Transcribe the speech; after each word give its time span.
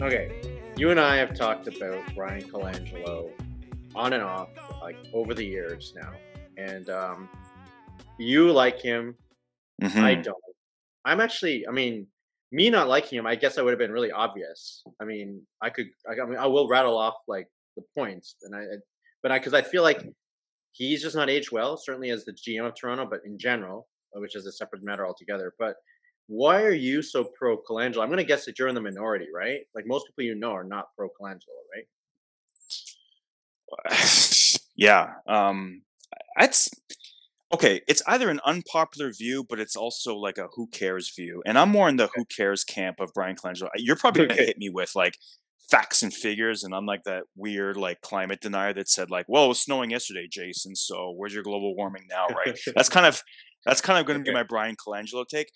Okay, 0.00 0.58
you 0.76 0.90
and 0.90 1.00
I 1.00 1.16
have 1.16 1.34
talked 1.34 1.68
about 1.68 2.14
Bryan 2.14 2.42
Colangelo 2.42 3.30
on 3.94 4.12
and 4.12 4.22
off, 4.22 4.50
like 4.82 4.96
over 5.14 5.32
the 5.32 5.44
years 5.44 5.94
now, 5.96 6.12
and 6.58 6.90
um, 6.90 7.28
you 8.18 8.52
like 8.52 8.80
him. 8.80 9.16
Mhm. 9.82 10.02
I 10.02 10.14
don't. 10.16 10.36
I'm 11.06 11.20
actually. 11.20 11.66
I 11.66 11.70
mean, 11.70 12.06
me 12.52 12.68
not 12.68 12.88
liking 12.88 13.18
him. 13.18 13.26
I 13.26 13.36
guess 13.36 13.56
I 13.56 13.62
would 13.62 13.70
have 13.70 13.78
been 13.78 13.90
really 13.92 14.12
obvious. 14.12 14.82
I 15.00 15.04
mean, 15.06 15.40
I 15.62 15.70
could. 15.70 15.86
I, 16.06 16.20
I 16.20 16.26
mean, 16.26 16.38
I 16.38 16.46
will 16.46 16.68
rattle 16.68 16.98
off 16.98 17.14
like 17.26 17.48
the 17.76 17.82
points, 17.96 18.36
and 18.42 18.54
I. 18.54 18.64
But 19.22 19.32
I, 19.32 19.38
because 19.38 19.54
I 19.54 19.62
feel 19.62 19.82
like 19.82 20.06
he's 20.72 21.02
just 21.02 21.16
not 21.16 21.30
aged 21.30 21.52
well. 21.52 21.78
Certainly 21.78 22.10
as 22.10 22.26
the 22.26 22.32
GM 22.32 22.66
of 22.66 22.74
Toronto, 22.74 23.06
but 23.08 23.20
in 23.24 23.38
general, 23.38 23.88
which 24.12 24.36
is 24.36 24.44
a 24.44 24.52
separate 24.52 24.84
matter 24.84 25.06
altogether. 25.06 25.54
But 25.58 25.76
why 26.28 26.62
are 26.62 26.72
you 26.72 27.02
so 27.02 27.24
pro 27.24 27.56
Colangelo? 27.58 28.02
I'm 28.02 28.08
going 28.08 28.18
to 28.18 28.24
guess 28.24 28.44
that 28.46 28.58
you're 28.58 28.68
in 28.68 28.74
the 28.74 28.80
minority, 28.80 29.26
right? 29.34 29.60
Like 29.74 29.86
most 29.86 30.06
people 30.06 30.24
you 30.24 30.34
know 30.34 30.52
are 30.52 30.64
not 30.64 30.86
pro 30.96 31.08
Colangelo, 31.08 31.62
right? 31.74 31.86
yeah. 34.76 35.14
Um, 35.26 35.82
it's 36.38 36.68
okay. 37.52 37.80
It's 37.88 38.02
either 38.06 38.28
an 38.28 38.40
unpopular 38.44 39.12
view, 39.12 39.44
but 39.48 39.60
it's 39.60 39.76
also 39.76 40.16
like 40.16 40.38
a 40.38 40.48
who 40.54 40.66
cares 40.68 41.12
view. 41.14 41.42
And 41.46 41.58
I'm 41.58 41.70
more 41.70 41.88
in 41.88 41.96
the 41.96 42.08
who 42.14 42.24
cares 42.24 42.64
camp 42.64 43.00
of 43.00 43.12
Bryan 43.14 43.36
Colangelo. 43.36 43.68
You're 43.76 43.96
probably 43.96 44.26
gonna 44.26 44.42
hit 44.42 44.58
me 44.58 44.68
with 44.68 44.92
like 44.94 45.16
facts 45.70 46.02
and 46.02 46.12
figures, 46.14 46.62
and 46.64 46.74
I'm 46.74 46.86
like 46.86 47.04
that 47.04 47.24
weird 47.34 47.76
like 47.76 48.00
climate 48.00 48.40
denier 48.40 48.72
that 48.74 48.88
said 48.88 49.10
like, 49.10 49.26
"Well, 49.28 49.46
it 49.46 49.48
was 49.48 49.60
snowing 49.60 49.90
yesterday, 49.90 50.28
Jason. 50.30 50.76
So 50.76 51.12
where's 51.16 51.34
your 51.34 51.42
global 51.42 51.74
warming 51.76 52.06
now?" 52.10 52.26
Right? 52.28 52.58
That's 52.74 52.88
kind 52.88 53.06
of 53.06 53.22
that's 53.66 53.80
kind 53.80 53.98
of 53.98 54.06
going 54.06 54.18
to 54.18 54.24
be 54.24 54.32
my 54.32 54.42
Bryan 54.42 54.76
Colangelo 54.76 55.26
take. 55.26 55.50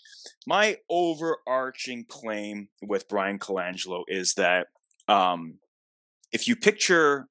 My 0.47 0.77
overarching 0.91 2.05
claim 2.09 2.69
with 2.83 3.09
Bryan 3.09 3.39
Colangelo 3.39 4.03
is 4.09 4.35
that 4.35 4.67
um, 5.09 5.59
if 6.33 6.47
you 6.47 6.57
picture 6.57 7.29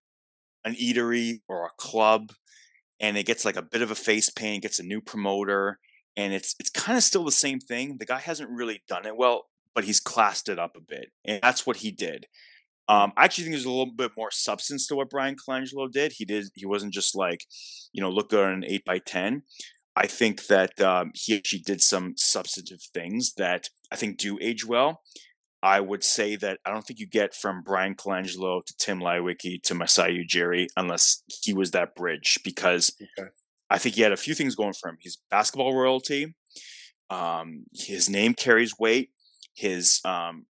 an 0.66 0.76
eatery 0.76 1.42
or 1.48 1.66
a 1.66 1.70
club 1.78 2.32
and 3.00 3.18
it 3.18 3.26
gets 3.26 3.46
like 3.46 3.56
a 3.56 3.62
bit 3.62 3.82
of 3.82 3.92
a 3.92 3.96
face 3.96 4.30
paint, 4.30 4.64
gets 4.64 4.80
a 4.80 4.84
new 4.84 5.02
promoter, 5.02 5.80
and 6.18 6.34
it's 6.34 6.56
it's 6.60 6.70
kind 6.70 6.98
of 6.98 7.04
still 7.04 7.24
the 7.24 7.32
same 7.32 7.60
thing. 7.60 7.98
The 8.00 8.06
guy 8.06 8.20
hasn't 8.20 8.50
really 8.50 8.82
done 8.88 9.06
it 9.06 9.16
well, 9.16 9.48
but 9.76 9.84
he's 9.84 10.00
classed 10.00 10.50
it 10.50 10.60
up 10.60 10.76
a 10.76 10.82
bit, 10.82 11.12
and 11.26 11.40
that's 11.42 11.66
what 11.66 11.78
he 11.78 11.92
did. 11.92 12.26
Um, 12.90 13.14
I 13.16 13.26
actually 13.26 13.44
think 13.44 13.54
there's 13.54 13.66
a 13.66 13.70
little 13.70 13.94
bit 13.94 14.14
more 14.18 14.32
substance 14.32 14.88
to 14.88 14.96
what 14.96 15.12
Bryan 15.12 15.36
Colangelo 15.36 15.90
did. 15.92 16.14
He 16.14 16.26
did. 16.26 16.48
He 16.56 16.66
wasn't 16.66 16.94
just 16.94 17.16
like, 17.16 17.46
you 17.94 18.02
know, 18.02 18.10
look 18.10 18.30
good 18.30 18.44
on 18.44 18.54
an 18.54 18.66
eight 18.66 18.84
by 18.84 18.98
ten. 18.98 19.44
I 20.00 20.08
think 20.08 20.48
that 20.48 20.80
um, 20.80 21.12
he 21.14 21.36
actually 21.36 21.60
did 21.60 21.82
some 21.82 22.14
substantive 22.18 22.82
things 22.94 23.34
that 23.36 23.68
I 23.92 23.98
think 23.98 24.18
do 24.18 24.40
age 24.42 24.66
well. 24.66 25.02
I 25.62 25.82
would 25.82 26.06
say 26.06 26.38
that 26.38 26.60
I 26.66 26.72
don't 26.72 26.84
think 26.84 27.00
you 27.00 27.08
get 27.08 27.36
from 27.36 27.64
Bryan 27.64 27.96
Colangelo 27.96 28.64
to 28.66 28.74
Tim 28.80 29.02
Leiweke 29.02 29.62
to 29.64 29.76
Masai 29.76 30.26
Ujiri 30.26 30.68
unless 30.78 31.22
he 31.28 31.54
was 31.54 31.72
that 31.72 31.96
bridge 31.96 32.40
because 32.46 32.94
Okay. 33.20 33.30
I 33.70 33.78
think 33.78 33.96
he 33.96 34.02
had 34.02 34.14
a 34.14 34.18
few 34.18 34.36
things 34.36 34.56
going 34.56 34.74
for 34.74 34.90
him. 34.90 34.98
He's 35.02 35.18
basketball 35.30 35.76
royalty. 35.76 36.34
Um, 37.10 37.66
his 37.74 38.10
name 38.10 38.34
carries 38.36 38.74
weight. 38.80 39.10
His 39.54 40.00
um, 40.06 40.46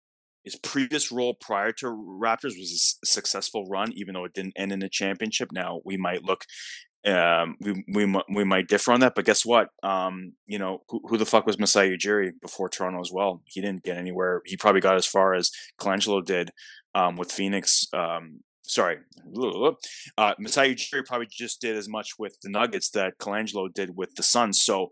his 0.43 0.55
previous 0.55 1.11
role 1.11 1.33
prior 1.33 1.71
to 1.73 1.87
Raptors 1.87 2.57
was 2.57 2.97
a 3.03 3.05
successful 3.07 3.65
run, 3.69 3.91
even 3.93 4.13
though 4.13 4.25
it 4.25 4.33
didn't 4.33 4.53
end 4.55 4.71
in 4.71 4.81
a 4.83 4.89
championship. 4.89 5.51
Now 5.51 5.81
we 5.85 5.97
might 5.97 6.23
look, 6.23 6.45
um, 7.05 7.55
we 7.61 7.83
we 7.87 8.21
we 8.33 8.43
might 8.43 8.67
differ 8.67 8.91
on 8.91 8.99
that, 9.01 9.13
but 9.15 9.25
guess 9.25 9.45
what? 9.45 9.69
Um, 9.83 10.33
you 10.45 10.59
know 10.59 10.83
who, 10.89 11.01
who 11.07 11.17
the 11.17 11.25
fuck 11.25 11.45
was 11.45 11.59
Masai 11.59 11.95
Ujiri 11.95 12.31
before 12.41 12.69
Toronto 12.69 12.99
as 12.99 13.11
well? 13.11 13.41
He 13.45 13.61
didn't 13.61 13.83
get 13.83 13.97
anywhere. 13.97 14.41
He 14.45 14.57
probably 14.57 14.81
got 14.81 14.95
as 14.95 15.05
far 15.05 15.33
as 15.33 15.51
Colangelo 15.79 16.23
did 16.23 16.51
um, 16.95 17.15
with 17.15 17.31
Phoenix. 17.31 17.87
Um, 17.93 18.41
sorry, 18.63 18.97
uh, 20.17 20.33
Masai 20.39 20.75
Ujiri 20.75 21.05
probably 21.05 21.27
just 21.29 21.61
did 21.61 21.75
as 21.75 21.87
much 21.87 22.11
with 22.19 22.37
the 22.41 22.49
Nuggets 22.49 22.89
that 22.91 23.17
Colangelo 23.19 23.73
did 23.73 23.95
with 23.95 24.15
the 24.15 24.23
Suns. 24.23 24.61
So, 24.61 24.91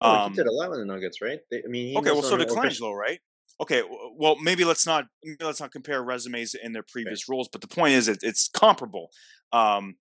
Oh, 0.00 0.14
um, 0.14 0.32
he 0.32 0.36
did 0.36 0.46
a 0.46 0.52
lot 0.52 0.70
with 0.70 0.80
the 0.80 0.84
Nuggets, 0.84 1.22
right? 1.22 1.38
They, 1.50 1.62
I 1.64 1.68
mean, 1.68 1.88
he 1.88 1.96
okay, 1.96 2.10
well, 2.10 2.22
so 2.22 2.36
did 2.36 2.48
Colangelo, 2.48 2.94
right? 2.94 3.20
Okay, 3.60 3.82
well, 4.14 4.36
maybe 4.42 4.64
let's 4.64 4.86
not 4.86 5.06
maybe 5.24 5.42
let's 5.42 5.60
not 5.60 5.72
compare 5.72 6.02
resumes 6.02 6.54
in 6.54 6.72
their 6.72 6.82
previous 6.82 7.28
roles, 7.28 7.48
but 7.48 7.62
the 7.62 7.68
point 7.68 7.94
is, 7.94 8.06
it, 8.06 8.18
it's 8.20 8.48
comparable. 8.48 9.10
Um, 9.52 9.96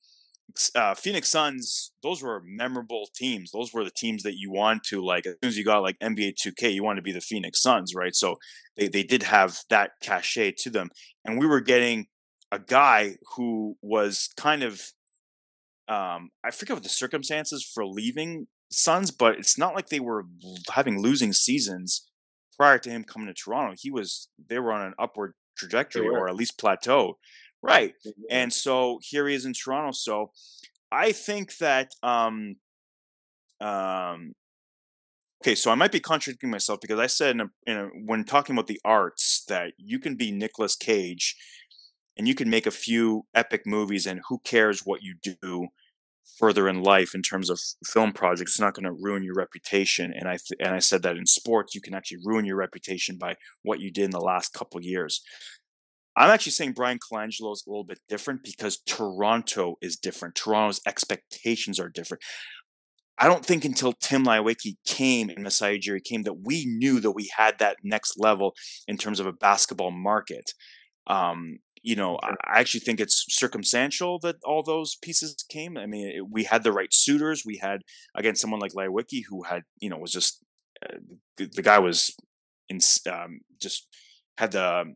uh, 0.75 0.93
Phoenix 0.93 1.29
Suns, 1.29 1.91
those 2.01 2.21
were 2.21 2.41
memorable 2.45 3.09
teams. 3.15 3.51
Those 3.51 3.73
were 3.73 3.83
the 3.83 3.91
teams 3.91 4.23
that 4.23 4.37
you 4.37 4.51
want 4.51 4.83
to 4.85 5.03
like. 5.03 5.25
As 5.25 5.33
soon 5.43 5.49
as 5.49 5.57
you 5.57 5.65
got 5.65 5.81
like 5.81 5.99
NBA 5.99 6.35
2K, 6.35 6.73
you 6.73 6.83
want 6.83 6.97
to 6.97 7.03
be 7.03 7.11
the 7.11 7.21
Phoenix 7.21 7.61
Suns, 7.61 7.93
right? 7.95 8.15
So 8.15 8.35
they 8.77 8.87
they 8.87 9.03
did 9.03 9.23
have 9.23 9.59
that 9.69 9.91
cachet 10.01 10.53
to 10.59 10.69
them, 10.69 10.89
and 11.23 11.39
we 11.39 11.47
were 11.47 11.61
getting 11.61 12.07
a 12.51 12.59
guy 12.59 13.15
who 13.35 13.75
was 13.81 14.29
kind 14.37 14.63
of 14.63 14.81
um, 15.87 16.29
I 16.43 16.51
forget 16.51 16.75
what 16.75 16.83
the 16.83 16.89
circumstances 16.89 17.63
for 17.63 17.85
leaving 17.85 18.47
Suns, 18.71 19.11
but 19.11 19.37
it's 19.37 19.57
not 19.57 19.75
like 19.75 19.89
they 19.89 19.99
were 19.99 20.25
having 20.71 21.01
losing 21.01 21.33
seasons 21.33 22.07
prior 22.57 22.79
to 22.79 22.89
him 22.89 23.03
coming 23.03 23.27
to 23.27 23.33
Toronto. 23.33 23.75
He 23.77 23.91
was 23.91 24.29
they 24.49 24.59
were 24.59 24.73
on 24.73 24.81
an 24.81 24.93
upward 24.97 25.33
trajectory 25.57 26.07
or 26.07 26.27
at 26.27 26.35
least 26.35 26.59
plateau. 26.59 27.17
Right. 27.65 27.93
And 28.29 28.53
so 28.53 28.99
here 29.01 29.27
he 29.27 29.33
is 29.33 29.45
in 29.45 29.53
Toronto. 29.53 29.91
So 29.91 30.31
I 30.91 31.11
think 31.11 31.57
that 31.57 31.91
um 32.03 32.57
um 33.59 34.33
okay, 35.41 35.55
so 35.55 35.71
I 35.71 35.75
might 35.75 35.91
be 35.91 35.99
contradicting 35.99 36.51
myself 36.51 36.79
because 36.81 36.99
I 36.99 37.07
said 37.07 37.31
in 37.31 37.41
a, 37.41 37.49
in 37.65 37.77
a, 37.77 37.85
when 38.05 38.23
talking 38.23 38.55
about 38.55 38.67
the 38.67 38.79
arts 38.85 39.43
that 39.47 39.73
you 39.77 39.99
can 39.99 40.15
be 40.15 40.31
Nicolas 40.31 40.75
Cage 40.75 41.35
and 42.17 42.27
you 42.27 42.35
can 42.35 42.49
make 42.49 42.67
a 42.67 42.71
few 42.71 43.25
epic 43.33 43.63
movies 43.65 44.05
and 44.05 44.21
who 44.29 44.39
cares 44.43 44.81
what 44.85 45.01
you 45.01 45.15
do 45.41 45.67
further 46.37 46.67
in 46.67 46.83
life 46.83 47.15
in 47.15 47.21
terms 47.21 47.49
of 47.49 47.59
film 47.85 48.11
projects 48.11 48.51
it's 48.53 48.59
not 48.59 48.73
going 48.73 48.83
to 48.83 48.91
ruin 48.91 49.23
your 49.23 49.35
reputation 49.35 50.11
and 50.13 50.27
i 50.27 50.31
th- 50.31 50.59
and 50.59 50.73
i 50.73 50.79
said 50.79 51.03
that 51.03 51.15
in 51.15 51.25
sports 51.25 51.75
you 51.75 51.81
can 51.81 51.93
actually 51.93 52.17
ruin 52.23 52.45
your 52.45 52.57
reputation 52.57 53.15
by 53.17 53.35
what 53.61 53.79
you 53.79 53.91
did 53.91 54.05
in 54.05 54.11
the 54.11 54.19
last 54.19 54.51
couple 54.51 54.77
of 54.77 54.83
years 54.83 55.21
i'm 56.15 56.29
actually 56.29 56.51
saying 56.51 56.73
bryan 56.73 56.99
colangelo 56.99 57.51
is 57.53 57.63
a 57.65 57.69
little 57.69 57.83
bit 57.83 57.99
different 58.07 58.43
because 58.43 58.81
toronto 58.85 59.75
is 59.81 59.95
different 59.95 60.35
toronto's 60.35 60.81
expectations 60.85 61.79
are 61.79 61.89
different 61.89 62.21
I 63.17 63.27
don't 63.27 63.45
think 63.45 63.63
until 63.63 63.93
Tim 63.93 64.25
Leiweke 64.25 64.75
came 64.85 65.29
and 65.29 65.41
Masai 65.41 65.79
Ujiri 65.79 66.03
came 66.03 66.23
that 66.23 66.45
we 66.45 66.65
knew 66.65 66.99
that 66.99 67.11
we 67.11 67.31
had 67.37 67.59
that 67.59 67.77
next 67.83 68.19
level 68.19 68.53
in 68.87 68.97
terms 68.97 69.19
of 69.19 69.25
a 69.25 69.31
basketball 69.31 69.91
market. 69.91 70.51
Um, 71.07 71.59
you 71.81 71.95
know, 71.95 72.17
I, 72.23 72.59
actually 72.59 72.79
think 72.79 72.99
it's 72.99 73.25
circumstantial 73.29 74.19
that 74.23 74.37
all 74.43 74.63
those 74.63 74.97
pieces 75.01 75.45
came. 75.49 75.77
I 75.77 75.85
mean, 75.85 76.07
it, 76.07 76.25
we 76.29 76.45
had 76.45 76.63
the 76.63 76.71
right 76.71 76.91
suitors. 76.91 77.43
We 77.45 77.59
had 77.61 77.81
again 78.15 78.35
someone 78.35 78.59
like 78.59 78.73
Leiweke 78.73 79.21
who 79.29 79.43
had, 79.43 79.63
you 79.79 79.89
know, 79.89 79.97
was 79.97 80.11
just 80.11 80.43
uh, 80.83 80.97
the, 81.37 81.45
the 81.45 81.61
guy 81.61 81.77
was 81.77 82.15
in 82.69 82.79
um, 83.09 83.41
just 83.61 83.87
had 84.37 84.51
the 84.51 84.95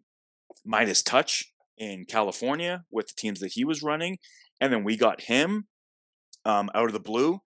Midas 0.73 1.01
touch 1.01 1.51
in 1.77 2.05
California 2.05 2.75
with 2.91 3.07
the 3.07 3.13
teams 3.17 3.39
that 3.39 3.53
he 3.57 3.63
was 3.65 3.81
running, 3.81 4.13
and 4.61 4.71
then 4.71 4.83
we 4.83 4.95
got 4.97 5.21
him 5.21 5.67
um, 6.45 6.69
out 6.75 6.85
of 6.85 6.93
the 6.93 6.99
blue. 7.11 7.39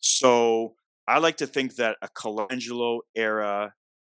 So 0.00 0.74
I 1.08 1.18
like 1.18 1.36
to 1.38 1.46
think 1.46 1.76
that 1.76 1.96
a 2.02 2.08
Colangelo 2.08 3.00
era 3.14 3.72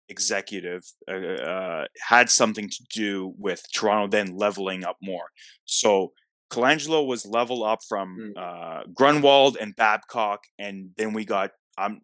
executive 0.09 0.83
uh, 1.09 1.15
uh, 1.55 1.85
had 2.09 2.29
something 2.29 2.69
to 2.69 2.83
do 2.93 3.33
with 3.37 3.61
Toronto 3.75 4.07
then 4.09 4.35
leveling 4.37 4.83
up 4.83 4.97
more. 5.01 5.27
So 5.65 6.13
Colangelo 6.51 7.05
was 7.05 7.25
level 7.25 7.63
up 7.63 7.79
from 7.89 8.07
Mm. 8.17 8.33
uh, 8.37 8.83
Grunwald 8.93 9.57
and 9.59 9.75
Babcock, 9.75 10.41
and 10.59 10.91
then 10.97 11.13
we 11.13 11.25
got. 11.25 11.51
I'm 11.77 12.01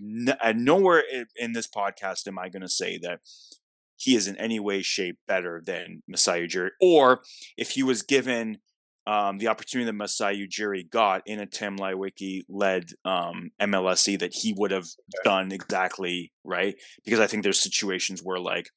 n- 0.00 0.36
uh, 0.42 0.52
nowhere 0.54 1.02
in 1.36 1.52
this 1.54 1.66
podcast 1.66 2.26
am 2.26 2.38
I 2.38 2.50
going 2.50 2.62
to 2.62 2.68
say 2.68 2.98
that 2.98 3.20
he 3.98 4.14
is 4.14 4.26
in 4.26 4.36
any 4.36 4.58
way, 4.58 4.80
shape 4.80 5.18
better 5.26 5.60
than 5.64 6.02
Masai 6.08 6.46
Ujiri, 6.46 6.70
or 6.80 7.20
if 7.56 7.72
he 7.72 7.82
was 7.82 8.02
given 8.02 8.58
um, 9.08 9.38
the 9.38 9.48
opportunity 9.48 9.86
that 9.86 9.94
Masai 9.94 10.46
Ujiri 10.46 10.88
got 10.88 11.22
in 11.24 11.40
a 11.40 11.46
Tim 11.46 11.78
Leiweke 11.78 12.42
led 12.46 12.90
um, 13.06 13.50
MLSE 13.58 14.18
that 14.18 14.34
he 14.34 14.54
would 14.54 14.70
have 14.70 14.84
done 15.24 15.50
exactly 15.50 16.30
right. 16.44 16.74
Because 17.06 17.18
I 17.18 17.26
think 17.26 17.42
there's 17.42 17.60
situations 17.60 18.20
where 18.22 18.38
like, 18.38 18.68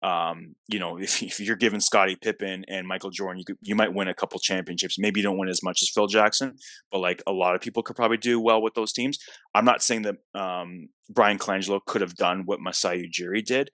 um, 0.00 0.54
you 0.68 0.78
know, 0.78 0.96
if, 0.96 1.20
if 1.24 1.40
you're 1.40 1.56
given 1.56 1.80
Scottie 1.80 2.14
Pippen 2.14 2.64
and 2.68 2.86
Michael 2.86 3.10
Jordan, 3.10 3.40
you 3.40 3.44
could, 3.44 3.56
you 3.62 3.74
might 3.74 3.92
win 3.92 4.06
a 4.06 4.14
couple 4.14 4.38
championships. 4.38 4.96
Maybe 4.96 5.18
you 5.18 5.24
don't 5.24 5.38
win 5.38 5.48
as 5.48 5.60
much 5.60 5.82
as 5.82 5.90
Phil 5.90 6.06
Jackson, 6.06 6.56
but 6.92 7.00
like 7.00 7.20
a 7.26 7.32
lot 7.32 7.56
of 7.56 7.60
people 7.60 7.82
could 7.82 7.96
probably 7.96 8.16
do 8.16 8.38
well 8.38 8.62
with 8.62 8.74
those 8.74 8.92
teams. 8.92 9.18
I'm 9.56 9.64
not 9.64 9.82
saying 9.82 10.02
that 10.02 10.16
um, 10.40 10.90
Bryan 11.10 11.38
Colangelo 11.38 11.80
could 11.84 12.00
have 12.00 12.14
done 12.14 12.42
what 12.44 12.60
Masai 12.60 13.08
Ujiri 13.08 13.44
did, 13.44 13.70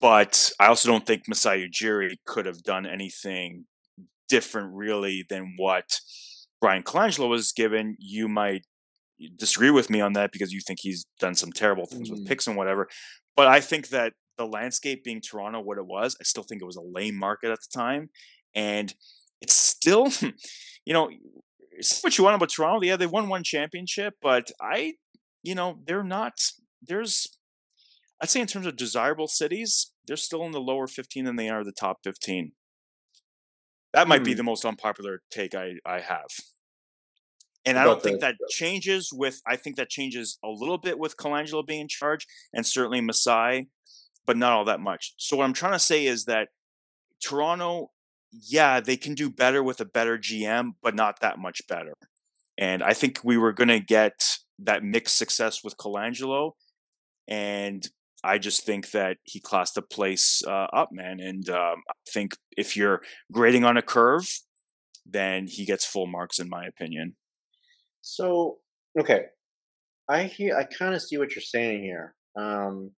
but 0.00 0.50
I 0.60 0.66
also 0.66 0.88
don't 0.88 1.06
think 1.06 1.22
Masai 1.28 1.68
Ujiri 1.68 2.16
could 2.26 2.46
have 2.46 2.62
done 2.62 2.86
anything 2.86 3.64
different 4.28 4.74
really 4.74 5.24
than 5.28 5.54
what 5.56 6.00
Bryan 6.60 6.82
Colangelo 6.82 7.28
was 7.28 7.52
given. 7.52 7.96
You 7.98 8.28
might 8.28 8.64
disagree 9.36 9.70
with 9.70 9.90
me 9.90 10.00
on 10.00 10.12
that 10.14 10.32
because 10.32 10.52
you 10.52 10.60
think 10.66 10.80
he's 10.82 11.06
done 11.18 11.34
some 11.34 11.52
terrible 11.52 11.86
things 11.86 12.10
with 12.10 12.20
Mm. 12.24 12.28
picks 12.28 12.46
and 12.46 12.56
whatever. 12.56 12.88
But 13.36 13.48
I 13.48 13.60
think 13.60 13.88
that 13.88 14.14
the 14.36 14.46
landscape 14.46 15.04
being 15.04 15.20
Toronto 15.20 15.60
what 15.60 15.78
it 15.78 15.86
was, 15.86 16.16
I 16.20 16.24
still 16.24 16.42
think 16.42 16.62
it 16.62 16.66
was 16.66 16.76
a 16.76 16.82
lame 16.82 17.16
market 17.16 17.50
at 17.50 17.58
the 17.60 17.78
time, 17.78 18.10
and 18.54 18.94
it's 19.40 19.54
still, 19.54 20.08
you 20.84 20.92
know, 20.94 21.10
what 22.02 22.18
you 22.18 22.24
want 22.24 22.36
about 22.36 22.50
Toronto. 22.50 22.82
Yeah, 22.82 22.96
they 22.96 23.06
won 23.06 23.28
one 23.28 23.42
championship, 23.42 24.14
but 24.20 24.50
I, 24.60 24.94
you 25.42 25.54
know, 25.54 25.80
they're 25.86 26.04
not. 26.04 26.34
There's, 26.82 27.26
I'd 28.20 28.28
say 28.28 28.40
in 28.40 28.46
terms 28.46 28.66
of 28.66 28.76
desirable 28.76 29.28
cities, 29.28 29.92
they're 30.06 30.16
still 30.16 30.44
in 30.44 30.52
the 30.52 30.60
lower 30.60 30.86
15 30.86 31.24
than 31.24 31.36
they 31.36 31.48
are 31.48 31.64
the 31.64 31.72
top 31.72 31.98
15. 32.04 32.52
That 33.92 34.08
might 34.08 34.18
hmm. 34.18 34.24
be 34.24 34.34
the 34.34 34.42
most 34.42 34.64
unpopular 34.64 35.22
take 35.30 35.54
I 35.54 35.74
I 35.84 36.00
have. 36.00 36.28
And 37.66 37.78
I 37.78 37.84
don't 37.84 38.02
think 38.02 38.20
that 38.20 38.36
changes 38.48 39.10
with. 39.12 39.42
I 39.46 39.56
think 39.56 39.76
that 39.76 39.90
changes 39.90 40.38
a 40.42 40.48
little 40.48 40.78
bit 40.78 40.98
with 40.98 41.18
Colangelo 41.18 41.66
being 41.66 41.82
in 41.82 41.88
charge, 41.88 42.26
and 42.54 42.66
certainly 42.66 43.02
Masai, 43.02 43.68
but 44.26 44.38
not 44.38 44.52
all 44.52 44.64
that 44.64 44.80
much. 44.80 45.12
So 45.18 45.36
what 45.36 45.44
I'm 45.44 45.52
trying 45.52 45.74
to 45.74 45.78
say 45.78 46.06
is 46.06 46.24
that 46.24 46.48
Toronto, 47.22 47.90
yeah, 48.32 48.80
they 48.80 48.96
can 48.96 49.14
do 49.14 49.28
better 49.28 49.62
with 49.62 49.78
a 49.80 49.84
better 49.84 50.16
GM, 50.16 50.70
but 50.82 50.94
not 50.94 51.20
that 51.20 51.38
much 51.38 51.60
better. 51.68 51.92
And 52.56 52.82
I 52.82 52.94
think 52.94 53.20
we 53.22 53.36
were 53.36 53.52
going 53.52 53.68
to 53.68 53.80
get 53.80 54.38
that 54.58 54.82
mixed 54.82 55.18
success 55.18 55.62
with 55.62 55.76
Colangelo, 55.76 56.52
and 57.28 57.86
I 58.22 58.38
just 58.38 58.64
think 58.64 58.90
that 58.90 59.18
he 59.24 59.40
classed 59.40 59.74
the 59.74 59.82
place 59.82 60.42
uh, 60.46 60.66
up, 60.72 60.90
man. 60.92 61.20
And 61.20 61.48
um, 61.48 61.82
I 61.88 61.94
think 62.12 62.32
if 62.56 62.76
you're 62.76 63.02
grading 63.32 63.64
on 63.64 63.76
a 63.76 63.82
curve, 63.82 64.26
then 65.06 65.46
he 65.46 65.64
gets 65.64 65.86
full 65.86 66.06
marks, 66.06 66.38
in 66.38 66.48
my 66.48 66.64
opinion. 66.66 67.16
So 68.02 68.58
okay, 68.98 69.26
I 70.08 70.24
hear 70.24 70.56
I 70.56 70.64
kind 70.64 70.94
of 70.94 71.02
see 71.02 71.18
what 71.18 71.34
you're 71.34 71.42
saying 71.42 71.82
here. 71.82 72.14
Um, 72.36 72.92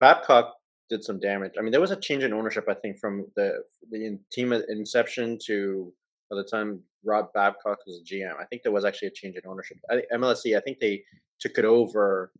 Babcock 0.00 0.54
did 0.88 1.04
some 1.04 1.20
damage. 1.20 1.52
I 1.58 1.62
mean, 1.62 1.72
there 1.72 1.80
was 1.80 1.90
a 1.90 2.00
change 2.00 2.22
in 2.22 2.32
ownership. 2.32 2.64
I 2.68 2.74
think 2.74 2.98
from 2.98 3.26
the 3.36 3.62
the 3.90 4.18
team 4.32 4.52
inception 4.52 5.38
to 5.46 5.92
by 6.30 6.36
the 6.36 6.44
time 6.44 6.80
Rob 7.04 7.32
Babcock 7.34 7.78
was 7.86 8.02
GM. 8.10 8.34
I 8.40 8.44
think 8.44 8.62
there 8.62 8.72
was 8.72 8.84
actually 8.84 9.08
a 9.08 9.12
change 9.12 9.36
in 9.36 9.48
ownership. 9.48 9.78
I, 9.90 10.02
MLSE. 10.12 10.56
I 10.56 10.60
think 10.60 10.78
they 10.78 11.02
took 11.40 11.58
it 11.58 11.64
over 11.64 12.32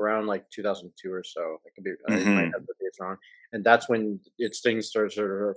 around 0.00 0.26
like 0.26 0.48
2002 0.50 1.12
or 1.12 1.22
so. 1.22 1.58
I 1.66 1.70
could 1.74 1.84
be 1.84 1.90
mm-hmm. 1.90 2.28
I 2.28 2.32
might 2.34 2.52
have 2.52 2.66
the 2.66 2.74
dates 2.80 2.98
wrong, 3.00 3.16
and 3.52 3.64
that's 3.64 3.88
when 3.88 4.20
its 4.38 4.60
things 4.60 4.88
start 4.88 5.12
sort 5.12 5.50
of 5.50 5.56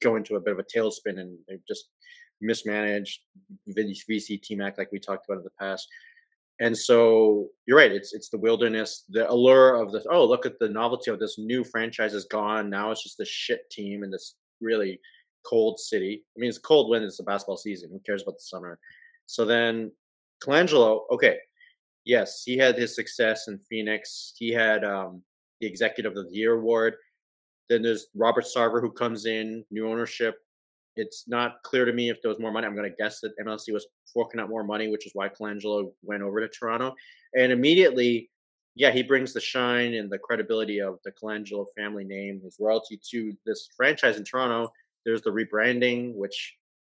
go 0.00 0.16
into 0.16 0.36
a 0.36 0.40
bit 0.40 0.52
of 0.52 0.58
a 0.58 0.64
tailspin, 0.64 1.18
and 1.18 1.38
they 1.48 1.58
just 1.66 1.88
mismanaged 2.40 3.20
VC 3.68 4.42
team 4.42 4.60
act 4.60 4.78
like 4.78 4.90
we 4.92 4.98
talked 4.98 5.26
about 5.26 5.38
in 5.38 5.44
the 5.44 5.50
past. 5.58 5.88
And 6.60 6.76
so 6.76 7.48
you're 7.66 7.78
right. 7.78 7.90
It's 7.90 8.12
it's 8.12 8.28
the 8.28 8.38
wilderness, 8.38 9.04
the 9.08 9.30
allure 9.30 9.76
of 9.76 9.90
this. 9.90 10.06
Oh, 10.10 10.24
look 10.24 10.46
at 10.46 10.58
the 10.58 10.68
novelty 10.68 11.10
of 11.10 11.18
this 11.18 11.38
new 11.38 11.64
franchise 11.64 12.14
is 12.14 12.26
gone. 12.26 12.70
Now 12.70 12.90
it's 12.90 13.02
just 13.02 13.18
this 13.18 13.28
shit 13.28 13.68
team 13.70 14.04
in 14.04 14.10
this 14.10 14.36
really 14.60 15.00
cold 15.44 15.80
city. 15.80 16.24
I 16.36 16.40
mean, 16.40 16.48
it's 16.48 16.58
cold 16.58 16.90
when 16.90 17.02
it's 17.02 17.16
the 17.16 17.24
basketball 17.24 17.56
season. 17.56 17.90
Who 17.90 18.00
cares 18.00 18.22
about 18.22 18.34
the 18.34 18.44
summer? 18.44 18.78
So 19.26 19.44
then, 19.44 19.92
Colangelo. 20.44 21.00
Okay, 21.10 21.38
yes, 22.04 22.42
he 22.44 22.56
had 22.56 22.76
his 22.76 22.94
success 22.94 23.48
in 23.48 23.58
Phoenix. 23.58 24.34
He 24.36 24.50
had 24.50 24.84
um, 24.84 25.22
the 25.60 25.66
Executive 25.66 26.16
of 26.16 26.28
the 26.28 26.36
Year 26.36 26.54
award. 26.54 26.94
Then 27.68 27.82
there's 27.82 28.06
Robert 28.14 28.44
Sarver 28.44 28.80
who 28.80 28.90
comes 28.90 29.26
in, 29.26 29.64
new 29.70 29.88
ownership, 29.88 30.36
it's 30.96 31.24
not 31.26 31.62
clear 31.62 31.84
to 31.84 31.92
me 31.92 32.10
if 32.10 32.20
there 32.20 32.28
was 32.28 32.38
more 32.38 32.52
money. 32.52 32.66
I'm 32.66 32.74
going 32.74 32.90
to 32.90 32.96
guess 32.96 33.20
that 33.20 33.38
MLSE 33.38 33.72
was 33.72 33.86
forking 34.12 34.40
out 34.40 34.48
more 34.48 34.64
money, 34.64 34.88
which 34.88 35.06
is 35.06 35.12
why 35.14 35.28
Colangelo 35.28 35.92
went 36.02 36.22
over 36.22 36.40
to 36.40 36.48
Toronto. 36.48 36.94
And 37.34 37.50
immediately, 37.50 38.30
yeah, 38.74 38.90
he 38.90 39.02
brings 39.02 39.32
the 39.32 39.40
shine 39.40 39.94
and 39.94 40.10
the 40.10 40.18
credibility 40.18 40.80
of 40.80 40.98
the 41.04 41.12
Colangelo 41.12 41.66
family 41.76 42.04
name, 42.04 42.40
his 42.42 42.56
royalty 42.60 43.00
to 43.10 43.32
this 43.46 43.68
franchise 43.76 44.16
in 44.16 44.24
Toronto. 44.24 44.70
There's 45.04 45.22
the 45.22 45.30
rebranding, 45.30 46.14
which 46.14 46.56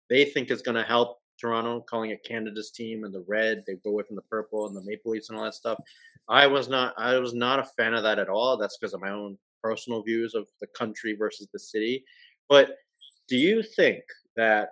they 0.10 0.26
think 0.26 0.52
is 0.52 0.62
going 0.62 0.76
to 0.76 0.84
help 0.84 1.18
Toronto, 1.40 1.82
calling 1.82 2.12
it 2.12 2.24
Canada's 2.24 2.72
team 2.72 3.04
and 3.04 3.14
the 3.14 3.24
red. 3.28 3.64
They 3.66 3.76
go 3.76 3.92
away 3.92 4.04
from 4.04 4.16
the 4.16 4.22
purple 4.24 4.68
and 4.68 4.76
the 4.76 4.84
Maple 4.84 5.12
Leafs 5.12 5.30
and 5.30 5.38
all 5.38 5.46
that 5.46 5.54
stuff. 5.54 5.80
I 6.28 6.48
was 6.48 6.70
not. 6.70 6.94
I 6.98 7.18
was 7.18 7.34
not 7.34 7.60
a 7.60 7.64
fan 7.64 7.94
of 7.94 8.04
that 8.04 8.20
at 8.20 8.30
all. 8.30 8.58
That's 8.58 8.78
because 8.78 8.94
of 8.94 9.02
my 9.02 9.12
own 9.12 9.38
personal 9.62 10.02
views 10.02 10.36
of 10.36 10.48
the 10.62 10.68
country 10.68 11.16
versus 11.16 11.48
the 11.52 11.60
city. 11.60 12.04
But 12.50 12.78
do 13.28 13.38
you 13.38 13.64
think 13.64 14.04
that 14.36 14.70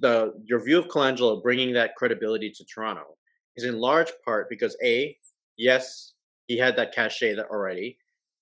the 0.00 0.34
your 0.44 0.62
view 0.62 0.78
of 0.78 0.88
Colangelo 0.88 1.42
bringing 1.42 1.72
that 1.74 1.96
credibility 1.96 2.50
to 2.50 2.64
Toronto 2.64 3.16
is 3.56 3.64
in 3.64 3.78
large 3.78 4.12
part 4.24 4.48
because 4.48 4.76
a 4.82 5.16
yes 5.56 6.14
he 6.48 6.58
had 6.58 6.76
that 6.76 6.94
cachet 6.94 7.34
that 7.34 7.46
already 7.46 7.96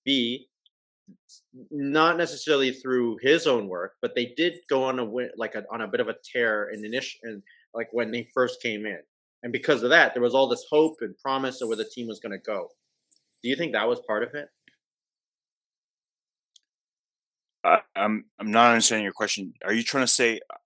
b 0.04 0.48
not 1.70 2.16
necessarily 2.16 2.72
through 2.72 3.18
his 3.22 3.46
own 3.46 3.68
work 3.68 3.92
but 4.00 4.14
they 4.14 4.32
did 4.36 4.54
go 4.68 4.84
on 4.84 4.98
a 4.98 5.04
like 5.36 5.54
a, 5.54 5.64
on 5.70 5.82
a 5.82 5.88
bit 5.88 6.00
of 6.00 6.08
a 6.08 6.14
tear 6.32 6.70
in 6.70 6.84
initial 6.84 7.18
and 7.24 7.42
like 7.74 7.88
when 7.92 8.10
they 8.10 8.26
first 8.34 8.60
came 8.62 8.86
in 8.86 8.98
and 9.42 9.52
because 9.52 9.82
of 9.82 9.90
that 9.90 10.14
there 10.14 10.22
was 10.22 10.34
all 10.34 10.48
this 10.48 10.64
hope 10.70 10.96
and 11.00 11.16
promise 11.18 11.60
of 11.60 11.68
where 11.68 11.76
the 11.76 11.84
team 11.84 12.06
was 12.06 12.20
going 12.20 12.32
to 12.32 12.38
go 12.38 12.68
do 13.42 13.48
you 13.48 13.56
think 13.56 13.72
that 13.72 13.88
was 13.88 14.00
part 14.06 14.22
of 14.22 14.30
it 14.34 14.48
I, 17.64 17.80
I'm 17.96 18.26
I'm 18.38 18.50
not 18.50 18.70
understanding 18.70 19.04
your 19.04 19.14
question. 19.14 19.54
Are 19.64 19.72
you 19.72 19.82
trying 19.82 20.04
to 20.04 20.12
say? 20.12 20.40
Uh, 20.50 20.56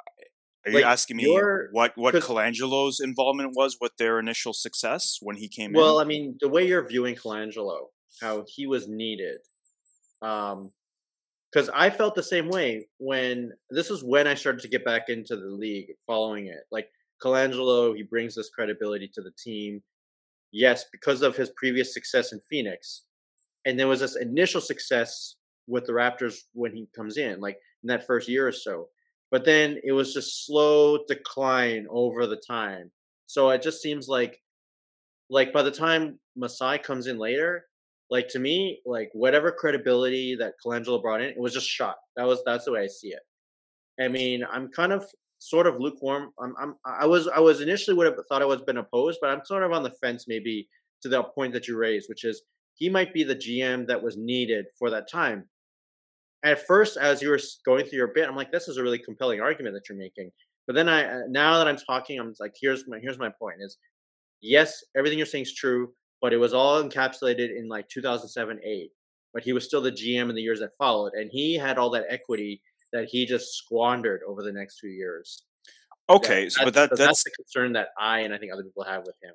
are 0.67 0.70
you 0.73 0.84
asking 0.84 1.17
me 1.17 1.41
what 1.70 1.96
what 1.96 2.14
Colangelo's 2.14 3.00
involvement 3.00 3.52
was 3.55 3.79
with 3.81 3.96
their 3.96 4.19
initial 4.19 4.52
success 4.52 5.19
when 5.23 5.37
he 5.37 5.49
came 5.49 5.73
well, 5.73 5.84
in? 5.84 5.94
Well, 5.94 6.00
I 6.00 6.05
mean, 6.05 6.37
the 6.41 6.49
way 6.49 6.67
you're 6.67 6.87
viewing 6.87 7.14
Colangelo, 7.14 7.87
how 8.20 8.44
he 8.49 8.67
was 8.67 8.88
needed, 8.88 9.38
um, 10.23 10.70
because 11.50 11.70
I 11.75 11.88
felt 11.91 12.15
the 12.15 12.23
same 12.23 12.49
way 12.49 12.88
when 12.99 13.53
this 13.70 13.91
is 13.91 14.05
when 14.05 14.26
I 14.26 14.35
started 14.35 14.61
to 14.62 14.69
get 14.69 14.85
back 14.85 15.09
into 15.09 15.37
the 15.37 15.47
league, 15.47 15.88
following 16.06 16.47
it. 16.47 16.65
Like 16.70 16.88
Colangelo, 17.23 17.97
he 17.97 18.03
brings 18.03 18.35
this 18.35 18.50
credibility 18.50 19.11
to 19.15 19.23
the 19.23 19.32
team. 19.43 19.82
Yes, 20.53 20.85
because 20.93 21.23
of 21.23 21.37
his 21.37 21.50
previous 21.56 21.94
success 21.94 22.32
in 22.32 22.41
Phoenix, 22.50 23.03
and 23.65 23.79
there 23.79 23.88
was 23.88 24.00
this 24.00 24.17
initial 24.17 24.60
success 24.60 25.37
with 25.67 25.84
the 25.87 25.93
Raptors 25.93 26.37
when 26.53 26.75
he 26.75 26.89
comes 26.94 27.17
in, 27.17 27.41
like 27.41 27.58
in 27.82 27.89
that 27.89 28.06
first 28.06 28.29
year 28.29 28.46
or 28.46 28.53
so. 28.53 28.89
But 29.31 29.44
then 29.44 29.79
it 29.84 29.93
was 29.93 30.15
just 30.15 30.46
slow 30.46 31.05
decline 31.06 31.87
over 31.91 32.27
the 32.27 32.41
time. 32.48 32.91
So 33.27 33.51
it 33.51 33.63
just 33.63 33.82
seems 33.82 34.08
like 34.08 34.41
like 35.31 35.53
by 35.53 35.63
the 35.63 35.70
time 35.70 36.19
Masai 36.37 36.79
comes 36.79 37.06
in 37.06 37.19
later, 37.19 37.67
like 38.10 38.29
to 38.29 38.38
me, 38.38 38.81
like 38.86 39.10
whatever 39.12 39.53
credibility 39.53 40.34
that 40.36 40.55
Colangelo 40.65 41.00
brought 41.00 41.20
in, 41.20 41.29
it 41.29 41.38
was 41.38 41.55
just 41.55 41.69
shot. 41.69 41.96
That 42.17 42.27
was 42.27 42.43
that's 42.44 42.65
the 42.65 42.72
way 42.72 42.82
I 42.82 42.86
see 42.86 43.08
it. 43.08 43.20
I 44.00 44.08
mean, 44.08 44.44
I'm 44.50 44.69
kind 44.69 44.93
of 44.93 45.05
sort 45.38 45.67
of 45.67 45.79
lukewarm. 45.79 46.32
I'm, 46.41 46.55
I'm 46.58 46.74
I 46.84 47.06
was 47.06 47.29
I 47.29 47.41
was 47.41 47.60
initially 47.60 47.96
would 47.96 48.06
have 48.06 48.17
thought 48.29 48.43
I 48.43 48.46
was 48.46 48.62
been 48.62 48.79
opposed, 48.79 49.19
but 49.20 49.31
I'm 49.31 49.44
sort 49.44 49.62
of 49.62 49.72
on 49.72 49.82
the 49.82 49.91
fence 49.91 50.27
maybe 50.29 50.69
to 51.03 51.08
the 51.08 51.22
point 51.22 51.53
that 51.53 51.69
you 51.69 51.77
raised, 51.77 52.08
which 52.08 52.24
is 52.24 52.43
he 52.74 52.88
might 52.88 53.12
be 53.12 53.24
the 53.24 53.36
GM 53.36 53.86
that 53.88 54.03
was 54.03 54.17
needed 54.17 54.67
for 54.79 54.91
that 54.91 55.10
time 55.10 55.44
at 56.44 56.67
first, 56.67 56.96
as 56.96 57.20
you 57.20 57.31
were 57.31 57.41
going 57.65 57.84
through 57.84 57.98
your 57.98 58.08
bit, 58.08 58.29
I'm 58.29 58.36
like, 58.36 58.53
this 58.53 58.69
is 58.69 58.77
a 58.77 58.82
really 58.82 58.98
compelling 58.98 59.41
argument 59.41 59.74
that 59.74 59.88
you're 59.88 59.98
making. 59.98 60.31
But 60.67 60.74
then 60.74 60.88
I, 60.88 61.05
uh, 61.05 61.20
now 61.29 61.58
that 61.58 61.67
I'm 61.67 61.77
talking, 61.77 62.19
I'm 62.19 62.34
like, 62.38 62.55
here's 62.60 62.86
my, 62.86 62.98
here's 63.00 63.19
my 63.19 63.31
point: 63.31 63.56
is 63.60 63.79
yes, 64.41 64.84
everything 64.96 65.19
you're 65.19 65.27
saying 65.27 65.44
is 65.44 65.55
true, 65.55 65.93
but 66.20 66.32
it 66.32 66.39
was 66.39 66.55
all 66.55 66.82
encapsulated 66.82 67.56
in 67.56 67.69
like 67.69 67.89
2007, 67.89 68.60
eight. 68.65 68.93
But 69.34 69.43
he 69.43 69.53
was 69.53 69.65
still 69.65 69.82
the 69.82 69.93
GM 69.93 70.31
in 70.31 70.34
the 70.34 70.43
years 70.43 70.60
that 70.60 70.70
followed, 70.79 71.13
and 71.15 71.31
he 71.31 71.55
had 71.55 71.79
all 71.79 71.91
that 71.91 72.06
equity 72.08 72.63
that 72.93 73.08
he 73.08 73.27
just 73.27 73.55
squandered 73.55 74.22
over 74.27 74.43
the 74.43 74.53
next 74.53 74.81
few 74.81 74.91
years. 74.91 75.44
Okay, 76.08 76.44
that, 76.44 76.53
so, 76.53 76.65
but 76.65 76.75
that, 76.75 76.91
that's, 76.91 77.01
that's 77.01 77.25
the 77.25 77.31
concern 77.32 77.75
that 77.75 77.89
I 77.98 78.20
and 78.20 78.32
I 78.32 78.39
think 78.39 78.53
other 78.53 78.65
people 78.65 78.84
have 78.84 79.05
with 79.05 79.17
him. 79.22 79.34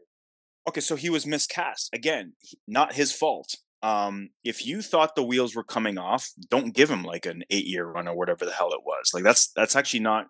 Okay, 0.68 0.82
so 0.82 0.96
he 0.96 1.10
was 1.10 1.28
miscast 1.28 1.90
again. 1.94 2.34
Not 2.68 2.94
his 2.94 3.14
fault 3.14 3.56
um, 3.84 4.30
if 4.46 4.66
you 4.66 4.82
thought 4.82 5.14
the 5.14 5.24
wheels 5.24 5.56
were 5.56 5.64
coming 5.64 5.98
off, 5.98 6.32
don't 6.50 6.74
give 6.74 6.90
him 6.90 7.04
like 7.04 7.26
an 7.26 7.44
eight 7.50 7.66
year 7.66 7.86
run 7.86 8.08
or 8.08 8.16
whatever 8.16 8.46
the 8.46 8.52
hell 8.54 8.72
it 8.72 8.80
was. 8.86 9.12
Like 9.14 9.24
that's 9.24 9.48
that's 9.48 9.76
actually 9.76 10.00
not. 10.00 10.28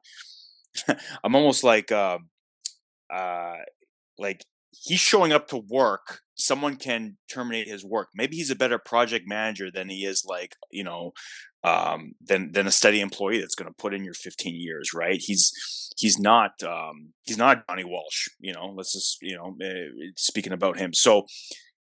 I'm 1.24 1.36
almost 1.36 1.64
like 1.64 1.92
uh, 1.92 2.18
uh, 3.14 3.58
like 4.18 4.44
he's 4.82 5.00
showing 5.00 5.32
up 5.32 5.48
to 5.50 5.58
work. 5.58 6.20
Someone 6.36 6.76
can 6.76 7.18
terminate 7.32 7.68
his 7.68 7.86
work. 7.86 8.10
Maybe 8.16 8.36
he's 8.38 8.50
a 8.50 8.56
better 8.56 8.80
project 8.80 9.26
manager 9.28 9.70
than 9.72 9.90
he 9.90 10.06
is 10.06 10.26
like 10.28 10.56
you 10.72 10.84
know 10.84 11.12
um, 11.64 12.14
than 12.22 12.52
than 12.52 12.68
a 12.68 12.72
steady 12.72 13.02
employee 13.02 13.40
that's 13.40 13.56
going 13.56 13.70
to 13.70 13.76
put 13.78 13.94
in 13.94 14.04
your 14.04 14.14
15 14.14 14.56
years, 14.56 14.94
right? 14.94 15.20
He's 15.22 15.52
he's 15.98 16.20
not 16.20 16.52
um, 16.64 17.14
he's 17.24 17.38
not 17.38 17.68
Johnny 17.68 17.84
Walsh. 17.84 18.28
You 18.40 18.54
know, 18.54 18.74
let's 18.76 18.94
just 18.94 19.18
you 19.22 19.38
know 19.38 19.56
uh, 19.66 20.12
speaking 20.16 20.54
about 20.54 20.78
him. 20.78 20.94
So 20.94 21.26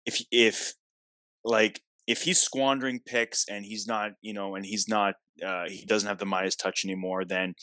if 0.05 0.21
if 0.31 0.73
like 1.43 1.81
if 2.07 2.23
he's 2.23 2.41
squandering 2.41 2.99
picks 3.05 3.45
and 3.47 3.65
he's 3.65 3.87
not, 3.87 4.11
you 4.21 4.33
know, 4.33 4.55
and 4.55 4.65
he's 4.65 4.87
not, 4.87 5.15
uh, 5.45 5.65
he 5.67 5.85
doesn't 5.85 6.07
have 6.07 6.17
the 6.17 6.25
Midas 6.25 6.55
touch 6.55 6.83
anymore, 6.83 7.23
then 7.25 7.53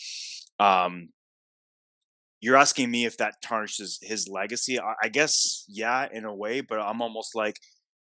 um, 0.58 1.10
you're 2.40 2.56
asking 2.56 2.90
me 2.90 3.04
if 3.04 3.16
that 3.18 3.42
tarnishes 3.42 3.98
his 4.02 4.28
legacy. 4.28 4.78
I, 4.78 4.94
I 5.04 5.08
guess, 5.08 5.64
yeah, 5.68 6.08
in 6.12 6.24
a 6.24 6.34
way, 6.34 6.60
but 6.60 6.78
I'm 6.80 7.02
almost 7.02 7.34
like, 7.34 7.60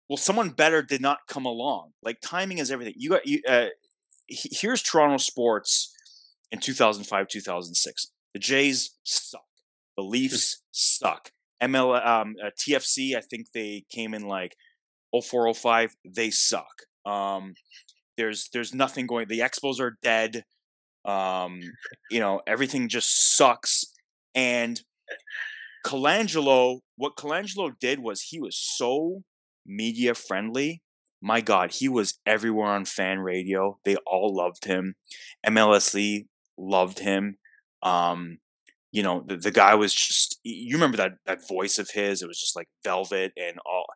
well, 0.09 0.17
someone 0.17 0.51
better 0.51 0.83
did 0.83 1.01
not 1.01 1.21
come 1.29 1.45
along. 1.45 1.93
Like 2.03 2.19
timing 2.21 2.59
is 2.59 2.71
everything. 2.71 2.95
You 2.97 3.11
got 3.11 3.27
you. 3.27 3.41
Uh, 3.49 3.67
here's 4.29 4.83
Toronto 4.83 5.19
sports 5.19 5.93
in 6.53 6.61
2005, 6.61 7.29
2006. 7.29 8.13
The 8.35 8.39
Jays 8.39 8.97
suck. 9.03 9.43
The 9.97 10.03
Leafs 10.03 10.63
suck. 10.73 11.31
ML 11.63 12.07
um, 12.07 12.35
uh, 12.43 12.51
TFC, 12.51 13.17
I 13.17 13.21
think 13.21 13.49
they 13.53 13.85
came 13.91 14.13
in 14.15 14.27
like 14.27 14.57
0405. 15.13 15.97
They 16.05 16.31
suck. 16.31 16.83
Um, 17.05 17.55
there's 18.17 18.49
there's 18.53 18.75
nothing 18.75 19.07
going. 19.07 19.29
The 19.29 19.41
Expos 19.41 19.81
are 19.81 19.97
dead. 20.03 20.45
Um, 21.05 21.61
you 22.11 22.21
know 22.21 22.41
everything 22.47 22.89
just 22.89 23.37
sucks. 23.37 23.85
And 24.37 24.83
Colangelo, 25.85 26.81
what 26.97 27.17
Colangelo 27.17 27.73
did 27.79 28.01
was 28.01 28.23
he 28.23 28.41
was 28.41 28.57
so 28.57 29.23
media 29.65 30.15
friendly. 30.15 30.83
My 31.23 31.41
God, 31.41 31.73
he 31.73 31.89
was 31.89 32.19
everywhere 32.27 32.69
on 32.69 32.85
fan 32.85 33.21
radio. 33.21 33.79
They 33.85 33.97
all 34.07 34.35
loved 34.35 34.65
him. 34.65 34.95
MLSE 35.45 36.27
loved 36.59 36.99
him. 36.99 37.39
Um, 37.83 38.39
you 38.93 39.03
know, 39.03 39.25
the, 39.27 39.37
the 39.37 39.51
guy 39.51 39.75
was 39.75 39.95
just 39.95 40.39
you 40.43 40.77
remember 40.77 40.97
that 40.99 41.15
that 41.27 41.47
voice 41.49 41.79
of 41.79 41.91
his, 41.91 42.23
it 42.23 42.29
was 42.29 42.41
just 42.41 42.57
like 42.57 42.69
velvet 42.85 43.33
and 43.37 43.59
all 43.67 43.87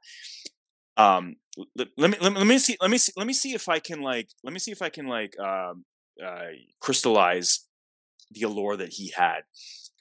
um 0.97 1.37
let, 1.77 1.89
let 1.97 2.11
me 2.11 2.17
let 2.21 2.35
let 2.35 2.47
me 2.47 2.59
see 2.59 2.77
let 2.81 2.91
me 2.91 2.99
see 2.99 3.13
let 3.17 3.27
me 3.27 3.33
see 3.33 3.55
if 3.55 3.69
I 3.69 3.79
can 3.79 4.03
like 4.03 4.29
let 4.45 4.53
me 4.53 4.59
see 4.59 4.73
if 4.73 4.83
I 4.83 4.89
can 4.89 5.07
like 5.07 5.39
um 5.39 5.85
uh 6.25 6.49
crystallize 6.81 7.67
the 8.31 8.43
allure 8.43 8.77
that 8.77 8.91
he 8.91 9.13
had 9.17 9.43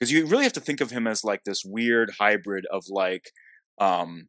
because 0.00 0.10
you 0.10 0.26
really 0.26 0.44
have 0.44 0.52
to 0.54 0.60
think 0.60 0.80
of 0.80 0.90
him 0.90 1.06
as 1.06 1.22
like 1.22 1.44
this 1.44 1.62
weird 1.64 2.12
hybrid 2.18 2.66
of 2.72 2.84
like 2.88 3.30
um 3.78 4.28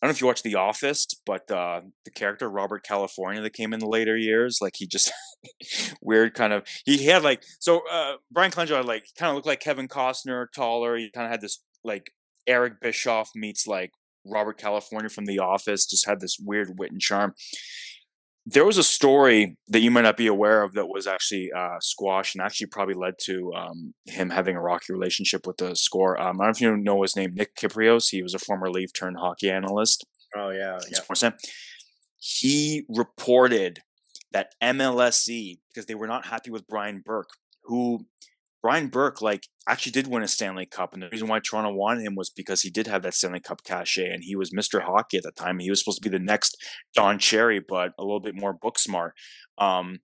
I 0.00 0.06
don't 0.06 0.10
know 0.10 0.14
if 0.14 0.20
you 0.20 0.28
watch 0.28 0.44
The 0.44 0.54
Office, 0.54 1.08
but 1.26 1.50
uh, 1.50 1.80
the 2.04 2.12
character 2.12 2.48
Robert 2.48 2.84
California 2.84 3.42
that 3.42 3.52
came 3.52 3.72
in 3.72 3.80
the 3.80 3.88
later 3.88 4.16
years, 4.16 4.58
like 4.60 4.74
he 4.76 4.86
just 4.86 5.10
weird 6.00 6.34
kind 6.34 6.52
of 6.52 6.62
he 6.84 7.06
had 7.06 7.24
like 7.24 7.42
so 7.58 7.82
uh, 7.90 8.14
Bryan 8.30 8.52
Colangelo 8.52 8.84
like 8.84 9.06
kind 9.18 9.30
of 9.30 9.34
looked 9.34 9.48
like 9.48 9.58
Kevin 9.58 9.88
Costner, 9.88 10.46
taller. 10.54 10.96
He 10.96 11.10
kind 11.10 11.26
of 11.26 11.32
had 11.32 11.40
this 11.40 11.60
like 11.82 12.12
Eric 12.46 12.74
Bischoff 12.80 13.30
meets 13.34 13.66
like 13.66 13.90
Robert 14.24 14.56
California 14.56 15.08
from 15.08 15.24
The 15.24 15.40
Office, 15.40 15.84
just 15.84 16.06
had 16.06 16.20
this 16.20 16.38
weird 16.40 16.78
wit 16.78 16.92
and 16.92 17.00
charm 17.00 17.34
there 18.50 18.64
was 18.64 18.78
a 18.78 18.82
story 18.82 19.58
that 19.68 19.80
you 19.80 19.90
might 19.90 20.02
not 20.02 20.16
be 20.16 20.26
aware 20.26 20.62
of 20.62 20.72
that 20.72 20.88
was 20.88 21.06
actually 21.06 21.50
uh, 21.54 21.76
squashed 21.80 22.34
and 22.34 22.42
actually 22.42 22.68
probably 22.68 22.94
led 22.94 23.14
to 23.20 23.52
um, 23.54 23.92
him 24.06 24.30
having 24.30 24.56
a 24.56 24.60
rocky 24.60 24.90
relationship 24.90 25.46
with 25.46 25.58
the 25.58 25.76
score. 25.76 26.18
Um, 26.18 26.40
I 26.40 26.44
don't 26.44 26.46
know 26.46 26.50
if 26.50 26.60
you 26.62 26.76
know 26.78 27.02
his 27.02 27.14
name, 27.14 27.32
Nick 27.34 27.54
Kypreos. 27.56 28.08
He 28.10 28.22
was 28.22 28.32
a 28.32 28.38
former 28.38 28.70
Leaf 28.70 28.90
turned 28.94 29.18
hockey 29.18 29.50
analyst. 29.50 30.06
Oh 30.34 30.48
yeah, 30.48 30.78
yeah. 30.90 31.30
He 32.16 32.84
reported 32.88 33.80
that 34.32 34.54
MLSE 34.62 35.58
because 35.68 35.84
they 35.84 35.94
were 35.94 36.06
not 36.06 36.26
happy 36.26 36.50
with 36.50 36.66
Brian 36.66 37.02
Burke, 37.04 37.30
who 37.64 38.06
Brian 38.62 38.88
Burke, 38.88 39.22
like, 39.22 39.46
actually 39.68 39.92
did 39.92 40.08
win 40.08 40.22
a 40.22 40.28
Stanley 40.28 40.66
Cup. 40.66 40.92
And 40.92 41.02
the 41.02 41.08
reason 41.10 41.28
why 41.28 41.38
Toronto 41.38 41.72
wanted 41.72 42.04
him 42.04 42.16
was 42.16 42.30
because 42.30 42.62
he 42.62 42.70
did 42.70 42.86
have 42.86 43.02
that 43.02 43.14
Stanley 43.14 43.40
Cup 43.40 43.62
cachet 43.62 44.10
and 44.10 44.24
he 44.24 44.34
was 44.34 44.50
Mr. 44.50 44.82
Hockey 44.82 45.18
at 45.18 45.22
the 45.22 45.30
time. 45.30 45.58
He 45.58 45.70
was 45.70 45.78
supposed 45.78 46.02
to 46.02 46.08
be 46.08 46.16
the 46.16 46.22
next 46.22 46.56
Don 46.94 47.18
Cherry, 47.18 47.60
but 47.60 47.92
a 47.98 48.02
little 48.02 48.20
bit 48.20 48.34
more 48.34 48.52
book 48.52 48.78
smart. 48.78 49.14
Um, 49.58 50.00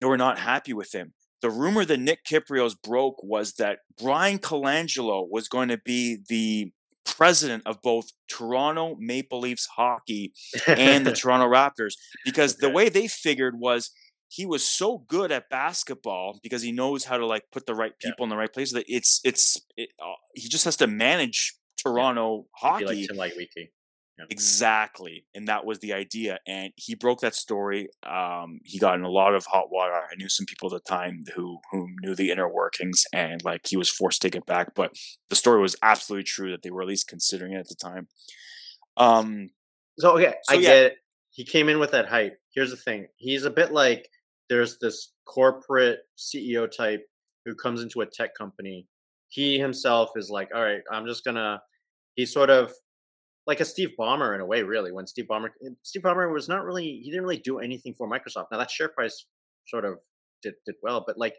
they 0.00 0.06
were 0.06 0.16
not 0.16 0.38
happy 0.38 0.72
with 0.72 0.94
him. 0.94 1.14
The 1.42 1.50
rumor 1.50 1.84
that 1.84 2.00
Nick 2.00 2.24
Kypreos 2.24 2.74
broke 2.82 3.22
was 3.22 3.54
that 3.54 3.80
Bryan 4.00 4.38
Colangelo 4.38 5.26
was 5.30 5.48
going 5.48 5.68
to 5.68 5.78
be 5.78 6.18
the 6.28 6.72
president 7.04 7.62
of 7.66 7.80
both 7.82 8.06
Toronto 8.28 8.96
Maple 8.98 9.40
Leafs 9.40 9.68
hockey 9.76 10.32
and 10.66 11.06
the 11.06 11.12
Toronto 11.14 11.46
Raptors 11.46 11.94
because 12.24 12.56
the 12.56 12.70
way 12.70 12.88
they 12.88 13.06
figured 13.06 13.54
was– 13.60 13.92
he 14.28 14.44
was 14.44 14.64
so 14.64 14.98
good 14.98 15.30
at 15.30 15.48
basketball 15.48 16.38
because 16.42 16.62
he 16.62 16.72
knows 16.72 17.04
how 17.04 17.16
to 17.16 17.26
like 17.26 17.44
put 17.52 17.66
the 17.66 17.74
right 17.74 17.92
people 17.98 18.14
yeah. 18.20 18.24
in 18.24 18.30
the 18.30 18.36
right 18.36 18.52
place 18.52 18.72
that 18.72 18.84
it's 18.88 19.20
it's 19.24 19.60
it, 19.76 19.90
uh, 20.02 20.14
he 20.34 20.48
just 20.48 20.64
has 20.64 20.76
to 20.76 20.86
manage 20.86 21.54
Toronto 21.76 22.46
yeah. 22.62 22.68
hockey. 22.68 22.84
Like 22.84 23.08
Tim 23.08 23.16
Yeah. 24.18 24.24
Exactly, 24.30 25.26
and 25.34 25.46
that 25.48 25.66
was 25.66 25.80
the 25.80 25.92
idea. 25.92 26.38
And 26.46 26.72
he 26.76 26.94
broke 26.94 27.20
that 27.20 27.34
story. 27.34 27.88
Um, 28.02 28.60
he 28.64 28.78
got 28.78 28.94
in 28.94 29.04
a 29.04 29.10
lot 29.10 29.34
of 29.34 29.44
hot 29.44 29.70
water. 29.70 29.92
I 29.92 30.16
knew 30.16 30.28
some 30.28 30.46
people 30.46 30.74
at 30.74 30.82
the 30.82 30.90
time 30.90 31.24
who 31.34 31.58
who 31.70 31.88
knew 32.00 32.14
the 32.14 32.30
inner 32.30 32.48
workings, 32.48 33.04
and 33.12 33.44
like 33.44 33.66
he 33.66 33.76
was 33.76 33.90
forced 33.90 34.22
to 34.22 34.28
take 34.28 34.36
it 34.36 34.46
back. 34.46 34.74
But 34.74 34.92
the 35.28 35.36
story 35.36 35.60
was 35.60 35.76
absolutely 35.82 36.24
true 36.24 36.50
that 36.50 36.62
they 36.62 36.70
were 36.70 36.82
at 36.82 36.88
least 36.88 37.08
considering 37.08 37.52
it 37.52 37.58
at 37.58 37.68
the 37.68 37.76
time. 37.76 38.08
Um. 38.96 39.50
So 39.98 40.12
okay, 40.16 40.34
so, 40.44 40.54
I 40.54 40.58
yeah. 40.58 40.68
get 40.68 40.76
it. 40.84 40.96
He 41.30 41.44
came 41.44 41.68
in 41.68 41.78
with 41.78 41.90
that 41.90 42.08
hype. 42.08 42.38
Here's 42.54 42.70
the 42.70 42.76
thing: 42.76 43.08
he's 43.16 43.44
a 43.44 43.50
bit 43.50 43.70
like 43.70 44.08
there's 44.48 44.78
this 44.78 45.12
corporate 45.24 46.00
CEO 46.16 46.70
type 46.70 47.06
who 47.44 47.54
comes 47.54 47.82
into 47.82 48.00
a 48.00 48.06
tech 48.06 48.34
company. 48.34 48.86
He 49.28 49.58
himself 49.58 50.10
is 50.16 50.30
like, 50.30 50.50
all 50.54 50.62
right, 50.62 50.82
I'm 50.90 51.06
just 51.06 51.24
gonna. 51.24 51.60
He's 52.14 52.32
sort 52.32 52.50
of 52.50 52.72
like 53.46 53.60
a 53.60 53.64
Steve 53.64 53.90
Ballmer 53.98 54.34
in 54.34 54.40
a 54.40 54.46
way, 54.46 54.62
really. 54.62 54.92
When 54.92 55.06
Steve 55.06 55.26
Ballmer, 55.30 55.48
Steve 55.82 56.02
Ballmer 56.02 56.32
was 56.32 56.48
not 56.48 56.64
really, 56.64 57.00
he 57.02 57.10
didn't 57.10 57.22
really 57.22 57.38
do 57.38 57.58
anything 57.58 57.94
for 57.94 58.08
Microsoft. 58.08 58.46
Now 58.50 58.58
that 58.58 58.70
share 58.70 58.88
price 58.88 59.26
sort 59.66 59.84
of 59.84 60.00
did 60.42 60.54
did 60.64 60.76
well, 60.82 61.04
but 61.06 61.18
like 61.18 61.34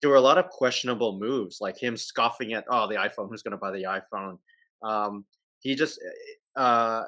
there 0.00 0.10
were 0.10 0.16
a 0.16 0.20
lot 0.20 0.38
of 0.38 0.48
questionable 0.48 1.18
moves, 1.18 1.60
like 1.60 1.76
him 1.76 1.96
scoffing 1.96 2.52
at, 2.52 2.64
oh, 2.70 2.86
the 2.86 2.94
iPhone, 2.94 3.28
who's 3.28 3.42
to 3.42 3.56
buy 3.56 3.70
the 3.70 3.84
iPhone? 3.84 4.38
Um, 4.82 5.24
he 5.60 5.74
just, 5.74 5.98
eh, 6.04 6.60
uh, 6.60 7.04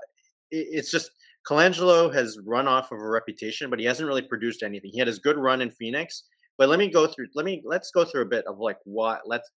it, 0.51 0.67
it's 0.73 0.91
just 0.91 1.11
Colangelo 1.49 2.13
has 2.13 2.39
run 2.45 2.69
off 2.69 2.93
of 2.93 2.99
a 2.99 3.09
reputation, 3.09 3.71
but 3.71 3.79
he 3.79 3.85
hasn't 3.85 4.07
really 4.07 4.23
produced 4.23 4.63
anything. 4.63 4.91
He 4.93 4.99
had 4.99 5.09
his 5.09 5.19
good 5.19 5.39
run 5.39 5.61
in 5.61 5.71
Phoenix, 5.71 6.25
but 6.59 6.69
let 6.69 6.79
me 6.79 6.91
go 6.91 7.07
through. 7.07 7.29
Let 7.35 7.47
me 7.47 7.63
let's 7.65 7.91
go 7.91 8.05
through 8.05 8.23
a 8.23 8.27
bit 8.27 8.45
of 8.47 8.59
like 8.59 8.79
what 8.85 9.23
let's 9.27 9.51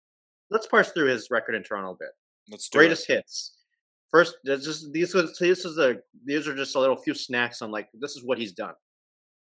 let's 0.51 0.67
parse 0.67 0.91
through 0.91 1.07
his 1.07 1.31
record 1.31 1.55
in 1.55 1.63
Toronto 1.63 1.91
a 1.91 1.95
bit. 1.95 2.09
Let's 2.49 2.69
do 2.69 2.77
greatest 2.77 3.09
it. 3.09 3.15
hits. 3.15 3.57
First, 4.11 4.35
just 4.45 4.91
these 4.91 5.13
this 5.13 5.65
is 5.65 5.77
a 5.77 5.97
these 6.25 6.47
are 6.47 6.55
just 6.55 6.75
a 6.75 6.79
little 6.79 6.97
few 6.97 7.13
snacks 7.13 7.61
on 7.61 7.71
like 7.71 7.87
this 7.93 8.15
is 8.15 8.23
what 8.23 8.37
he's 8.37 8.51
done. 8.51 8.73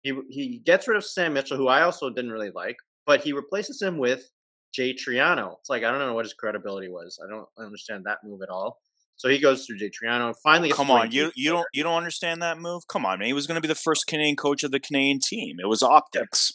He 0.02 0.12
he 0.31 0.59
gets 0.59 0.87
rid 0.87 0.97
of 0.97 1.05
Sam 1.05 1.33
Mitchell, 1.33 1.57
who 1.57 1.69
I 1.69 1.83
also 1.83 2.11
didn't 2.11 2.33
really 2.33 2.50
like, 2.50 2.76
but 3.07 3.23
he 3.23 3.33
replaces 3.33 3.81
him 3.81 3.99
with 3.99 4.31
Jay 4.73 4.95
Triano. 4.95 5.57
It's 5.59 5.71
like 5.71 5.85
I 5.85 5.91
don't 5.91 6.00
know 6.00 6.14
what 6.14 6.25
his 6.25 6.35
credibility 6.35 6.88
was. 6.88 7.19
I 7.25 7.29
don't 7.29 7.49
understand 7.59 8.05
that 8.05 8.19
move 8.25 8.43
at 8.43 8.50
all. 8.50 8.79
So 9.16 9.28
he 9.28 9.38
goes 9.38 9.66
through 9.66 9.78
Jay 9.78 9.90
Triano. 9.90 10.35
Finally, 10.42 10.73
come 10.73 10.90
on, 10.90 11.12
you 11.12 11.31
you 11.37 11.50
don't 11.50 11.66
you 11.73 11.83
don't 11.83 11.97
understand 11.97 12.42
that 12.42 12.59
move? 12.59 12.87
Come 12.88 13.07
on, 13.07 13.19
man. 13.19 13.26
He 13.26 13.33
was 13.33 13.47
going 13.47 13.57
to 13.57 13.61
be 13.61 13.69
the 13.69 13.75
first 13.75 14.07
Canadian 14.07 14.37
coach 14.37 14.64
of 14.64 14.71
the 14.71 14.81
Canadian 14.81 15.21
team. 15.21 15.59
It 15.61 15.69
was 15.69 15.83
optics. 15.83 16.52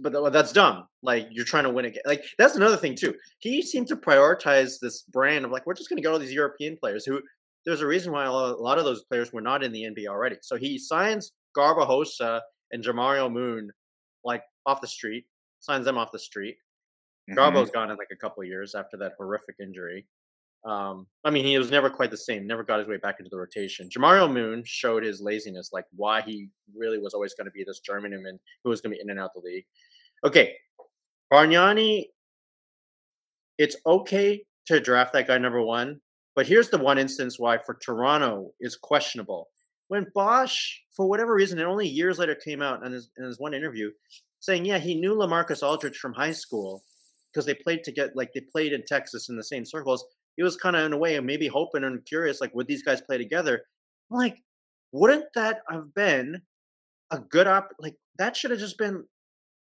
But 0.00 0.30
that's 0.30 0.52
dumb. 0.52 0.86
Like 1.02 1.28
you're 1.30 1.44
trying 1.44 1.64
to 1.64 1.70
win 1.70 1.86
again. 1.86 2.02
Like 2.06 2.24
that's 2.38 2.54
another 2.54 2.76
thing 2.76 2.94
too. 2.94 3.14
He 3.40 3.62
seemed 3.62 3.88
to 3.88 3.96
prioritize 3.96 4.78
this 4.80 5.02
brand 5.02 5.44
of 5.44 5.50
like 5.50 5.66
we're 5.66 5.74
just 5.74 5.88
going 5.88 5.96
to 5.96 6.02
get 6.02 6.12
all 6.12 6.18
these 6.18 6.32
European 6.32 6.76
players 6.76 7.04
who. 7.04 7.20
There's 7.66 7.82
a 7.82 7.86
reason 7.86 8.10
why 8.10 8.24
a 8.24 8.30
lot 8.30 8.78
of 8.78 8.84
those 8.84 9.04
players 9.04 9.34
were 9.34 9.42
not 9.42 9.62
in 9.62 9.70
the 9.70 9.82
NBA 9.82 10.06
already. 10.06 10.36
So 10.40 10.56
he 10.56 10.78
signs 10.78 11.32
Garbajosa 11.54 12.40
and 12.72 12.82
Jamario 12.82 13.30
Moon 13.30 13.70
like 14.24 14.42
off 14.64 14.80
the 14.80 14.86
street. 14.86 15.26
Signs 15.60 15.84
them 15.84 15.98
off 15.98 16.10
the 16.10 16.18
street. 16.18 16.56
mm 17.30 17.34
hmm 17.34 17.38
Garbo's 17.38 17.70
gone 17.70 17.90
in 17.90 17.98
like 17.98 18.08
a 18.12 18.16
couple 18.16 18.42
years 18.44 18.74
after 18.74 18.96
that 18.96 19.12
horrific 19.18 19.56
injury. 19.60 20.06
Um, 20.64 21.06
I 21.24 21.30
mean, 21.30 21.44
he 21.44 21.58
was 21.58 21.70
never 21.70 21.88
quite 21.88 22.10
the 22.10 22.18
same. 22.18 22.46
Never 22.46 22.62
got 22.62 22.80
his 22.80 22.88
way 22.88 22.98
back 22.98 23.16
into 23.18 23.30
the 23.30 23.38
rotation. 23.38 23.88
Jamario 23.88 24.30
Moon 24.30 24.62
showed 24.66 25.02
his 25.02 25.20
laziness, 25.20 25.70
like 25.72 25.86
why 25.96 26.20
he 26.20 26.48
really 26.76 26.98
was 26.98 27.14
always 27.14 27.34
going 27.34 27.46
to 27.46 27.50
be 27.50 27.64
this 27.64 27.80
journeyman 27.80 28.38
who 28.62 28.70
was 28.70 28.80
going 28.80 28.92
to 28.92 28.96
be 28.96 29.02
in 29.02 29.10
and 29.10 29.18
out 29.18 29.32
the 29.34 29.40
league. 29.40 29.64
Okay, 30.24 30.54
Bargnani. 31.32 32.06
It's 33.58 33.76
okay 33.84 34.42
to 34.66 34.80
draft 34.80 35.12
that 35.12 35.26
guy 35.26 35.36
number 35.36 35.60
one, 35.60 36.00
but 36.34 36.46
here's 36.46 36.70
the 36.70 36.78
one 36.78 36.96
instance 36.96 37.38
why 37.38 37.58
for 37.58 37.74
Toronto 37.74 38.52
is 38.58 38.76
questionable. 38.76 39.48
When 39.88 40.06
Bosh, 40.14 40.82
for 40.96 41.06
whatever 41.08 41.34
reason, 41.34 41.58
and 41.58 41.68
only 41.68 41.86
years 41.86 42.18
later 42.18 42.34
came 42.34 42.62
out 42.62 42.86
in 42.86 42.92
his, 42.92 43.10
in 43.18 43.24
his 43.24 43.38
one 43.38 43.52
interview, 43.52 43.90
saying, 44.38 44.64
yeah, 44.64 44.78
he 44.78 44.94
knew 44.94 45.14
Lamarcus 45.14 45.62
Aldridge 45.62 45.98
from 45.98 46.14
high 46.14 46.32
school 46.32 46.82
because 47.32 47.44
they 47.44 47.54
played 47.54 47.84
to 47.84 47.92
get 47.92 48.16
like 48.16 48.32
they 48.32 48.40
played 48.40 48.72
in 48.72 48.82
Texas 48.86 49.28
in 49.28 49.36
the 49.36 49.44
same 49.44 49.64
circles 49.64 50.04
he 50.36 50.42
was 50.42 50.56
kind 50.56 50.76
of 50.76 50.84
in 50.84 50.92
a 50.92 50.98
way 50.98 51.18
maybe 51.20 51.46
hoping 51.46 51.84
and 51.84 52.04
curious, 52.06 52.40
like, 52.40 52.54
would 52.54 52.66
these 52.66 52.82
guys 52.82 53.00
play 53.00 53.18
together? 53.18 53.62
I'm 54.10 54.18
like, 54.18 54.38
wouldn't 54.92 55.26
that 55.34 55.60
have 55.70 55.94
been 55.94 56.42
a 57.10 57.18
good 57.18 57.46
op? 57.46 57.70
Like, 57.78 57.96
that 58.18 58.36
should 58.36 58.50
have 58.50 58.60
just 58.60 58.78
been. 58.78 59.04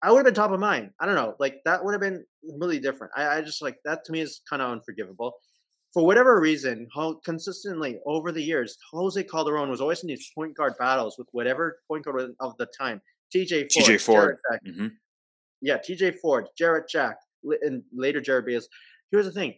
I 0.04 0.12
would 0.12 0.20
have 0.20 0.26
been 0.26 0.34
top 0.36 0.52
of 0.52 0.60
mind. 0.60 0.92
I 1.00 1.06
don't 1.06 1.16
know. 1.16 1.36
Like 1.40 1.58
that 1.66 1.84
would 1.84 1.94
have 1.94 2.02
been 2.02 2.24
really 2.60 2.80
different. 2.80 3.14
I, 3.18 3.38
I 3.38 3.42
just 3.42 3.64
like 3.64 3.78
that 3.84 4.04
to 4.06 4.12
me 4.12 4.22
is 4.22 4.42
kind 4.48 4.62
of 4.62 4.72
unforgivable. 4.72 5.34
For 5.92 6.06
whatever 6.06 6.40
reason, 6.40 6.88
how 6.94 7.20
consistently 7.26 8.00
over 8.06 8.32
the 8.32 8.42
years, 8.42 8.78
Jose 8.92 9.22
Calderon 9.24 9.72
was 9.72 9.82
always 9.82 10.04
in 10.04 10.08
these 10.08 10.30
point 10.36 10.56
guard 10.56 10.74
battles 10.78 11.18
with 11.18 11.28
whatever 11.32 11.80
point 11.88 12.06
guard 12.06 12.30
of 12.40 12.58
the 12.58 12.68
time. 12.80 13.02
TJ 13.36 13.74
Ford. 13.74 13.86
TJ 13.86 14.02
Ford. 14.02 14.38
Mm-hmm. 14.68 14.88
Yeah, 15.62 15.78
TJ 15.78 16.20
Ford, 16.22 16.46
Jarrett 16.58 16.88
Jack, 16.88 17.18
and 17.62 17.82
later 17.92 18.22
Jerryd 18.22 18.46
Bayless. 18.46 18.68
Here's 19.12 19.26
the 19.26 19.32
thing 19.32 19.56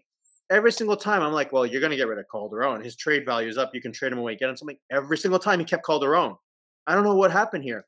every 0.49 0.71
single 0.71 0.97
time 0.97 1.21
I'm 1.21 1.33
like, 1.33 1.51
well, 1.51 1.65
you're 1.65 1.81
going 1.81 1.91
to 1.91 1.97
get 1.97 2.07
rid 2.07 2.19
of 2.19 2.25
Calderon. 2.31 2.83
His 2.83 2.95
trade 2.95 3.25
value 3.25 3.47
is 3.47 3.57
up. 3.57 3.71
You 3.73 3.81
can 3.81 3.91
trade 3.91 4.11
him 4.11 4.19
away, 4.19 4.35
get 4.35 4.49
him 4.49 4.57
something. 4.57 4.77
Every 4.91 5.17
single 5.17 5.39
time 5.39 5.59
he 5.59 5.65
kept 5.65 5.85
Calderon. 5.85 6.35
I 6.87 6.95
don't 6.95 7.03
know 7.03 7.15
what 7.15 7.31
happened 7.31 7.63
here. 7.63 7.85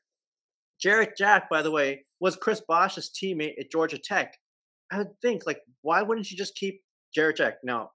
Jarrett 0.80 1.16
Jack, 1.16 1.48
by 1.48 1.62
the 1.62 1.70
way, 1.70 2.04
was 2.20 2.36
Chris 2.36 2.60
Bosh's 2.68 3.10
teammate 3.10 3.58
at 3.58 3.70
Georgia 3.70 3.98
Tech. 3.98 4.36
I 4.90 4.98
would 4.98 5.20
think, 5.20 5.42
like, 5.46 5.60
why 5.82 6.02
wouldn't 6.02 6.30
you 6.30 6.36
just 6.36 6.54
keep 6.54 6.82
Jarrett 7.14 7.36
Jack? 7.36 7.54
Now, 7.64 7.90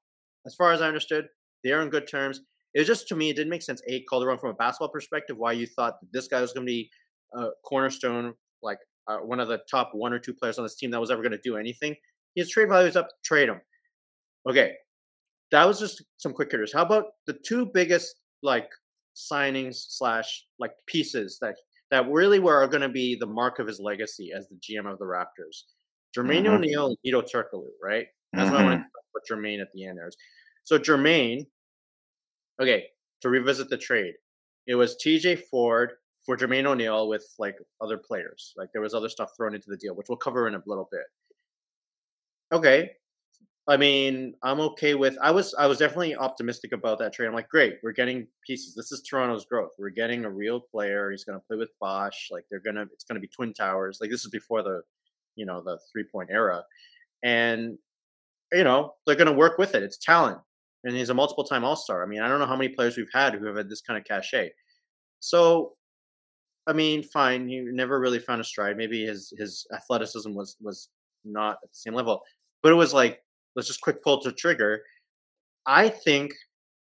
as 0.45 0.55
far 0.55 0.71
as 0.71 0.81
I 0.81 0.87
understood, 0.87 1.27
they're 1.63 1.81
in 1.81 1.89
good 1.89 2.07
terms. 2.07 2.41
It 2.73 2.79
was 2.79 2.87
just 2.87 3.07
to 3.09 3.15
me, 3.15 3.29
it 3.29 3.35
didn't 3.35 3.49
make 3.49 3.61
sense. 3.61 3.81
A 3.87 4.03
Calderon 4.09 4.37
from 4.37 4.51
a 4.51 4.53
basketball 4.53 4.89
perspective, 4.89 5.37
why 5.37 5.53
you 5.53 5.65
thought 5.65 5.99
that 6.01 6.11
this 6.11 6.27
guy 6.27 6.41
was 6.41 6.53
going 6.53 6.65
to 6.65 6.71
be 6.71 6.89
a 7.35 7.47
cornerstone, 7.65 8.33
like 8.61 8.79
uh, 9.07 9.17
one 9.17 9.39
of 9.39 9.47
the 9.47 9.59
top 9.69 9.91
one 9.93 10.13
or 10.13 10.19
two 10.19 10.33
players 10.33 10.57
on 10.57 10.65
this 10.65 10.75
team 10.75 10.91
that 10.91 10.99
was 10.99 11.11
ever 11.11 11.21
going 11.21 11.31
to 11.31 11.39
do 11.43 11.57
anything. 11.57 11.95
His 12.35 12.49
trade 12.49 12.69
value 12.69 12.87
is 12.87 12.95
up. 12.95 13.07
Trade 13.23 13.49
him. 13.49 13.61
Okay, 14.49 14.73
that 15.51 15.65
was 15.65 15.79
just 15.79 16.03
some 16.17 16.33
quick 16.33 16.51
hitters. 16.51 16.73
How 16.73 16.83
about 16.83 17.05
the 17.25 17.33
two 17.33 17.65
biggest 17.65 18.15
like 18.43 18.69
signings 19.15 19.85
slash 19.89 20.45
like 20.59 20.71
pieces 20.85 21.37
that 21.41 21.55
that 21.91 22.09
really 22.09 22.39
were 22.39 22.67
going 22.67 22.81
to 22.81 22.89
be 22.89 23.15
the 23.15 23.25
mark 23.25 23.59
of 23.59 23.67
his 23.67 23.79
legacy 23.79 24.31
as 24.35 24.47
the 24.49 24.55
GM 24.55 24.91
of 24.91 24.99
the 24.99 25.05
Raptors? 25.05 25.63
Jermaine 26.15 26.43
mm-hmm. 26.43 26.55
O'Neal 26.55 26.87
and 26.87 26.97
Hedo 27.05 27.23
Turkoglu, 27.23 27.67
right? 27.81 28.07
That's 28.33 28.49
mm-hmm. 28.49 28.55
why 28.55 28.61
I 28.61 28.65
want 28.65 28.81
to 28.81 28.85
put 29.13 29.27
Jermaine 29.29 29.61
at 29.61 29.67
the 29.73 29.85
end 29.85 29.97
there. 29.97 30.09
So 30.63 30.77
Jermaine, 30.77 31.45
okay, 32.61 32.85
to 33.21 33.29
revisit 33.29 33.69
the 33.69 33.77
trade, 33.77 34.13
it 34.67 34.75
was 34.75 34.97
TJ 35.03 35.43
Ford 35.49 35.93
for 36.25 36.35
Jermaine 36.35 36.65
O'Neal 36.65 37.07
with 37.07 37.25
like 37.39 37.55
other 37.81 37.97
players. 37.97 38.53
Like 38.57 38.69
there 38.73 38.81
was 38.81 38.93
other 38.93 39.09
stuff 39.09 39.31
thrown 39.35 39.55
into 39.55 39.69
the 39.69 39.77
deal, 39.77 39.95
which 39.95 40.07
we'll 40.09 40.17
cover 40.17 40.47
in 40.47 40.55
a 40.55 40.63
little 40.65 40.89
bit. 40.91 41.05
Okay, 42.51 42.91
I 43.69 43.75
mean, 43.75 44.33
I'm 44.43 44.61
okay 44.61 44.95
with. 44.95 45.17
I 45.21 45.31
was 45.31 45.53
I 45.55 45.67
was 45.67 45.77
definitely 45.77 46.15
optimistic 46.15 46.71
about 46.71 46.99
that 46.99 47.11
trade. 47.13 47.27
I'm 47.27 47.33
like, 47.33 47.49
great, 47.49 47.79
we're 47.83 47.91
getting 47.91 48.27
pieces. 48.45 48.73
This 48.75 48.93
is 48.93 49.01
Toronto's 49.01 49.45
growth. 49.45 49.71
We're 49.77 49.89
getting 49.89 50.23
a 50.23 50.29
real 50.29 50.61
player. 50.61 51.11
He's 51.11 51.25
going 51.25 51.37
to 51.37 51.45
play 51.45 51.57
with 51.57 51.69
Bosh. 51.81 52.29
Like 52.31 52.45
they're 52.49 52.61
gonna, 52.61 52.85
it's 52.93 53.03
going 53.03 53.15
to 53.15 53.21
be 53.21 53.27
twin 53.27 53.53
towers. 53.53 53.97
Like 53.99 54.09
this 54.09 54.23
is 54.23 54.31
before 54.31 54.63
the, 54.63 54.83
you 55.35 55.45
know, 55.45 55.61
the 55.61 55.77
three 55.91 56.05
point 56.09 56.29
era, 56.31 56.63
and 57.23 57.77
you 58.53 58.63
know 58.63 58.93
they're 59.05 59.15
going 59.15 59.27
to 59.27 59.33
work 59.33 59.57
with 59.57 59.75
it. 59.75 59.83
It's 59.83 59.97
talent, 59.97 60.39
and 60.85 60.95
he's 60.95 61.09
a 61.09 61.13
multiple 61.13 61.43
time 61.43 61.65
All 61.65 61.75
Star. 61.75 62.03
I 62.03 62.05
mean, 62.05 62.21
I 62.21 62.29
don't 62.29 62.39
know 62.39 62.45
how 62.45 62.55
many 62.55 62.69
players 62.69 62.95
we've 62.95 63.07
had 63.13 63.33
who 63.33 63.45
have 63.47 63.57
had 63.57 63.69
this 63.69 63.81
kind 63.81 63.99
of 63.99 64.05
cachet. 64.05 64.51
So, 65.19 65.73
I 66.67 66.73
mean, 66.73 67.03
fine. 67.03 67.49
He 67.49 67.59
never 67.59 67.99
really 67.99 68.19
found 68.19 68.39
a 68.39 68.45
stride. 68.45 68.77
Maybe 68.77 69.05
his 69.05 69.33
his 69.37 69.67
athleticism 69.73 70.33
was 70.33 70.55
was 70.61 70.87
not 71.25 71.57
at 71.63 71.69
the 71.69 71.77
same 71.77 71.93
level, 71.93 72.21
but 72.63 72.71
it 72.71 72.75
was 72.75 72.93
like 72.93 73.21
let's 73.57 73.67
just 73.67 73.81
quick 73.81 74.01
pull 74.01 74.21
to 74.21 74.31
trigger. 74.31 74.81
I 75.65 75.89
think 75.89 76.33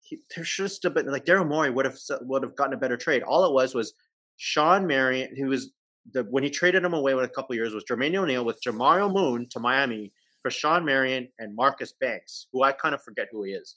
he, 0.02 0.19
there 0.37 0.45
should 0.45 0.64
have 0.64 0.73
still 0.73 0.93
been 0.93 1.07
like 1.07 1.25
Daryl 1.25 1.49
Morey 1.49 1.71
would 1.71 1.87
have 1.87 1.99
would 2.21 2.45
have 2.45 2.55
gotten 2.55 2.75
a 2.75 2.76
better 2.76 2.97
trade. 2.97 3.23
All 3.25 3.45
it 3.45 3.52
was 3.52 3.75
was 3.75 3.95
Shawn 4.37 4.87
Marion, 4.87 5.35
who 5.37 5.47
was 5.47 5.73
the 6.12 6.23
when 6.31 6.45
he 6.45 6.50
traded 6.50 6.85
him 6.85 6.95
away 6.95 7.14
with 7.14 7.25
a 7.25 7.29
couple 7.29 7.57
years 7.57 7.75
was 7.75 7.85
Jermaine 7.90 8.14
O'Neal 8.14 8.45
with 8.45 8.62
Jamario 8.64 9.12
Moon 9.12 9.49
to 9.50 9.59
Miami 9.59 10.12
for 10.43 10.50
Shawn 10.50 10.85
Marion 10.85 11.29
and 11.38 11.57
Marcus 11.57 11.93
Banks, 12.00 12.47
who 12.52 12.62
I 12.62 12.73
kind 12.73 12.95
of 12.95 13.02
forget 13.02 13.29
who 13.33 13.43
he 13.43 13.52
is. 13.52 13.76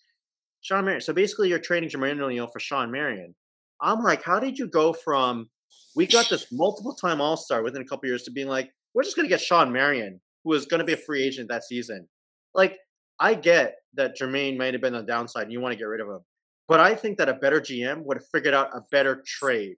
Shawn 0.62 0.86
Marion. 0.86 1.02
So 1.02 1.14
basically, 1.14 1.50
you're 1.50 1.60
trading 1.60 1.90
Jermaine 1.90 2.20
O'Neal 2.20 2.48
for 2.48 2.60
Shawn 2.60 2.92
Marion. 2.92 3.34
I'm 3.82 4.02
like, 4.02 4.24
how 4.24 4.40
did 4.40 4.60
you 4.60 4.68
go 4.68 4.94
from 4.94 5.50
we 5.96 6.08
got 6.08 6.30
this 6.30 6.48
multiple 6.52 6.96
time 6.96 7.22
All 7.22 7.38
Star 7.38 7.64
within 7.64 7.82
a 7.82 7.86
couple 7.86 8.08
years 8.08 8.24
to 8.24 8.32
being 8.32 8.48
like, 8.48 8.72
we're 8.94 9.04
just 9.04 9.16
going 9.16 9.28
to 9.28 9.34
get 9.34 9.42
Shawn 9.42 9.72
Marion, 9.72 10.20
who 10.44 10.50
was 10.50 10.66
going 10.66 10.80
to 10.80 10.86
be 10.86 10.94
a 10.94 10.98
free 10.98 11.24
agent 11.24 11.50
that 11.50 11.64
season. 11.64 12.08
Like, 12.54 12.80
I 13.20 13.36
get 13.36 13.76
that 13.96 14.18
Jermaine 14.18 14.58
might 14.58 14.74
have 14.74 14.82
been 14.82 14.94
the 14.94 15.02
downside 15.02 15.44
and 15.44 15.52
you 15.52 15.62
want 15.62 15.74
to 15.74 15.78
get 15.78 15.86
rid 15.86 16.02
of 16.02 16.08
him. 16.08 16.20
But 16.68 16.80
I 16.80 16.96
think 16.96 17.18
that 17.18 17.30
a 17.30 17.34
better 17.34 17.60
GM 17.60 18.04
would 18.06 18.18
have 18.18 18.28
figured 18.32 18.54
out 18.54 18.70
a 18.74 18.82
better 18.92 19.22
trade 19.26 19.76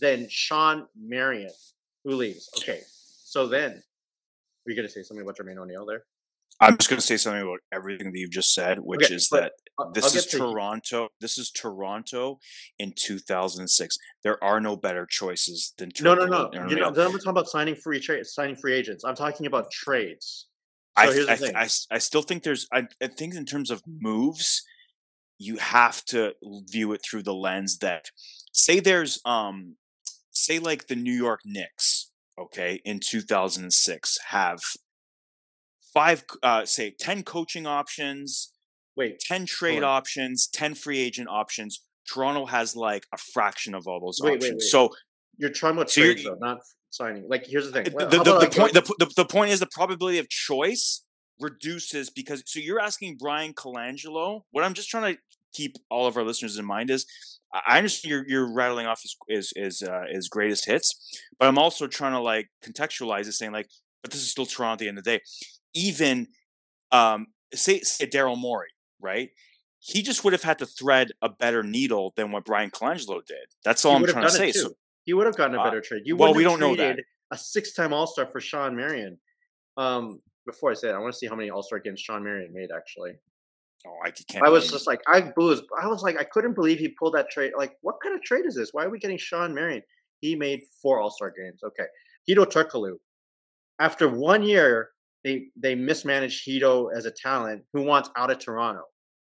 than 0.00 0.26
Shawn 0.28 0.86
Marion, 0.98 1.50
who 2.04 2.14
leaves. 2.14 2.48
Okay. 2.58 2.80
So 2.86 3.46
then, 3.46 3.72
are 3.72 4.70
you 4.70 4.74
going 4.74 4.88
to 4.88 4.92
say 4.92 5.02
something 5.02 5.22
about 5.22 5.36
Jermaine 5.36 5.58
O'Neal 5.58 5.86
there? 5.86 6.04
I'm 6.60 6.78
just 6.78 6.88
going 6.88 7.00
to 7.00 7.06
say 7.06 7.18
something 7.18 7.42
about 7.42 7.60
everything 7.72 8.12
that 8.12 8.18
you've 8.18 8.30
just 8.30 8.54
said, 8.54 8.78
which 8.78 9.04
okay, 9.04 9.14
is 9.14 9.28
that 9.28 9.52
this 9.92 10.14
is 10.14 10.24
Toronto. 10.24 11.08
This 11.20 11.36
is 11.36 11.50
Toronto 11.50 12.38
in 12.78 12.94
2006. 12.96 13.98
There 14.22 14.42
are 14.42 14.58
no 14.58 14.74
better 14.74 15.06
choices 15.08 15.74
than 15.76 15.90
Toronto. 15.90 16.24
No, 16.24 16.48
no, 16.48 16.62
no. 16.62 16.68
You 16.70 16.76
know, 16.76 16.86
I'm 16.86 16.94
talking 16.94 17.20
about 17.26 17.48
signing 17.48 17.74
free 17.74 18.00
trade, 18.00 18.24
signing 18.24 18.56
free 18.56 18.72
agents. 18.72 19.04
I'm 19.04 19.14
talking 19.14 19.46
about 19.46 19.70
trades. 19.70 20.46
So 20.98 21.26
I, 21.28 21.32
I, 21.32 21.62
I, 21.62 21.68
I, 21.90 21.98
still 21.98 22.22
think 22.22 22.42
there's, 22.42 22.66
I, 22.72 22.86
I 23.02 23.08
think 23.08 23.34
in 23.34 23.44
terms 23.44 23.70
of 23.70 23.82
moves, 23.86 24.62
you 25.38 25.58
have 25.58 26.04
to 26.06 26.34
view 26.70 26.92
it 26.92 27.02
through 27.04 27.22
the 27.22 27.34
lens 27.34 27.78
that, 27.78 28.06
say, 28.52 28.80
there's, 28.80 29.20
um, 29.26 29.76
say, 30.30 30.58
like 30.58 30.86
the 30.86 30.96
New 30.96 31.12
York 31.12 31.40
Knicks, 31.44 32.10
okay, 32.38 32.80
in 32.84 33.00
2006 33.00 34.18
have 34.28 34.60
five, 35.92 36.24
uh, 36.42 36.64
say, 36.64 36.94
10 36.98 37.24
coaching 37.24 37.66
options, 37.66 38.52
wait, 38.96 39.20
10 39.20 39.44
trade 39.44 39.82
options, 39.82 40.46
10 40.46 40.74
free 40.74 40.98
agent 40.98 41.28
options. 41.28 41.82
Toronto 42.10 42.46
has 42.46 42.74
like 42.74 43.04
a 43.12 43.18
fraction 43.18 43.74
of 43.74 43.86
all 43.86 44.00
those 44.00 44.20
wait, 44.22 44.36
options. 44.36 44.44
Wait, 44.44 44.54
wait. 44.54 44.62
So 44.62 44.90
you're 45.36 45.50
talking 45.50 45.76
about 45.76 45.90
so 45.90 46.02
trades, 46.02 46.24
though, 46.24 46.38
not 46.40 46.60
signing. 46.96 47.28
Like, 47.28 47.46
here's 47.46 47.70
the 47.70 47.72
thing. 47.72 47.92
Well, 47.94 48.08
the, 48.08 48.18
the, 48.18 48.38
the 48.40 48.50
point. 48.50 48.72
The, 48.74 48.94
the, 48.98 49.12
the 49.16 49.24
point 49.24 49.50
is 49.50 49.60
the 49.60 49.68
probability 49.70 50.18
of 50.18 50.28
choice 50.28 51.04
reduces 51.40 52.10
because. 52.10 52.42
So 52.46 52.58
you're 52.58 52.80
asking 52.80 53.16
Bryan 53.18 53.52
Colangelo. 53.52 54.42
What 54.50 54.64
I'm 54.64 54.74
just 54.74 54.88
trying 54.88 55.14
to 55.14 55.20
keep 55.52 55.76
all 55.90 56.06
of 56.06 56.16
our 56.16 56.24
listeners 56.24 56.58
in 56.58 56.64
mind 56.64 56.90
is, 56.90 57.06
I 57.52 57.78
understand 57.78 58.10
you're 58.10 58.28
you're 58.28 58.52
rattling 58.52 58.86
off 58.86 59.02
his 59.02 59.16
his 59.28 59.52
his, 59.56 59.82
uh, 59.82 60.04
his 60.10 60.28
greatest 60.28 60.66
hits, 60.66 61.20
but 61.38 61.48
I'm 61.48 61.58
also 61.58 61.86
trying 61.86 62.12
to 62.12 62.20
like 62.20 62.48
contextualize 62.64 63.26
it, 63.26 63.32
saying 63.32 63.52
like, 63.52 63.68
but 64.02 64.10
this 64.10 64.20
is 64.20 64.30
still 64.30 64.46
Toronto 64.46 64.72
at 64.74 64.78
the 64.80 64.88
end 64.88 64.98
of 64.98 65.04
the 65.04 65.18
day. 65.18 65.20
Even 65.74 66.28
um, 66.92 67.28
say, 67.54 67.80
say 67.80 68.06
Daryl 68.06 68.38
Morey, 68.38 68.70
right? 69.00 69.30
He 69.78 70.02
just 70.02 70.24
would 70.24 70.32
have 70.32 70.42
had 70.42 70.58
to 70.58 70.66
thread 70.66 71.12
a 71.22 71.28
better 71.28 71.62
needle 71.62 72.12
than 72.16 72.32
what 72.32 72.44
Bryan 72.44 72.70
Colangelo 72.70 73.24
did. 73.24 73.46
That's 73.64 73.84
all 73.84 73.98
he 73.98 74.04
I'm 74.04 74.10
trying 74.10 74.24
to 74.24 74.30
say. 74.30 74.52
So 74.52 74.72
he 75.06 75.14
would 75.14 75.24
have 75.24 75.36
gotten 75.36 75.56
a 75.56 75.60
uh, 75.60 75.64
better 75.64 75.78
uh, 75.78 75.82
trade. 75.82 76.02
You 76.04 76.16
well, 76.16 76.34
we 76.34 76.42
don't 76.42 76.60
know 76.60 76.76
that. 76.76 76.98
A 77.32 77.36
six-time 77.36 77.92
All-Star 77.92 78.26
for 78.26 78.40
Shawn 78.40 78.76
Marion. 78.76 79.18
Um, 79.76 80.20
before 80.46 80.70
I 80.70 80.74
say 80.74 80.88
that, 80.88 80.94
I 80.94 80.98
want 80.98 81.12
to 81.12 81.18
see 81.18 81.26
how 81.26 81.34
many 81.34 81.50
All-Star 81.50 81.78
games 81.78 82.00
Shawn 82.00 82.22
Marion 82.22 82.52
made. 82.52 82.68
Actually, 82.76 83.12
oh, 83.86 83.96
I 84.04 84.10
can't. 84.10 84.44
I 84.44 84.50
was 84.50 84.70
just 84.70 84.86
like, 84.86 85.00
I 85.08 85.32
was, 85.36 85.62
I 85.82 85.88
was 85.88 86.02
like, 86.02 86.18
I 86.20 86.24
couldn't 86.24 86.54
believe 86.54 86.78
he 86.78 86.88
pulled 86.88 87.14
that 87.14 87.30
trade. 87.30 87.52
Like, 87.56 87.76
what 87.80 87.96
kind 88.02 88.14
of 88.14 88.22
trade 88.22 88.44
is 88.46 88.54
this? 88.54 88.70
Why 88.72 88.84
are 88.84 88.90
we 88.90 88.98
getting 88.98 89.18
Shawn 89.18 89.54
Marion? 89.54 89.82
He 90.20 90.36
made 90.36 90.60
four 90.82 91.00
All-Star 91.00 91.32
games. 91.36 91.62
Okay, 91.64 91.86
Hedo 92.28 92.44
Turkoglu. 92.44 92.96
After 93.80 94.08
one 94.08 94.42
year, 94.42 94.90
they 95.24 95.46
they 95.56 95.74
mismanaged 95.74 96.46
Hedo 96.46 96.88
as 96.96 97.06
a 97.06 97.10
talent 97.10 97.64
who 97.72 97.82
wants 97.82 98.10
out 98.16 98.30
of 98.30 98.38
Toronto. 98.38 98.82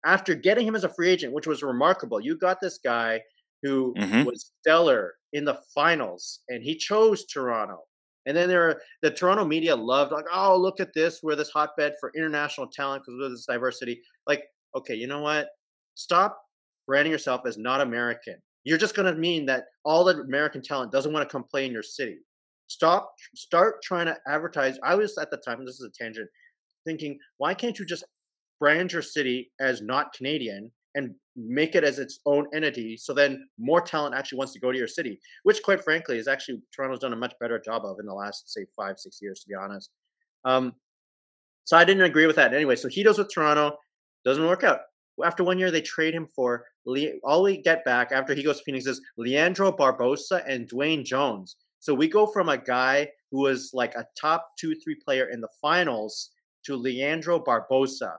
After 0.05 0.35
getting 0.35 0.67
him 0.67 0.75
as 0.77 0.85
a 0.85 0.89
free 0.89 1.11
agent, 1.11 1.33
which 1.33 1.47
was 1.47 1.63
remarkable, 1.63 2.21
you 2.21 2.37
got 2.37 2.61
this 2.61 2.79
guy 2.79 3.21
who 3.63 3.95
mm-hmm. 3.97 4.25
was 4.25 4.51
stellar 4.61 5.15
in 5.35 5.45
the 5.45 5.59
finals, 5.75 6.41
and 6.49 6.63
he 6.63 6.77
chose 6.77 7.27
Toronto. 7.27 7.81
And 8.27 8.35
then 8.35 8.49
there, 8.49 8.71
are, 8.71 8.81
the 9.03 9.11
Toronto 9.11 9.45
media 9.45 9.77
loved 9.77 10.13
like, 10.13 10.25
oh, 10.33 10.57
look 10.57 10.81
at 10.81 10.95
this, 10.95 11.21
we're 11.23 11.37
this 11.37 11.51
hotbed 11.51 11.95
for 12.01 12.11
international 12.17 12.69
talent 12.69 13.03
because 13.05 13.21
of 13.23 13.31
this 13.31 13.45
diversity. 13.45 14.01
Like, 14.27 14.45
okay, 14.75 14.95
you 14.95 15.07
know 15.07 15.21
what? 15.21 15.49
Stop 15.95 16.41
branding 16.87 17.13
yourself 17.13 17.43
as 17.47 17.59
not 17.59 17.83
American. 17.83 18.37
You're 18.63 18.79
just 18.79 18.95
going 18.95 19.13
to 19.13 19.21
mean 19.21 19.45
that 19.47 19.65
all 19.85 20.05
the 20.05 20.21
American 20.21 20.63
talent 20.63 20.91
doesn't 20.91 21.13
want 21.13 21.29
to 21.29 21.31
come 21.31 21.45
play 21.45 21.67
in 21.67 21.73
your 21.73 21.83
city. 21.83 22.17
Stop, 22.69 23.13
start 23.35 23.83
trying 23.83 24.07
to 24.07 24.17
advertise. 24.27 24.79
I 24.83 24.95
was 24.95 25.19
at 25.19 25.31
the 25.31 25.37
time, 25.37 25.65
this 25.67 25.81
is 25.81 25.91
a 25.95 26.03
tangent, 26.03 26.31
thinking, 26.87 27.19
why 27.37 27.53
can't 27.53 27.79
you 27.79 27.85
just 27.85 28.05
brand 28.59 28.93
your 28.93 29.03
city 29.03 29.51
as 29.61 29.83
not 29.83 30.15
Canadian 30.15 30.71
and 30.95 31.15
make 31.37 31.75
it 31.75 31.85
as 31.85 31.99
its 31.99 32.21
own 32.27 32.47
entity 32.55 32.97
so 32.97 33.13
then 33.13 33.47
more 33.59 33.81
talent 33.81 34.15
actually 34.15 34.39
wants 34.39 34.53
to 34.53 34.61
go 34.61 34.71
to 34.71 34.79
your 34.79 34.89
city 34.89 35.19
which 35.43 35.63
quite 35.63 35.83
frankly 35.83 36.19
is 36.19 36.29
actually 36.29 36.61
toronto's 36.75 37.01
done 37.01 37.13
a 37.13 37.17
much 37.17 37.35
better 37.41 37.59
job 37.59 37.85
of 37.85 37.99
in 37.99 38.07
the 38.07 38.15
last 38.15 38.53
say 38.53 38.65
five 38.77 38.99
six 38.99 39.21
years 39.21 39.41
to 39.41 39.49
be 39.49 39.55
honest. 39.55 39.91
Um, 40.45 40.75
so 41.65 41.77
i 41.77 41.85
didn't 41.85 42.05
agree 42.05 42.27
with 42.27 42.37
that 42.37 42.55
anyway. 42.55 42.77
So 42.77 42.89
he 42.89 43.03
does 43.03 43.19
with 43.19 43.33
toronto 43.33 43.77
doesn't 44.25 44.47
work 44.47 44.65
out. 44.65 44.81
After 45.25 45.45
one 45.45 45.59
year 45.59 45.71
they 45.71 45.81
trade 45.81 46.15
him 46.15 46.27
for 46.27 46.65
all 47.25 47.43
we 47.43 47.63
get 47.63 47.85
back 47.85 48.13
after 48.13 48.35
he 48.35 48.43
goes 48.43 48.59
to 48.59 48.65
phoenix 48.65 48.87
is 48.87 49.01
leandro 49.17 49.73
barbosa 49.73 50.43
and 50.47 50.69
dwayne 50.69 51.05
jones. 51.05 51.57
So 51.81 51.95
we 51.95 52.09
go 52.09 52.27
from 52.27 52.49
a 52.49 52.59
guy 52.59 53.09
who 53.31 53.41
was 53.41 53.71
like 53.73 53.95
a 53.95 54.07
top 54.21 54.51
two 54.59 54.75
three 54.77 54.97
player 54.97 55.31
in 55.31 55.41
the 55.41 55.49
finals 55.61 56.31
to 56.65 56.77
leandro 56.77 57.39
barbosa. 57.39 58.17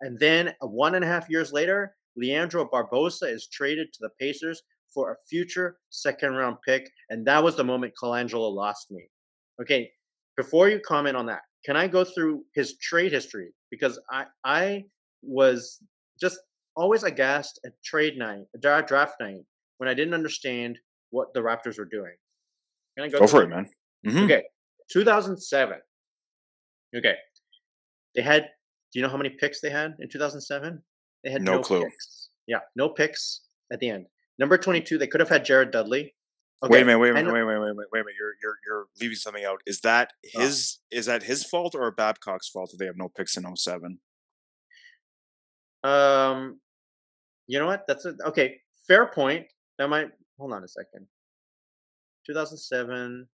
And 0.00 0.18
then 0.18 0.54
one 0.60 0.94
and 0.94 1.04
a 1.04 1.08
half 1.08 1.30
years 1.30 1.52
later 1.52 1.96
Leandro 2.16 2.68
Barbosa 2.68 3.32
is 3.32 3.48
traded 3.48 3.92
to 3.92 3.98
the 4.00 4.10
Pacers 4.20 4.62
for 4.92 5.12
a 5.12 5.16
future 5.28 5.76
second 5.90 6.34
round 6.34 6.56
pick. 6.66 6.90
And 7.10 7.26
that 7.26 7.42
was 7.42 7.56
the 7.56 7.64
moment 7.64 7.92
Colangelo 8.02 8.52
lost 8.52 8.90
me. 8.90 9.08
Okay, 9.60 9.90
before 10.36 10.68
you 10.68 10.80
comment 10.80 11.16
on 11.16 11.26
that, 11.26 11.42
can 11.64 11.76
I 11.76 11.88
go 11.88 12.04
through 12.04 12.44
his 12.54 12.76
trade 12.78 13.12
history? 13.12 13.52
Because 13.70 13.98
I, 14.10 14.26
I 14.44 14.84
was 15.22 15.82
just 16.20 16.38
always 16.76 17.02
aghast 17.02 17.60
at 17.64 17.72
trade 17.82 18.16
night, 18.16 18.44
draft 18.60 19.14
night, 19.20 19.40
when 19.78 19.88
I 19.88 19.94
didn't 19.94 20.14
understand 20.14 20.78
what 21.10 21.32
the 21.34 21.40
Raptors 21.40 21.78
were 21.78 21.86
doing. 21.86 22.14
Can 22.96 23.06
I 23.06 23.08
go, 23.08 23.20
go 23.20 23.26
for 23.26 23.42
it, 23.42 23.48
man. 23.48 23.68
Mm-hmm. 24.06 24.24
Okay, 24.24 24.42
2007. 24.90 25.78
Okay, 26.96 27.14
they 28.14 28.22
had. 28.22 28.48
Do 28.92 29.00
you 29.00 29.02
know 29.02 29.10
how 29.10 29.16
many 29.16 29.30
picks 29.30 29.60
they 29.60 29.68
had 29.68 29.94
in 30.00 30.08
2007? 30.08 30.80
They 31.24 31.30
had 31.30 31.42
no, 31.42 31.56
no 31.56 31.60
clue. 31.60 31.84
Picks. 31.84 32.28
Yeah, 32.46 32.60
no 32.74 32.88
picks 32.88 33.42
at 33.72 33.80
the 33.80 33.90
end. 33.90 34.06
Number 34.38 34.58
22, 34.58 34.98
they 34.98 35.06
could 35.06 35.20
have 35.20 35.28
had 35.28 35.44
Jared 35.44 35.70
Dudley. 35.70 36.14
Okay. 36.62 36.72
Wait 36.72 36.82
a 36.82 36.84
minute, 36.86 36.98
wait 36.98 37.10
a 37.10 37.14
minute, 37.14 37.32
wait, 37.32 37.44
wait, 37.44 37.58
wait, 37.58 37.76
wait, 37.76 37.86
wait 37.92 38.00
a 38.00 38.04
minute. 38.04 38.14
You're 38.18 38.34
you're 38.42 38.56
you're 38.66 38.86
leaving 38.98 39.16
something 39.16 39.44
out. 39.44 39.60
Is 39.66 39.80
that 39.82 40.12
oh. 40.36 40.40
his 40.40 40.78
oh. 40.80 40.96
is 40.98 41.06
that 41.06 41.24
his 41.24 41.44
fault 41.44 41.74
or 41.74 41.90
Babcock's 41.90 42.48
fault 42.48 42.70
that 42.70 42.78
they 42.78 42.86
have 42.86 42.96
no 42.96 43.10
picks 43.14 43.36
in 43.36 43.44
07? 43.54 43.98
Um 45.84 46.60
you 47.46 47.58
know 47.58 47.66
what? 47.66 47.84
That's 47.86 48.06
a 48.06 48.14
okay, 48.26 48.56
fair 48.88 49.06
point. 49.06 49.46
That 49.78 49.88
might 49.88 50.08
hold 50.38 50.54
on 50.54 50.64
a 50.64 50.68
second. 50.68 51.06
2007. 52.26 53.28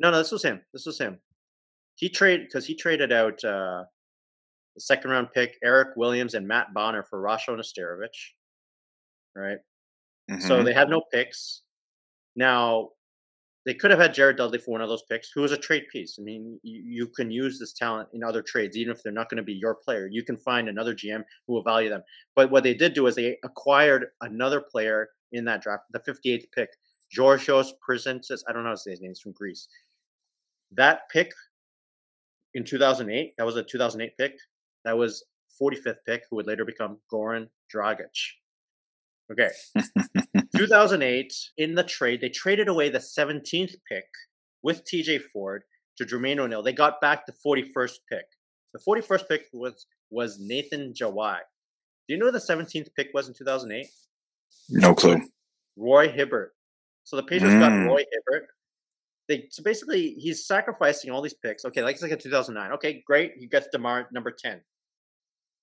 No, 0.00 0.10
no, 0.10 0.16
this 0.18 0.32
was 0.32 0.42
him. 0.42 0.62
This 0.72 0.86
was 0.86 0.98
him. 0.98 1.18
He 1.96 2.08
traded 2.08 2.46
because 2.46 2.66
he 2.66 2.74
traded 2.74 3.12
out 3.12 3.44
uh 3.44 3.84
the 4.78 4.82
second 4.82 5.10
round 5.10 5.32
pick 5.34 5.58
Eric 5.64 5.96
Williams 5.96 6.34
and 6.34 6.46
Matt 6.46 6.72
Bonner 6.72 7.02
for 7.02 7.20
Rasho 7.20 7.58
Nesterovic. 7.58 8.14
Right. 9.34 9.58
Mm-hmm. 10.30 10.46
So 10.46 10.62
they 10.62 10.72
have 10.72 10.88
no 10.88 11.02
picks. 11.12 11.62
Now, 12.36 12.90
they 13.66 13.74
could 13.74 13.90
have 13.90 13.98
had 13.98 14.14
Jared 14.14 14.36
Dudley 14.36 14.58
for 14.58 14.70
one 14.70 14.80
of 14.80 14.88
those 14.88 15.02
picks, 15.10 15.30
who 15.32 15.40
was 15.40 15.50
a 15.50 15.56
trade 15.56 15.86
piece. 15.90 16.16
I 16.18 16.22
mean, 16.22 16.60
you, 16.62 16.80
you 16.80 17.06
can 17.08 17.28
use 17.28 17.58
this 17.58 17.72
talent 17.72 18.08
in 18.12 18.22
other 18.22 18.40
trades, 18.40 18.76
even 18.76 18.92
if 18.92 19.02
they're 19.02 19.12
not 19.12 19.28
going 19.28 19.38
to 19.38 19.42
be 19.42 19.52
your 19.52 19.74
player. 19.74 20.06
You 20.06 20.22
can 20.22 20.36
find 20.36 20.68
another 20.68 20.94
GM 20.94 21.24
who 21.46 21.54
will 21.54 21.64
value 21.64 21.88
them. 21.88 22.02
But 22.36 22.52
what 22.52 22.62
they 22.62 22.72
did 22.72 22.94
do 22.94 23.08
is 23.08 23.16
they 23.16 23.36
acquired 23.42 24.06
another 24.20 24.60
player 24.60 25.08
in 25.32 25.44
that 25.46 25.60
draft, 25.60 25.84
the 25.90 25.98
58th 25.98 26.46
pick, 26.54 26.70
Georgios 27.10 27.74
Printezis. 27.86 28.42
I 28.48 28.52
don't 28.52 28.62
know 28.62 28.70
his 28.70 28.86
name. 28.86 29.10
He's 29.10 29.20
from 29.20 29.32
Greece. 29.32 29.66
That 30.70 31.08
pick 31.10 31.32
in 32.54 32.64
2008, 32.64 33.34
that 33.36 33.44
was 33.44 33.56
a 33.56 33.62
2008 33.62 34.16
pick. 34.16 34.38
That 34.84 34.96
was 34.96 35.24
45th 35.60 35.98
pick, 36.06 36.22
who 36.28 36.36
would 36.36 36.46
later 36.46 36.64
become 36.64 36.98
Goran 37.12 37.48
Dragic. 37.74 38.06
Okay. 39.30 39.50
2008, 40.56 41.32
in 41.58 41.74
the 41.74 41.84
trade, 41.84 42.20
they 42.20 42.28
traded 42.28 42.68
away 42.68 42.88
the 42.88 42.98
17th 42.98 43.74
pick 43.88 44.06
with 44.62 44.84
TJ 44.84 45.22
Ford 45.32 45.62
to 45.98 46.04
Jermaine 46.04 46.38
O'Neal. 46.38 46.62
They 46.62 46.72
got 46.72 47.00
back 47.00 47.26
the 47.26 47.34
41st 47.44 47.98
pick. 48.10 48.24
The 48.72 48.80
41st 48.86 49.28
pick 49.28 49.46
was 49.52 49.86
was 50.10 50.38
Nathan 50.40 50.94
Jawai. 50.94 51.38
Do 52.06 52.14
you 52.14 52.18
know 52.18 52.30
the 52.30 52.38
17th 52.38 52.88
pick 52.96 53.08
was 53.12 53.28
in 53.28 53.34
2008? 53.34 53.86
No 54.70 54.94
clue. 54.94 55.20
Roy 55.76 56.08
Hibbert. 56.08 56.54
So 57.04 57.16
the 57.16 57.22
Patriots 57.22 57.54
mm. 57.54 57.60
got 57.60 57.90
Roy 57.90 58.04
Hibbert. 58.10 58.48
They 59.28 59.46
so 59.50 59.62
basically 59.62 60.14
he's 60.14 60.46
sacrificing 60.46 61.10
all 61.10 61.20
these 61.20 61.34
picks. 61.34 61.64
Okay, 61.64 61.82
like 61.82 61.94
it's 61.94 62.02
like 62.02 62.12
a 62.12 62.16
2009. 62.16 62.72
Okay, 62.72 63.02
great. 63.06 63.32
He 63.36 63.46
gets 63.46 63.68
Demar 63.70 64.08
number 64.12 64.30
10 64.30 64.60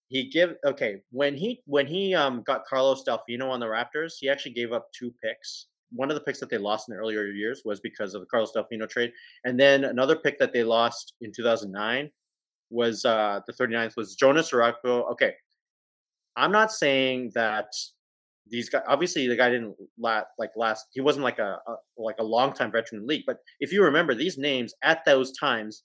he 0.07 0.29
give 0.29 0.55
okay 0.65 1.01
when 1.11 1.35
he 1.35 1.61
when 1.65 1.87
he 1.87 2.13
um 2.13 2.43
got 2.43 2.65
Carlos 2.65 3.03
Delfino 3.07 3.49
on 3.49 3.59
the 3.59 3.65
Raptors, 3.65 4.13
he 4.19 4.29
actually 4.29 4.53
gave 4.53 4.71
up 4.71 4.87
two 4.91 5.13
picks. 5.23 5.67
One 5.91 6.09
of 6.09 6.15
the 6.15 6.21
picks 6.21 6.39
that 6.39 6.49
they 6.49 6.57
lost 6.57 6.89
in 6.89 6.95
the 6.95 7.01
earlier 7.01 7.25
years 7.27 7.61
was 7.65 7.79
because 7.79 8.13
of 8.13 8.21
the 8.21 8.27
Carlos 8.27 8.51
Delfino 8.55 8.87
trade, 8.87 9.11
and 9.43 9.59
then 9.59 9.85
another 9.85 10.15
pick 10.15 10.37
that 10.39 10.53
they 10.53 10.63
lost 10.63 11.13
in 11.21 11.31
2009 11.31 12.09
was 12.69 13.05
uh 13.05 13.39
the 13.47 13.53
39th 13.53 13.95
was 13.97 14.15
Jonas 14.15 14.51
Jerebko. 14.51 15.11
Okay, 15.11 15.33
I'm 16.35 16.51
not 16.51 16.71
saying 16.71 17.31
that 17.33 17.67
these 18.47 18.69
guys 18.69 18.83
obviously 18.87 19.27
the 19.27 19.35
guy 19.35 19.49
didn't 19.49 19.75
last 19.97 20.27
like 20.37 20.51
last 20.55 20.85
he 20.91 21.01
wasn't 21.01 21.23
like 21.23 21.39
a, 21.39 21.57
a 21.67 21.75
like 21.97 22.17
a 22.19 22.23
long 22.23 22.53
time 22.53 22.71
veteran 22.71 23.01
in 23.01 23.07
league 23.07 23.23
but 23.25 23.37
if 23.59 23.71
you 23.71 23.83
remember 23.83 24.13
these 24.13 24.37
names 24.37 24.73
at 24.83 25.03
those 25.05 25.31
times 25.31 25.81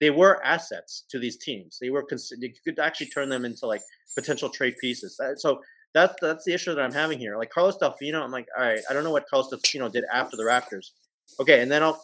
they 0.00 0.10
were 0.10 0.44
assets 0.44 1.04
to 1.10 1.18
these 1.18 1.36
teams. 1.36 1.78
They 1.80 1.90
were 1.90 2.04
you 2.38 2.52
could 2.64 2.78
actually 2.78 3.08
turn 3.08 3.28
them 3.28 3.44
into 3.44 3.66
like 3.66 3.82
potential 4.16 4.48
trade 4.48 4.74
pieces. 4.80 5.20
Uh, 5.20 5.36
so 5.36 5.60
that's 5.92 6.14
that's 6.20 6.44
the 6.44 6.54
issue 6.54 6.74
that 6.74 6.82
I'm 6.82 6.92
having 6.92 7.18
here. 7.18 7.36
Like 7.36 7.50
Carlos 7.50 7.76
Delfino, 7.76 8.22
I'm 8.22 8.30
like, 8.30 8.46
all 8.56 8.64
right, 8.64 8.80
I 8.88 8.94
don't 8.94 9.04
know 9.04 9.10
what 9.10 9.28
Carlos 9.28 9.52
Delfino 9.52 9.92
did 9.92 10.04
after 10.12 10.36
the 10.36 10.44
Raptors. 10.44 10.90
Okay, 11.38 11.60
and 11.60 11.70
then 11.70 11.82
I'll 11.82 12.02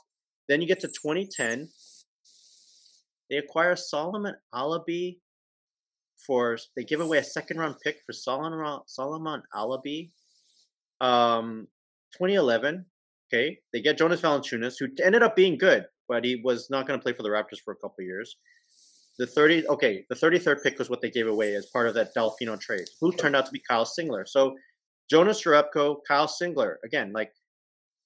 then 0.48 0.60
you 0.60 0.68
get 0.68 0.80
to 0.80 0.88
2010. 0.88 1.68
They 3.30 3.38
acquire 3.38 3.74
Solomon 3.74 4.36
Alabi 4.54 5.18
for 6.24 6.58
they 6.76 6.84
give 6.84 7.00
away 7.00 7.18
a 7.18 7.24
second 7.24 7.58
round 7.58 7.76
pick 7.82 7.98
for 8.04 8.12
Solomon 8.12 8.80
Solomon 8.86 9.42
Alabi. 9.54 10.10
Um, 11.00 11.68
2011. 12.12 12.84
Okay, 13.32 13.58
they 13.72 13.80
get 13.80 13.98
Jonas 13.98 14.20
Valanciunas, 14.20 14.76
who 14.78 14.86
ended 15.02 15.24
up 15.24 15.34
being 15.34 15.58
good 15.58 15.86
but 16.08 16.24
he 16.24 16.40
was 16.44 16.70
not 16.70 16.86
going 16.86 16.98
to 16.98 17.02
play 17.02 17.12
for 17.12 17.22
the 17.22 17.28
Raptors 17.28 17.60
for 17.64 17.72
a 17.72 17.76
couple 17.76 18.04
years. 18.04 18.36
The 19.18 19.26
30, 19.26 19.66
okay, 19.68 20.04
the 20.08 20.14
33rd 20.14 20.62
pick 20.62 20.78
was 20.78 20.90
what 20.90 21.00
they 21.00 21.10
gave 21.10 21.26
away 21.26 21.54
as 21.54 21.66
part 21.66 21.88
of 21.88 21.94
that 21.94 22.14
Delfino 22.14 22.60
trade, 22.60 22.86
who 23.00 23.12
turned 23.12 23.34
out 23.34 23.46
to 23.46 23.52
be 23.52 23.62
Kyle 23.66 23.86
Singler. 23.86 24.28
So 24.28 24.56
Jonas 25.10 25.42
Jerebko, 25.42 25.98
Kyle 26.06 26.28
Singler, 26.28 26.76
again, 26.84 27.12
like 27.12 27.32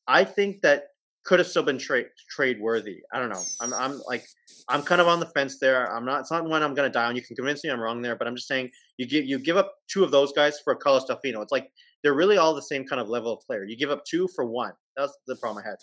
I 0.06 0.24
think 0.24 0.62
that 0.62 0.84
could 1.24 1.38
have 1.38 1.48
still 1.48 1.62
been 1.62 1.78
trade 1.78 2.06
trade 2.28 2.60
worthy. 2.60 3.02
I 3.12 3.18
don't 3.18 3.28
know. 3.28 3.42
I'm 3.60 3.74
I'm 3.74 4.02
like 4.08 4.24
I'm 4.68 4.82
kind 4.82 5.00
of 5.00 5.08
on 5.08 5.20
the 5.20 5.26
fence 5.26 5.58
there. 5.58 5.92
I'm 5.94 6.04
not. 6.04 6.20
It's 6.20 6.30
not 6.30 6.44
one 6.44 6.62
I'm 6.62 6.74
going 6.74 6.88
to 6.88 6.92
die 6.92 7.06
on. 7.06 7.16
You 7.16 7.22
can 7.22 7.36
convince 7.36 7.62
me 7.62 7.70
I'm 7.70 7.80
wrong 7.80 8.02
there, 8.02 8.16
but 8.16 8.26
I'm 8.26 8.36
just 8.36 8.48
saying 8.48 8.70
you 8.96 9.06
give 9.06 9.24
you 9.24 9.38
give 9.38 9.56
up 9.56 9.74
two 9.88 10.04
of 10.04 10.10
those 10.10 10.32
guys 10.32 10.58
for 10.60 10.74
Carlos 10.74 11.04
Delfino. 11.08 11.42
It's 11.42 11.52
like 11.52 11.70
they're 12.02 12.14
really 12.14 12.38
all 12.38 12.54
the 12.54 12.62
same 12.62 12.86
kind 12.86 13.00
of 13.00 13.08
level 13.08 13.32
of 13.32 13.40
player. 13.46 13.64
You 13.64 13.76
give 13.76 13.90
up 13.90 14.04
two 14.04 14.28
for 14.34 14.44
one. 14.44 14.72
That's 14.96 15.16
the 15.26 15.36
problem 15.36 15.62
I 15.64 15.68
had. 15.68 15.76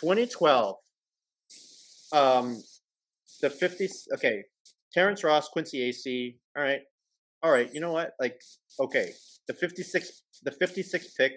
2012 0.00 0.76
um, 2.12 2.62
the 3.40 3.48
50s. 3.48 4.12
Okay, 4.14 4.44
Terrence 4.92 5.24
Ross, 5.24 5.48
Quincy 5.48 5.90
Acy. 5.90 6.36
All 6.56 6.62
right, 6.62 6.80
all 7.42 7.50
right. 7.50 7.72
You 7.72 7.80
know 7.80 7.92
what? 7.92 8.12
Like, 8.20 8.40
okay, 8.80 9.12
the 9.48 9.54
56, 9.54 10.22
the 10.42 10.52
56 10.52 11.14
pick 11.14 11.32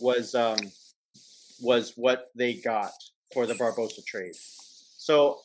was 0.00 0.34
um 0.34 0.58
was 1.60 1.92
what 1.96 2.26
they 2.34 2.54
got 2.54 2.92
for 3.32 3.46
the 3.46 3.54
Barbosa 3.54 4.04
trade. 4.06 4.34
So 4.34 5.38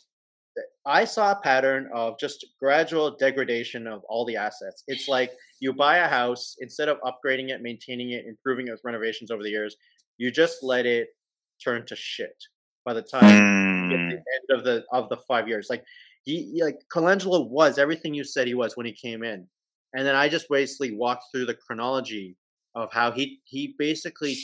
I 0.86 1.06
saw 1.06 1.32
a 1.32 1.42
pattern 1.42 1.90
of 1.94 2.20
just 2.20 2.46
gradual 2.60 3.16
degradation 3.18 3.88
of 3.88 4.04
all 4.08 4.26
the 4.26 4.36
assets. 4.36 4.84
It's 4.88 5.08
like 5.08 5.32
you 5.60 5.74
buy 5.74 5.98
a 5.98 6.08
house 6.08 6.56
instead 6.60 6.90
of 6.90 6.98
upgrading 7.02 7.50
it, 7.50 7.62
maintaining 7.62 8.12
it, 8.12 8.26
improving 8.26 8.68
it 8.68 8.72
with 8.72 8.82
renovations 8.84 9.32
over 9.32 9.42
the 9.42 9.50
years, 9.50 9.76
you 10.18 10.32
just 10.32 10.64
let 10.64 10.86
it 10.86 11.10
turn 11.64 11.86
to 11.88 11.96
shit 11.96 12.36
by 12.86 12.94
the 12.94 13.02
time 13.02 13.90
the 13.90 13.96
mm. 13.96 14.12
end 14.12 14.24
of 14.50 14.64
the 14.64 14.84
of 14.92 15.10
the 15.10 15.18
five 15.28 15.48
years. 15.48 15.68
Like 15.70 15.84
he 16.24 16.60
like 16.64 16.80
Colangelo 16.94 17.50
was 17.50 17.78
everything 17.78 18.14
you 18.14 18.24
said 18.24 18.48
he 18.48 18.54
was 18.54 18.78
when 18.78 18.86
he 18.86 18.94
came 18.94 19.24
in, 19.24 19.48
and 19.94 20.06
then 20.06 20.16
I 20.16 20.30
just 20.30 20.50
basically 20.50 20.96
walked 20.96 21.26
through 21.32 21.46
the 21.46 21.56
chronology 21.56 22.36
of 22.76 22.92
how 22.92 23.12
he 23.12 23.40
he 23.46 23.76
basically 23.78 24.38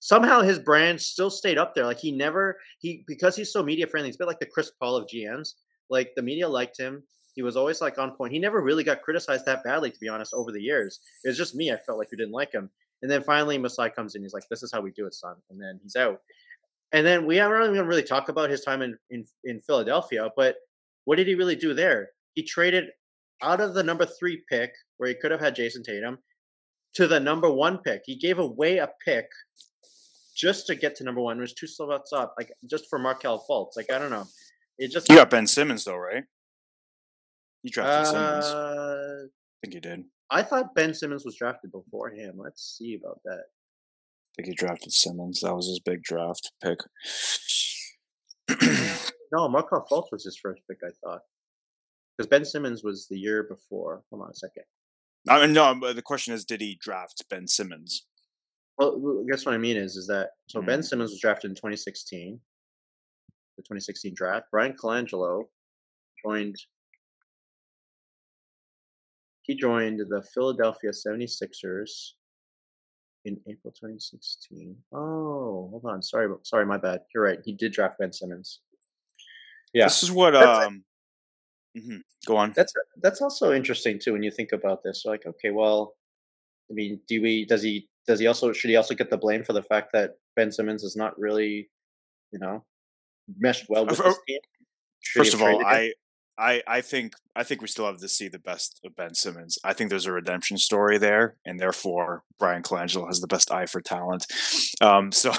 somehow 0.00 0.40
his 0.40 0.58
brand 0.58 1.00
still 1.00 1.30
stayed 1.30 1.58
up 1.58 1.74
there. 1.74 1.86
Like 1.86 1.98
he 1.98 2.10
never 2.10 2.58
he 2.80 3.04
because 3.06 3.36
he's 3.36 3.52
so 3.52 3.62
media 3.62 3.86
friendly. 3.86 4.10
A 4.10 4.14
bit 4.18 4.26
like 4.26 4.40
the 4.40 4.46
Chris 4.46 4.70
Paul 4.70 4.96
of 4.96 5.06
GMs. 5.06 5.54
Like 5.88 6.12
the 6.16 6.22
media 6.22 6.48
liked 6.48 6.78
him. 6.78 7.02
He 7.34 7.42
was 7.42 7.56
always 7.56 7.80
like 7.80 7.98
on 7.98 8.12
point. 8.12 8.32
He 8.32 8.38
never 8.38 8.60
really 8.60 8.82
got 8.82 9.02
criticized 9.02 9.46
that 9.46 9.62
badly, 9.62 9.90
to 9.90 10.00
be 10.00 10.08
honest, 10.08 10.34
over 10.34 10.50
the 10.50 10.60
years. 10.60 11.00
It 11.24 11.28
was 11.28 11.36
just 11.36 11.54
me. 11.54 11.70
I 11.70 11.76
felt 11.76 11.98
like 11.98 12.10
we 12.10 12.16
didn't 12.16 12.32
like 12.32 12.52
him. 12.52 12.68
And 13.02 13.10
then 13.10 13.22
finally 13.22 13.56
Masai 13.56 13.88
comes 13.88 14.14
in. 14.14 14.22
He's 14.22 14.34
like, 14.34 14.48
"This 14.50 14.62
is 14.62 14.72
how 14.72 14.80
we 14.80 14.90
do 14.90 15.06
it, 15.06 15.14
son." 15.14 15.36
And 15.48 15.60
then 15.60 15.78
he's 15.82 15.96
out. 15.96 16.20
And 16.92 17.06
then 17.06 17.24
we 17.24 17.38
aren't 17.38 17.54
really, 17.54 17.80
really 17.80 18.02
talk 18.02 18.28
about 18.28 18.50
his 18.50 18.62
time 18.62 18.82
in, 18.82 18.98
in, 19.10 19.24
in 19.44 19.60
Philadelphia, 19.60 20.28
but 20.36 20.56
what 21.04 21.16
did 21.16 21.28
he 21.28 21.34
really 21.34 21.54
do 21.54 21.72
there? 21.72 22.10
He 22.34 22.42
traded 22.42 22.86
out 23.42 23.60
of 23.60 23.74
the 23.74 23.82
number 23.82 24.04
three 24.04 24.42
pick, 24.48 24.72
where 24.96 25.08
he 25.08 25.14
could 25.14 25.30
have 25.30 25.40
had 25.40 25.54
Jayson 25.54 25.84
Tatum, 25.84 26.18
to 26.94 27.06
the 27.06 27.20
number 27.20 27.50
one 27.50 27.78
pick. 27.78 28.02
He 28.04 28.16
gave 28.16 28.38
away 28.38 28.78
a 28.78 28.90
pick 29.04 29.26
just 30.40 30.66
to 30.66 30.74
get 30.74 30.96
to 30.96 31.04
number 31.04 31.20
one. 31.20 31.38
Was 31.40 31.52
two 31.52 31.66
slots 31.66 32.12
up, 32.12 32.34
like 32.38 32.52
just 32.68 32.88
for 32.88 32.98
Markelle 32.98 33.44
Fultz. 33.48 33.76
Like 33.76 33.90
I 33.92 33.98
don't 33.98 34.10
know. 34.10 34.26
It 34.78 34.90
just 34.90 35.08
you 35.08 35.16
got 35.16 35.30
Ben 35.30 35.46
Simmons 35.46 35.84
though, 35.84 35.96
right? 35.96 36.24
You 37.62 37.70
drafted 37.70 38.14
uh, 38.14 38.40
Simmons. 38.42 39.30
I 39.32 39.56
think 39.62 39.74
you 39.74 39.80
did. 39.80 40.04
I 40.30 40.42
thought 40.42 40.74
Ben 40.74 40.94
Simmons 40.94 41.24
was 41.24 41.36
drafted 41.36 41.72
before 41.72 42.10
him. 42.10 42.36
Let's 42.38 42.76
see 42.78 42.94
about 42.94 43.20
that 43.24 43.44
think 44.40 44.48
he 44.48 44.54
drafted 44.54 44.92
Simmons. 44.92 45.40
That 45.40 45.54
was 45.54 45.68
his 45.68 45.80
big 45.80 46.02
draft 46.02 46.52
pick. 46.62 46.80
no, 49.32 49.48
Markelle 49.48 49.86
Fultz 49.90 50.12
was 50.12 50.24
his 50.24 50.36
first 50.36 50.62
pick, 50.68 50.78
I 50.84 50.90
thought. 51.04 51.20
Because 52.16 52.28
Ben 52.28 52.44
Simmons 52.44 52.82
was 52.82 53.06
the 53.08 53.18
year 53.18 53.42
before. 53.42 54.02
Hold 54.10 54.22
on 54.22 54.30
a 54.30 54.34
second. 54.34 54.64
I 55.28 55.40
mean, 55.40 55.52
no, 55.52 55.74
but 55.74 55.96
the 55.96 56.02
question 56.02 56.34
is, 56.34 56.44
did 56.44 56.60
he 56.60 56.78
draft 56.80 57.24
Ben 57.28 57.46
Simmons? 57.46 58.06
Well, 58.80 59.22
I 59.22 59.30
guess 59.30 59.44
what 59.44 59.54
I 59.54 59.58
mean 59.58 59.76
is, 59.76 59.96
is 59.96 60.06
that 60.06 60.30
so 60.46 60.60
mm. 60.60 60.66
Ben 60.66 60.82
Simmons 60.82 61.10
was 61.10 61.20
drafted 61.20 61.50
in 61.50 61.54
2016, 61.54 62.40
the 63.56 63.62
2016 63.62 64.14
draft. 64.14 64.46
Bryan 64.50 64.74
Colangelo 64.74 65.44
joined 66.24 66.56
he 69.42 69.54
joined 69.54 70.00
the 70.08 70.22
Philadelphia 70.32 70.90
76ers 70.90 72.12
in 73.24 73.36
April 73.48 73.72
2016. 73.72 74.76
Oh, 74.92 75.68
hold 75.70 75.84
on. 75.84 76.02
Sorry, 76.02 76.28
sorry, 76.44 76.64
my 76.64 76.78
bad. 76.78 77.00
You're 77.14 77.24
right. 77.24 77.38
He 77.44 77.52
did 77.52 77.72
draft 77.72 77.98
Ben 77.98 78.12
Simmons. 78.12 78.60
Yeah, 79.74 79.84
this 79.84 80.02
is 80.02 80.10
what. 80.10 80.34
um 80.34 80.84
mm-hmm. 81.76 81.96
Go 82.26 82.36
on. 82.36 82.52
That's 82.56 82.72
that's 83.02 83.20
also 83.20 83.52
interesting 83.52 83.98
too 83.98 84.12
when 84.12 84.22
you 84.22 84.30
think 84.30 84.52
about 84.52 84.82
this. 84.82 85.04
Like, 85.04 85.26
okay, 85.26 85.50
well, 85.50 85.94
I 86.70 86.74
mean, 86.74 87.00
do 87.08 87.20
we? 87.20 87.44
Does 87.44 87.62
he? 87.62 87.88
Does 88.06 88.20
he 88.20 88.26
also? 88.26 88.52
Should 88.52 88.70
he 88.70 88.76
also 88.76 88.94
get 88.94 89.10
the 89.10 89.18
blame 89.18 89.44
for 89.44 89.52
the 89.52 89.62
fact 89.62 89.92
that 89.92 90.16
Ben 90.36 90.50
Simmons 90.52 90.82
is 90.82 90.96
not 90.96 91.18
really, 91.18 91.68
you 92.32 92.38
know, 92.38 92.64
meshed 93.38 93.66
well 93.68 93.86
with 93.86 94.00
uh, 94.00 94.14
team? 94.26 94.40
First 95.14 95.34
of 95.34 95.42
all, 95.42 95.64
I 95.64 95.92
I 96.40 96.62
I 96.66 96.80
think 96.80 97.12
I 97.36 97.42
think 97.42 97.60
we 97.60 97.68
still 97.68 97.86
have 97.86 98.00
to 98.00 98.08
see 98.08 98.28
the 98.28 98.38
best 98.38 98.80
of 98.84 98.96
Ben 98.96 99.14
Simmons. 99.14 99.58
I 99.62 99.74
think 99.74 99.90
there's 99.90 100.06
a 100.06 100.12
redemption 100.12 100.56
story 100.56 100.98
there, 100.98 101.36
and 101.44 101.60
therefore 101.60 102.24
Bryan 102.38 102.62
Colangelo 102.62 103.06
has 103.06 103.20
the 103.20 103.26
best 103.26 103.52
eye 103.52 103.66
for 103.66 103.80
talent. 103.80 104.26
Um, 104.80 105.12
so 105.12 105.32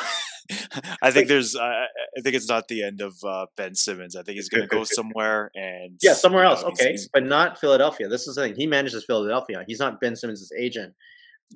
I 1.01 1.11
think 1.11 1.27
there's 1.27 1.55
uh, 1.55 1.85
I 2.17 2.21
think 2.21 2.35
it's 2.35 2.47
not 2.47 2.67
the 2.67 2.83
end 2.83 3.01
of 3.01 3.15
uh, 3.23 3.47
Ben 3.57 3.73
Simmons. 3.73 4.15
I 4.15 4.21
think 4.21 4.35
he's 4.35 4.49
going 4.49 4.61
to 4.69 4.73
go 4.73 4.83
somewhere 4.83 5.49
and 5.55 5.97
yeah, 6.01 6.13
somewhere 6.13 6.43
else. 6.43 6.61
Know, 6.61 6.69
okay, 6.69 6.91
he's, 6.91 7.01
he's, 7.01 7.09
but 7.11 7.23
not 7.23 7.59
Philadelphia. 7.59 8.07
This 8.07 8.27
is 8.27 8.35
the 8.35 8.43
thing. 8.43 8.55
He 8.55 8.67
manages 8.67 9.03
Philadelphia. 9.03 9.63
He's 9.67 9.79
not 9.79 9.99
Ben 9.99 10.15
Simmons' 10.15 10.51
agent. 10.57 10.93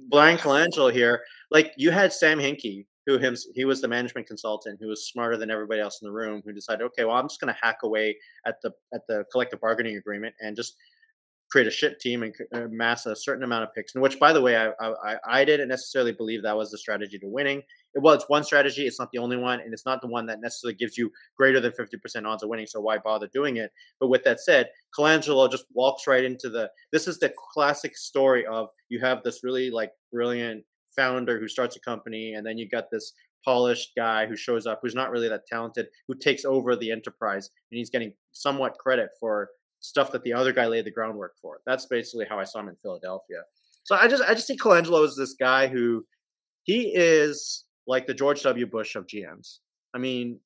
Bryan 0.09 0.37
Colangelo 0.37 0.91
here, 0.91 1.23
like 1.51 1.73
you 1.77 1.91
had 1.91 2.13
Sam 2.13 2.39
Hinkie 2.39 2.85
who 3.05 3.19
him 3.19 3.35
he 3.53 3.65
was 3.65 3.81
the 3.81 3.87
management 3.87 4.25
consultant 4.25 4.79
who 4.81 4.87
was 4.87 5.07
smarter 5.07 5.37
than 5.37 5.51
everybody 5.51 5.79
else 5.79 6.01
in 6.01 6.07
the 6.07 6.11
room 6.11 6.41
who 6.43 6.51
decided 6.51 6.83
okay 6.83 7.05
well 7.05 7.15
i'm 7.15 7.27
just 7.27 7.39
going 7.39 7.53
to 7.53 7.59
hack 7.61 7.77
away 7.83 8.17
at 8.47 8.55
the 8.63 8.71
at 8.95 9.01
the 9.07 9.23
collective 9.31 9.61
bargaining 9.61 9.97
agreement 9.97 10.33
and 10.41 10.55
just 10.55 10.75
create 11.51 11.67
a 11.67 11.71
shit 11.71 11.99
team 11.99 12.23
and 12.23 12.33
amass 12.53 13.05
uh, 13.05 13.11
a 13.11 13.15
certain 13.15 13.43
amount 13.43 13.63
of 13.63 13.73
picks. 13.73 13.93
And 13.95 14.01
which 14.01 14.19
by 14.19 14.33
the 14.33 14.41
way 14.41 14.57
I, 14.57 14.71
I 14.79 15.15
i 15.27 15.45
didn't 15.45 15.69
necessarily 15.69 16.11
believe 16.11 16.41
that 16.43 16.57
was 16.57 16.71
the 16.71 16.77
strategy 16.77 17.19
to 17.19 17.27
winning 17.27 17.61
it 17.95 18.01
it's 18.03 18.29
one 18.29 18.43
strategy 18.43 18.85
it's 18.85 18.99
not 18.99 19.09
the 19.11 19.17
only 19.17 19.37
one 19.37 19.59
and 19.59 19.73
it's 19.73 19.85
not 19.85 20.01
the 20.01 20.07
one 20.07 20.25
that 20.25 20.41
necessarily 20.41 20.75
gives 20.75 20.97
you 20.97 21.09
greater 21.37 21.59
than 21.59 21.71
50% 21.71 22.25
odds 22.25 22.43
of 22.43 22.49
winning 22.49 22.67
so 22.67 22.81
why 22.81 22.97
bother 22.97 23.29
doing 23.33 23.57
it 23.57 23.71
but 23.99 24.09
with 24.09 24.23
that 24.23 24.39
said 24.39 24.67
colangelo 24.97 25.49
just 25.49 25.65
walks 25.73 26.05
right 26.05 26.23
into 26.23 26.49
the 26.49 26.69
this 26.91 27.07
is 27.07 27.19
the 27.19 27.33
classic 27.53 27.97
story 27.97 28.45
of 28.45 28.67
you 28.89 28.99
have 28.99 29.23
this 29.23 29.43
really 29.43 29.71
like 29.71 29.91
brilliant 30.11 30.63
founder 30.95 31.39
who 31.39 31.47
starts 31.47 31.75
a 31.75 31.79
company, 31.79 32.33
and 32.33 32.45
then 32.45 32.57
you 32.57 32.67
got 32.67 32.89
this 32.91 33.13
polished 33.43 33.91
guy 33.95 34.25
who 34.25 34.35
shows 34.35 34.65
up 34.65 34.79
who's 34.81 34.95
not 34.95 35.11
really 35.11 35.29
that 35.29 35.45
talented, 35.45 35.87
who 36.07 36.15
takes 36.15 36.45
over 36.45 36.75
the 36.75 36.91
enterprise, 36.91 37.49
and 37.71 37.77
he's 37.77 37.89
getting 37.89 38.13
somewhat 38.31 38.77
credit 38.77 39.09
for 39.19 39.49
stuff 39.81 40.11
that 40.11 40.23
the 40.23 40.33
other 40.33 40.51
guy 40.51 40.65
laid 40.65 40.85
the 40.85 40.91
groundwork 40.91 41.33
for. 41.41 41.59
That's 41.65 41.85
basically 41.85 42.25
how 42.27 42.39
I 42.39 42.43
saw 42.43 42.59
him 42.59 42.69
in 42.69 42.75
Philadelphia. 42.75 43.43
So 43.83 43.95
I 43.95 44.07
just 44.07 44.23
I 44.23 44.33
just 44.33 44.47
see 44.47 44.57
Colangelo 44.57 45.05
as 45.05 45.15
this 45.15 45.35
guy 45.39 45.67
who 45.67 46.05
he 46.63 46.91
is 46.95 47.64
like 47.87 48.07
the 48.07 48.13
George 48.13 48.41
W. 48.43 48.65
Bush 48.65 48.95
of 48.95 49.07
GMs. 49.07 49.59
I 49.93 49.97
mean, 49.97 50.39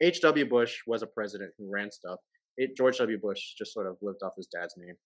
H.W. 0.00 0.46
Bush 0.48 0.78
was 0.86 1.02
a 1.02 1.06
president 1.06 1.52
who 1.58 1.70
ran 1.70 1.90
stuff. 1.90 2.20
It, 2.56 2.76
George 2.76 2.98
W. 2.98 3.18
Bush 3.18 3.54
just 3.56 3.72
sort 3.72 3.86
of 3.86 3.96
lived 4.02 4.22
off 4.22 4.32
his 4.36 4.46
dad's 4.46 4.74
name. 4.76 4.96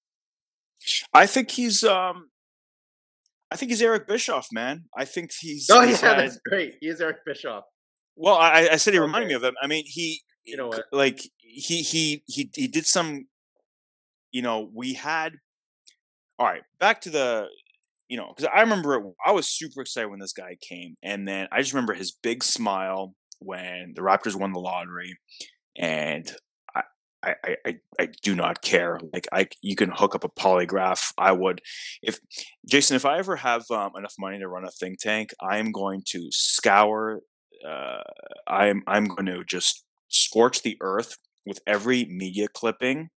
I 1.12 1.26
think 1.26 1.52
he's 1.52 1.84
um 1.84 2.30
I 3.54 3.56
think 3.56 3.70
he's 3.70 3.82
Eric 3.82 4.08
Bischoff, 4.08 4.48
man. 4.50 4.86
I 4.96 5.04
think 5.04 5.30
he's. 5.38 5.68
Oh 5.70 5.82
he's 5.82 6.02
yeah, 6.02 6.08
had, 6.08 6.18
that's 6.18 6.40
great. 6.44 6.74
He 6.80 6.88
is 6.88 7.00
Eric 7.00 7.18
Bischoff. 7.24 7.62
Well, 8.16 8.36
I, 8.36 8.68
I 8.72 8.76
said 8.76 8.94
he 8.94 8.98
reminded 8.98 9.28
me 9.28 9.34
of 9.34 9.44
him. 9.44 9.54
I 9.62 9.68
mean, 9.68 9.84
he, 9.86 10.22
you 10.44 10.56
know, 10.56 10.68
what? 10.68 10.86
like 10.90 11.20
he 11.38 11.82
he 11.82 12.24
he 12.26 12.50
he 12.52 12.66
did 12.66 12.84
some. 12.84 13.26
You 14.32 14.42
know, 14.42 14.68
we 14.74 14.94
had. 14.94 15.34
All 16.36 16.46
right, 16.46 16.62
back 16.80 17.00
to 17.02 17.10
the, 17.10 17.46
you 18.08 18.16
know, 18.16 18.32
because 18.34 18.50
I 18.54 18.60
remember 18.60 18.94
it, 18.94 19.04
I 19.24 19.32
was 19.32 19.48
super 19.48 19.80
excited 19.80 20.08
when 20.08 20.18
this 20.20 20.32
guy 20.32 20.56
came, 20.60 20.96
and 21.02 21.26
then 21.26 21.48
I 21.52 21.60
just 21.60 21.72
remember 21.72 21.94
his 21.94 22.12
big 22.12 22.44
smile 22.44 23.14
when 23.40 23.92
the 23.94 24.02
Raptors 24.02 24.36
won 24.36 24.52
the 24.52 24.60
lottery, 24.60 25.18
and 25.76 26.34
I, 27.24 27.56
I, 27.64 27.76
I 27.98 28.08
do 28.22 28.34
not 28.34 28.62
care. 28.62 29.00
Like 29.12 29.26
I, 29.32 29.48
you 29.62 29.76
can 29.76 29.90
hook 29.90 30.14
up 30.14 30.24
a 30.24 30.28
polygraph. 30.28 31.12
I 31.16 31.32
would, 31.32 31.60
if 32.02 32.18
Jason, 32.66 32.96
if 32.96 33.06
I 33.06 33.18
ever 33.18 33.36
have 33.36 33.64
um, 33.70 33.92
enough 33.96 34.14
money 34.18 34.38
to 34.38 34.48
run 34.48 34.64
a 34.64 34.70
think 34.70 35.00
tank, 35.00 35.32
I 35.40 35.58
am 35.58 35.72
going 35.72 36.02
to 36.08 36.28
scour. 36.30 37.20
Uh, 37.66 38.02
I'm 38.46 38.82
I'm 38.86 39.06
going 39.06 39.26
to 39.26 39.42
just 39.44 39.84
scorch 40.08 40.62
the 40.62 40.76
earth 40.80 41.16
with 41.46 41.60
every 41.66 42.04
media 42.04 42.48
clipping 42.48 43.08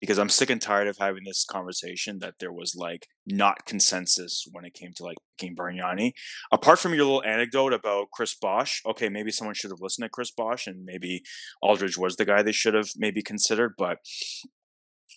because 0.00 0.18
I'm 0.18 0.28
sick 0.28 0.50
and 0.50 0.60
tired 0.60 0.88
of 0.88 0.98
having 0.98 1.24
this 1.24 1.44
conversation 1.44 2.18
that 2.20 2.34
there 2.38 2.52
was 2.52 2.74
like 2.76 3.06
not 3.26 3.64
consensus 3.66 4.46
when 4.52 4.64
it 4.64 4.74
came 4.74 4.92
to 4.96 5.04
like 5.04 5.16
King 5.38 5.56
Bargnani. 5.56 6.12
Apart 6.52 6.78
from 6.78 6.94
your 6.94 7.04
little 7.04 7.24
anecdote 7.24 7.72
about 7.72 8.10
Chris 8.12 8.34
Bosh, 8.34 8.80
okay, 8.86 9.08
maybe 9.08 9.30
someone 9.30 9.54
should 9.54 9.70
have 9.70 9.80
listened 9.80 10.04
to 10.04 10.10
Chris 10.10 10.30
Bosh 10.30 10.66
and 10.66 10.84
maybe 10.84 11.22
Aldridge 11.62 11.98
was 11.98 12.16
the 12.16 12.24
guy 12.24 12.42
they 12.42 12.52
should 12.52 12.74
have 12.74 12.90
maybe 12.96 13.22
considered, 13.22 13.74
but 13.76 13.98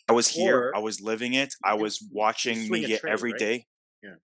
I 0.10 0.14
was 0.14 0.30
here, 0.30 0.58
or, 0.58 0.76
I 0.76 0.80
was 0.80 1.00
living 1.00 1.34
it, 1.34 1.54
I 1.64 1.76
was 1.76 2.00
watching 2.12 2.70
media 2.70 3.00
trade, 3.00 3.14
every 3.14 3.32
right? 3.32 3.40
day. 3.40 3.66
Yeah. 4.04 4.16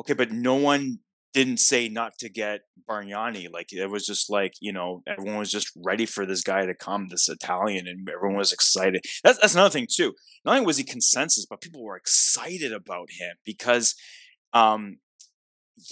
Okay, 0.00 0.14
but 0.14 0.30
no 0.30 0.54
one 0.54 0.98
didn't 1.32 1.58
say 1.58 1.88
not 1.88 2.18
to 2.18 2.28
get 2.28 2.60
Bargnani. 2.88 3.50
Like 3.52 3.72
it 3.72 3.86
was 3.86 4.06
just 4.06 4.30
like 4.30 4.54
you 4.60 4.72
know 4.72 5.02
everyone 5.06 5.38
was 5.38 5.50
just 5.50 5.70
ready 5.76 6.06
for 6.06 6.26
this 6.26 6.42
guy 6.42 6.66
to 6.66 6.74
come, 6.74 7.08
this 7.08 7.28
Italian, 7.28 7.86
and 7.86 8.08
everyone 8.08 8.38
was 8.38 8.52
excited. 8.52 9.04
That's 9.24 9.38
that's 9.38 9.54
another 9.54 9.70
thing 9.70 9.86
too. 9.90 10.14
Not 10.44 10.54
only 10.54 10.66
was 10.66 10.78
he 10.78 10.84
consensus, 10.84 11.46
but 11.46 11.60
people 11.60 11.82
were 11.82 11.96
excited 11.96 12.72
about 12.72 13.08
him 13.18 13.36
because 13.44 13.94
um, 14.52 14.98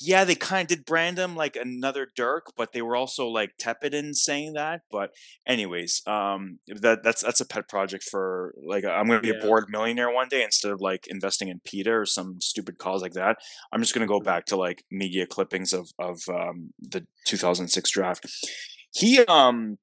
yeah, 0.01 0.25
they 0.25 0.35
kind 0.35 0.63
of 0.63 0.69
did 0.69 0.85
brand 0.85 1.19
him 1.19 1.35
like 1.35 1.57
another 1.57 2.07
Dirk, 2.15 2.53
but 2.57 2.73
they 2.73 2.83
were 2.83 2.97
also 2.97 3.27
like 3.27 3.57
tepid 3.59 3.95
in 3.95 4.15
saying 4.15 4.53
that. 4.53 4.83
But 4.91 5.13
anyways, 5.47 6.03
um, 6.07 6.59
that 6.69 7.03
that's 7.03 7.23
that's 7.23 7.41
a 7.41 7.47
pet 7.47 7.69
project 7.69 8.05
for 8.05 8.55
like 8.63 8.85
I'm 8.85 9.07
going 9.07 9.23
to 9.23 9.27
be 9.27 9.37
yeah. 9.37 9.43
a 9.43 9.47
bored 9.47 9.67
millionaire 9.69 10.11
one 10.11 10.29
day 10.29 10.43
instead 10.45 10.73
of 10.73 10.81
like 10.81 11.07
investing 11.09 11.49
in 11.49 11.61
PETA 11.65 11.93
or 11.93 12.07
some 12.07 12.41
stupid 12.41 12.79
cause 12.79 13.03
like 13.03 13.15
that. 13.15 13.39
I'm 13.73 13.81
just 13.81 13.95
going 13.95 14.07
to 14.07 14.13
go 14.13 14.21
back 14.21 14.45
to 14.47 14.57
like 14.57 14.85
media 14.91 15.27
clippings 15.27 15.73
of 15.73 15.91
of 15.99 16.21
um, 16.29 16.73
the 16.79 17.07
2006 17.27 17.91
draft. 17.91 18.27
He 18.93 19.25
um. 19.25 19.79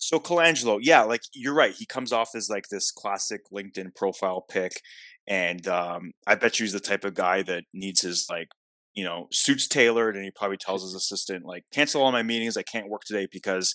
So 0.00 0.20
Colangelo, 0.20 0.78
yeah, 0.80 1.02
like 1.02 1.22
you're 1.34 1.54
right. 1.54 1.74
He 1.76 1.84
comes 1.84 2.12
off 2.12 2.30
as 2.36 2.48
like 2.48 2.68
this 2.68 2.92
classic 2.92 3.40
LinkedIn 3.52 3.96
profile 3.96 4.46
pick, 4.48 4.80
and 5.26 5.66
um, 5.66 6.12
I 6.24 6.36
bet 6.36 6.58
you 6.58 6.64
he's 6.64 6.72
the 6.72 6.78
type 6.78 7.04
of 7.04 7.14
guy 7.14 7.42
that 7.42 7.64
needs 7.74 8.02
his 8.02 8.28
like 8.30 8.48
you 8.98 9.04
know, 9.04 9.28
suits 9.30 9.68
tailored, 9.68 10.16
and 10.16 10.24
he 10.24 10.32
probably 10.34 10.56
tells 10.56 10.82
his 10.82 10.92
assistant 10.92 11.44
like, 11.44 11.62
"Cancel 11.72 12.02
all 12.02 12.10
my 12.10 12.24
meetings. 12.24 12.56
I 12.56 12.64
can't 12.64 12.88
work 12.88 13.02
today 13.06 13.28
because 13.30 13.72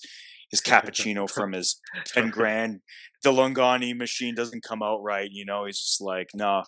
his 0.51 0.59
cappuccino 0.69 1.29
from 1.29 1.53
his 1.53 1.79
ten 2.05 2.29
grand 2.29 2.81
DeLonghi 3.25 3.95
machine 3.95 4.35
doesn't 4.35 4.63
come 4.63 4.83
out 4.83 5.01
right." 5.01 5.29
You 5.31 5.45
know, 5.45 5.63
he's 5.63 5.79
just 5.79 6.01
like, 6.01 6.31
"Nah, 6.33 6.65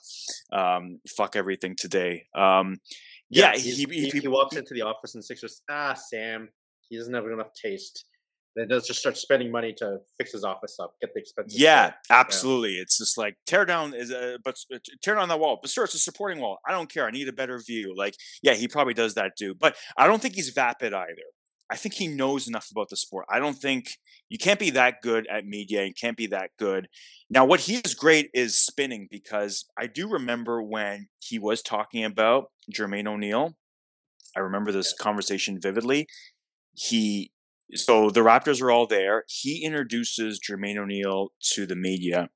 um, 0.53 1.01
fuck 1.17 1.35
everything 1.35 1.75
today." 1.77 2.27
Um, 2.33 2.77
yeah, 3.29 3.51
yeah 3.51 3.59
he, 3.59 3.71
he, 3.71 4.09
he, 4.09 4.19
he, 4.21 4.27
walks 4.29 4.55
into 4.55 4.73
the 4.73 4.83
office 4.83 5.15
and 5.15 5.25
Sixers. 5.25 5.61
Ah, 5.69 5.93
Sam, 5.93 6.47
he 6.87 6.97
doesn't 6.97 7.13
have 7.13 7.25
enough 7.25 7.51
taste 7.61 8.05
then 8.55 8.67
does 8.67 8.87
just 8.87 8.99
start 8.99 9.17
spending 9.17 9.51
money 9.51 9.73
to 9.77 9.97
fix 10.17 10.31
his 10.31 10.43
office 10.43 10.77
up, 10.79 10.93
get 11.01 11.13
the 11.13 11.19
expenses. 11.19 11.59
Yeah, 11.59 11.93
absolutely. 12.09 12.75
Yeah. 12.75 12.83
It's 12.83 12.97
just 12.97 13.17
like 13.17 13.35
tear 13.45 13.65
down 13.65 13.93
is 13.93 14.11
a, 14.11 14.39
but 14.43 14.55
uh, 14.73 14.77
tear 15.03 15.15
down 15.15 15.29
that 15.29 15.39
wall. 15.39 15.59
But 15.61 15.71
sir, 15.71 15.83
it's 15.83 15.93
a 15.93 15.99
supporting 15.99 16.39
wall. 16.39 16.59
I 16.67 16.71
don't 16.71 16.91
care. 16.91 17.05
I 17.05 17.11
need 17.11 17.27
a 17.27 17.33
better 17.33 17.59
view. 17.59 17.93
Like, 17.95 18.15
yeah, 18.41 18.53
he 18.53 18.67
probably 18.67 18.93
does 18.93 19.15
that 19.15 19.37
too. 19.37 19.55
But 19.55 19.75
I 19.97 20.07
don't 20.07 20.21
think 20.21 20.35
he's 20.35 20.49
vapid 20.49 20.93
either. 20.93 21.23
I 21.69 21.75
think 21.75 21.95
he 21.95 22.07
knows 22.07 22.47
enough 22.47 22.69
about 22.71 22.89
the 22.89 22.97
sport. 22.97 23.25
I 23.29 23.39
don't 23.39 23.57
think 23.57 23.97
you 24.29 24.37
can't 24.37 24.59
be 24.59 24.69
that 24.71 25.01
good 25.01 25.27
at 25.27 25.45
media. 25.45 25.83
and 25.83 25.95
can't 25.95 26.17
be 26.17 26.27
that 26.27 26.51
good. 26.59 26.87
Now, 27.29 27.43
what 27.45 27.61
he 27.61 27.77
is 27.77 27.95
great 27.95 28.29
is 28.33 28.59
spinning 28.59 29.07
because 29.09 29.65
I 29.77 29.87
do 29.87 30.07
remember 30.07 30.61
when 30.61 31.07
he 31.19 31.39
was 31.39 31.61
talking 31.61 32.05
about 32.05 32.51
Jermaine 32.71 33.07
O'Neal. 33.07 33.57
I 34.37 34.41
remember 34.41 34.71
this 34.71 34.93
conversation 34.93 35.59
vividly. 35.59 36.07
He 36.73 37.31
so 37.73 38.09
the 38.09 38.21
Raptors 38.21 38.61
are 38.61 38.71
all 38.71 38.87
there. 38.87 39.23
He 39.27 39.63
introduces 39.63 40.39
Jermaine 40.39 40.77
O'Neal 40.77 41.29
to 41.53 41.65
the 41.65 41.75
media, 41.75 42.29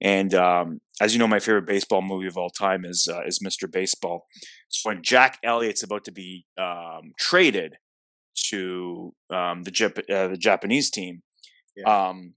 and 0.00 0.34
um, 0.34 0.80
as 1.00 1.12
you 1.12 1.18
know, 1.18 1.26
my 1.26 1.40
favorite 1.40 1.66
baseball 1.66 2.02
movie 2.02 2.26
of 2.26 2.36
all 2.36 2.50
time 2.50 2.84
is 2.84 3.08
uh, 3.10 3.22
is 3.26 3.40
Mr. 3.40 3.70
Baseball. 3.70 4.26
So 4.68 4.90
when 4.90 5.02
Jack 5.02 5.38
Elliott's 5.44 5.82
about 5.82 6.04
to 6.04 6.12
be 6.12 6.46
um, 6.58 7.12
traded 7.18 7.76
to 8.50 9.14
um, 9.30 9.62
the 9.62 9.70
Jap- 9.70 10.10
uh, 10.10 10.28
the 10.28 10.36
Japanese 10.38 10.90
team, 10.90 11.22
yeah. 11.76 12.08
Um, 12.08 12.34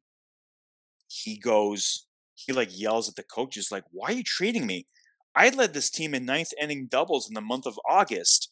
he 1.10 1.40
goes, 1.40 2.06
he 2.36 2.54
like 2.54 2.70
yells 2.78 3.08
at 3.10 3.16
the 3.16 3.24
coaches, 3.24 3.70
like, 3.72 3.84
"Why 3.92 4.10
are 4.10 4.14
you 4.14 4.24
trading 4.24 4.68
me? 4.68 4.88
I 5.36 5.50
led 5.50 5.74
this 5.74 5.90
team 5.90 6.14
in 6.14 6.26
ninth 6.26 6.52
inning 6.62 6.88
doubles 6.90 7.28
in 7.28 7.34
the 7.34 7.42
month 7.42 7.66
of 7.66 7.80
August." 7.90 8.50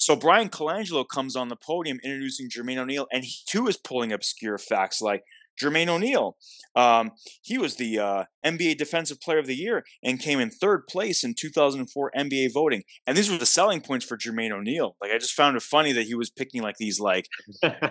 So 0.00 0.16
Bryan 0.16 0.48
Colangelo 0.48 1.06
comes 1.06 1.36
on 1.36 1.48
the 1.48 1.56
podium 1.56 2.00
introducing 2.02 2.48
Jermaine 2.48 2.78
O'Neal, 2.78 3.06
and 3.12 3.22
he 3.22 3.34
too 3.46 3.68
is 3.68 3.76
pulling 3.76 4.12
obscure 4.12 4.56
facts 4.56 5.02
like 5.02 5.24
Jermaine 5.60 5.88
O'Neal. 5.88 6.38
Um, 6.74 7.10
he 7.42 7.58
was 7.58 7.76
the 7.76 7.98
uh, 7.98 8.24
NBA 8.42 8.78
Defensive 8.78 9.20
Player 9.20 9.40
of 9.40 9.46
the 9.46 9.54
Year 9.54 9.84
and 10.02 10.18
came 10.18 10.40
in 10.40 10.50
third 10.50 10.86
place 10.88 11.22
in 11.22 11.34
2004 11.38 12.12
NBA 12.16 12.50
voting. 12.54 12.82
And 13.06 13.14
these 13.14 13.30
were 13.30 13.36
the 13.36 13.44
selling 13.44 13.82
points 13.82 14.06
for 14.06 14.16
Jermaine 14.16 14.52
O'Neal. 14.52 14.96
Like 15.02 15.10
I 15.10 15.18
just 15.18 15.34
found 15.34 15.54
it 15.58 15.62
funny 15.62 15.92
that 15.92 16.06
he 16.06 16.14
was 16.14 16.30
picking 16.30 16.62
like 16.62 16.76
these 16.78 16.98
like 16.98 17.26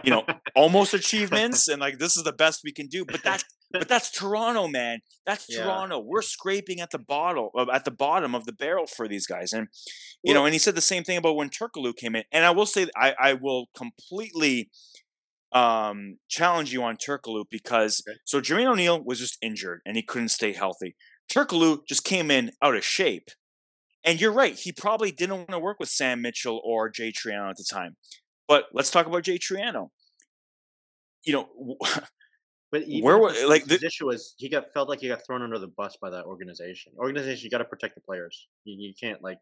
you 0.03 0.09
know 0.09 0.25
almost 0.55 0.95
achievements 0.95 1.67
and 1.67 1.79
like 1.79 1.99
this 1.99 2.17
is 2.17 2.23
the 2.23 2.33
best 2.33 2.61
we 2.63 2.71
can 2.71 2.87
do. 2.87 3.05
But 3.05 3.23
that 3.23 3.43
but 3.71 3.87
that's 3.87 4.11
Toronto, 4.11 4.67
man. 4.67 4.99
That's 5.25 5.45
yeah. 5.49 5.63
Toronto. 5.63 5.99
We're 5.99 6.21
scraping 6.21 6.79
at 6.79 6.91
the 6.91 6.99
bottle 6.99 7.51
uh, 7.55 7.67
at 7.71 7.85
the 7.85 7.91
bottom 7.91 8.33
of 8.35 8.45
the 8.45 8.53
barrel 8.53 8.87
for 8.87 9.07
these 9.07 9.27
guys. 9.27 9.53
And 9.53 9.67
you 10.23 10.33
well, 10.33 10.41
know, 10.41 10.45
and 10.45 10.53
he 10.53 10.59
said 10.59 10.75
the 10.75 10.81
same 10.81 11.03
thing 11.03 11.17
about 11.17 11.35
when 11.35 11.49
Turkoglu 11.49 11.95
came 11.95 12.15
in. 12.15 12.23
And 12.31 12.45
I 12.45 12.51
will 12.51 12.65
say 12.65 12.87
I 12.95 13.13
I 13.19 13.33
will 13.33 13.67
completely 13.75 14.69
um, 15.51 16.17
challenge 16.27 16.73
you 16.73 16.83
on 16.83 16.97
Turkoglu 16.97 17.45
because 17.49 18.03
okay. 18.07 18.17
so 18.25 18.41
Jermaine 18.41 18.67
O'Neal 18.67 19.03
was 19.03 19.19
just 19.19 19.37
injured 19.41 19.81
and 19.85 19.95
he 19.95 20.03
couldn't 20.03 20.29
stay 20.29 20.53
healthy. 20.53 20.95
Turkoglu 21.31 21.85
just 21.87 22.03
came 22.03 22.31
in 22.31 22.51
out 22.61 22.75
of 22.75 22.83
shape. 22.83 23.29
And 24.03 24.21
you're 24.21 24.31
right, 24.31 24.55
he 24.57 24.71
probably 24.71 25.11
didn't 25.11 25.35
want 25.35 25.49
to 25.49 25.59
work 25.59 25.77
with 25.79 25.89
Sam 25.89 26.21
Mitchell 26.21 26.61
or 26.63 26.89
Jay 26.89 27.11
Triano 27.11 27.49
at 27.49 27.57
the 27.57 27.65
time. 27.69 27.97
But 28.47 28.65
let's 28.73 28.91
talk 28.91 29.05
about 29.05 29.23
Jay 29.23 29.37
Triano. 29.37 29.89
You 31.25 31.33
know, 31.33 31.77
but 32.71 32.83
where 33.01 33.17
was 33.17 33.43
like 33.45 33.65
the 33.65 33.83
issue 33.83 34.07
was 34.07 34.35
he 34.37 34.47
got 34.47 34.71
felt 34.73 34.89
like 34.89 34.99
he 34.99 35.07
got 35.07 35.25
thrown 35.25 35.41
under 35.41 35.57
the 35.57 35.67
bus 35.67 35.97
by 35.99 36.09
that 36.11 36.25
organization. 36.25 36.93
Organization, 36.97 37.43
you 37.43 37.49
got 37.49 37.59
to 37.59 37.65
protect 37.65 37.95
the 37.95 38.01
players. 38.01 38.47
You, 38.63 38.75
you 38.89 38.93
can't 38.99 39.23
like 39.23 39.39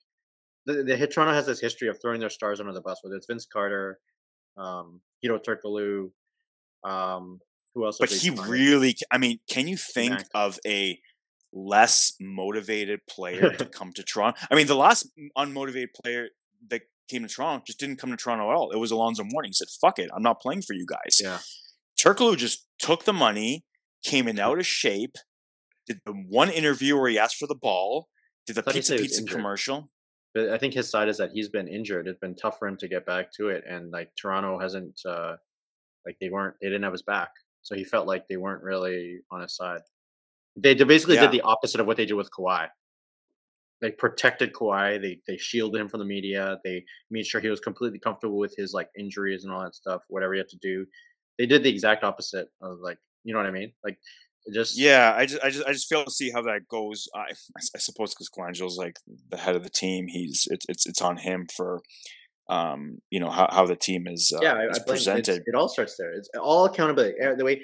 the, 0.65 0.83
the 0.83 1.07
Toronto 1.07 1.33
has 1.33 1.45
this 1.45 1.59
history 1.59 1.87
of 1.87 1.99
throwing 2.01 2.19
their 2.19 2.29
stars 2.29 2.59
under 2.59 2.73
the 2.73 2.81
bus, 2.81 2.99
whether 3.01 3.15
it's 3.15 3.25
Vince 3.25 3.45
Carter, 3.45 3.99
um, 4.57 5.01
Hedo 5.23 5.39
Turkoglu. 5.43 6.11
Um, 6.89 7.39
who 7.73 7.85
else? 7.85 7.97
But 7.99 8.11
he 8.11 8.29
really, 8.29 8.95
I 9.11 9.17
mean, 9.17 9.39
can 9.49 9.67
you 9.67 9.77
think 9.77 10.11
Mac. 10.11 10.27
of 10.33 10.59
a 10.65 10.99
less 11.53 12.13
motivated 12.19 12.99
player 13.09 13.51
to 13.51 13.65
come 13.77 13.93
to 13.93 14.03
Toronto? 14.03 14.39
I 14.51 14.55
mean, 14.55 14.67
the 14.67 14.75
last 14.75 15.07
unmotivated 15.37 15.93
player 16.01 16.29
that 16.69 16.81
came 17.09 17.23
to 17.23 17.29
Toronto 17.29 17.63
just 17.65 17.79
didn't 17.79 17.97
come 17.97 18.11
to 18.11 18.17
Toronto 18.17 18.49
at 18.49 18.55
all. 18.55 18.71
It 18.71 18.77
was 18.77 18.91
Alonzo 18.91 19.23
Mourning. 19.23 19.49
He 19.49 19.53
said, 19.53 19.69
"Fuck 19.69 19.99
it, 19.99 20.09
I'm 20.15 20.23
not 20.23 20.41
playing 20.41 20.61
for 20.61 20.73
you 20.73 20.85
guys." 20.85 21.19
Yeah. 21.21 21.39
Turkoglu 21.99 22.37
just 22.37 22.67
took 22.79 23.05
the 23.05 23.13
money, 23.13 23.65
came 24.03 24.27
in 24.27 24.39
out 24.39 24.59
of 24.59 24.67
shape, 24.67 25.15
did 25.87 25.99
the 26.05 26.11
one 26.11 26.49
interview 26.49 26.97
where 26.97 27.09
he 27.09 27.17
asked 27.17 27.37
for 27.37 27.47
the 27.47 27.55
ball, 27.55 28.07
did 28.45 28.55
the 28.55 28.63
pizza 28.63 28.97
pizza 28.97 29.23
commercial. 29.23 29.89
But 30.33 30.49
I 30.49 30.57
think 30.57 30.73
his 30.73 30.89
side 30.89 31.09
is 31.09 31.17
that 31.17 31.31
he's 31.33 31.49
been 31.49 31.67
injured. 31.67 32.07
It's 32.07 32.19
been 32.19 32.35
tough 32.35 32.59
for 32.59 32.67
him 32.67 32.77
to 32.77 32.87
get 32.87 33.05
back 33.05 33.31
to 33.33 33.49
it, 33.49 33.63
and 33.67 33.91
like 33.91 34.11
Toronto 34.19 34.59
hasn't, 34.59 34.99
uh 35.05 35.37
like 36.05 36.17
they 36.21 36.29
weren't, 36.29 36.55
they 36.61 36.67
didn't 36.67 36.83
have 36.83 36.93
his 36.93 37.01
back, 37.01 37.31
so 37.63 37.75
he 37.75 37.83
felt 37.83 38.07
like 38.07 38.27
they 38.27 38.37
weren't 38.37 38.63
really 38.63 39.19
on 39.31 39.41
his 39.41 39.55
side. 39.55 39.81
They, 40.55 40.73
they 40.73 40.85
basically 40.85 41.15
yeah. 41.15 41.21
did 41.21 41.31
the 41.31 41.41
opposite 41.41 41.81
of 41.81 41.87
what 41.87 41.97
they 41.97 42.05
did 42.05 42.13
with 42.13 42.31
Kawhi. 42.31 42.67
They 43.81 43.91
protected 43.91 44.53
Kawhi. 44.53 45.01
They 45.01 45.19
they 45.27 45.37
shielded 45.37 45.79
him 45.79 45.89
from 45.89 45.99
the 45.99 46.05
media. 46.05 46.59
They 46.63 46.83
made 47.11 47.25
sure 47.25 47.41
he 47.41 47.49
was 47.49 47.59
completely 47.59 47.99
comfortable 47.99 48.37
with 48.37 48.55
his 48.57 48.73
like 48.73 48.89
injuries 48.97 49.43
and 49.43 49.53
all 49.53 49.63
that 49.63 49.75
stuff. 49.75 50.03
Whatever 50.07 50.33
he 50.33 50.39
had 50.39 50.49
to 50.49 50.57
do, 50.57 50.85
they 51.37 51.45
did 51.45 51.63
the 51.63 51.69
exact 51.69 52.03
opposite 52.03 52.49
of 52.61 52.79
like 52.79 52.97
you 53.23 53.33
know 53.33 53.39
what 53.39 53.47
I 53.47 53.51
mean. 53.51 53.73
Like 53.83 53.97
just 54.53 54.77
yeah, 54.77 55.13
I 55.15 55.25
just 55.25 55.43
I 55.43 55.49
just 55.49 55.65
I 55.67 55.73
just 55.73 55.89
fail 55.89 56.05
to 56.05 56.11
see 56.11 56.31
how 56.31 56.41
that 56.43 56.67
goes. 56.69 57.07
I 57.13 57.33
I 57.75 57.79
suppose 57.79 58.13
because 58.13 58.29
Colangelo's 58.29 58.77
like 58.77 58.97
the 59.29 59.37
head 59.37 59.55
of 59.55 59.63
the 59.63 59.69
team, 59.69 60.07
he's 60.07 60.47
it's 60.49 60.65
it's 60.69 60.85
it's 60.85 61.01
on 61.01 61.17
him 61.17 61.47
for 61.55 61.81
um 62.49 62.99
you 63.09 63.19
know 63.19 63.29
how 63.29 63.49
how 63.51 63.65
the 63.65 63.75
team 63.75 64.07
is 64.07 64.31
uh, 64.33 64.39
yeah 64.41 64.69
is 64.69 64.79
I, 64.79 64.83
presented. 64.87 65.43
It 65.45 65.55
all 65.55 65.69
starts 65.69 65.97
there. 65.97 66.13
It's 66.13 66.29
all 66.41 66.65
accountability. 66.65 67.19
Eh, 67.19 67.35
the 67.35 67.43
way 67.45 67.61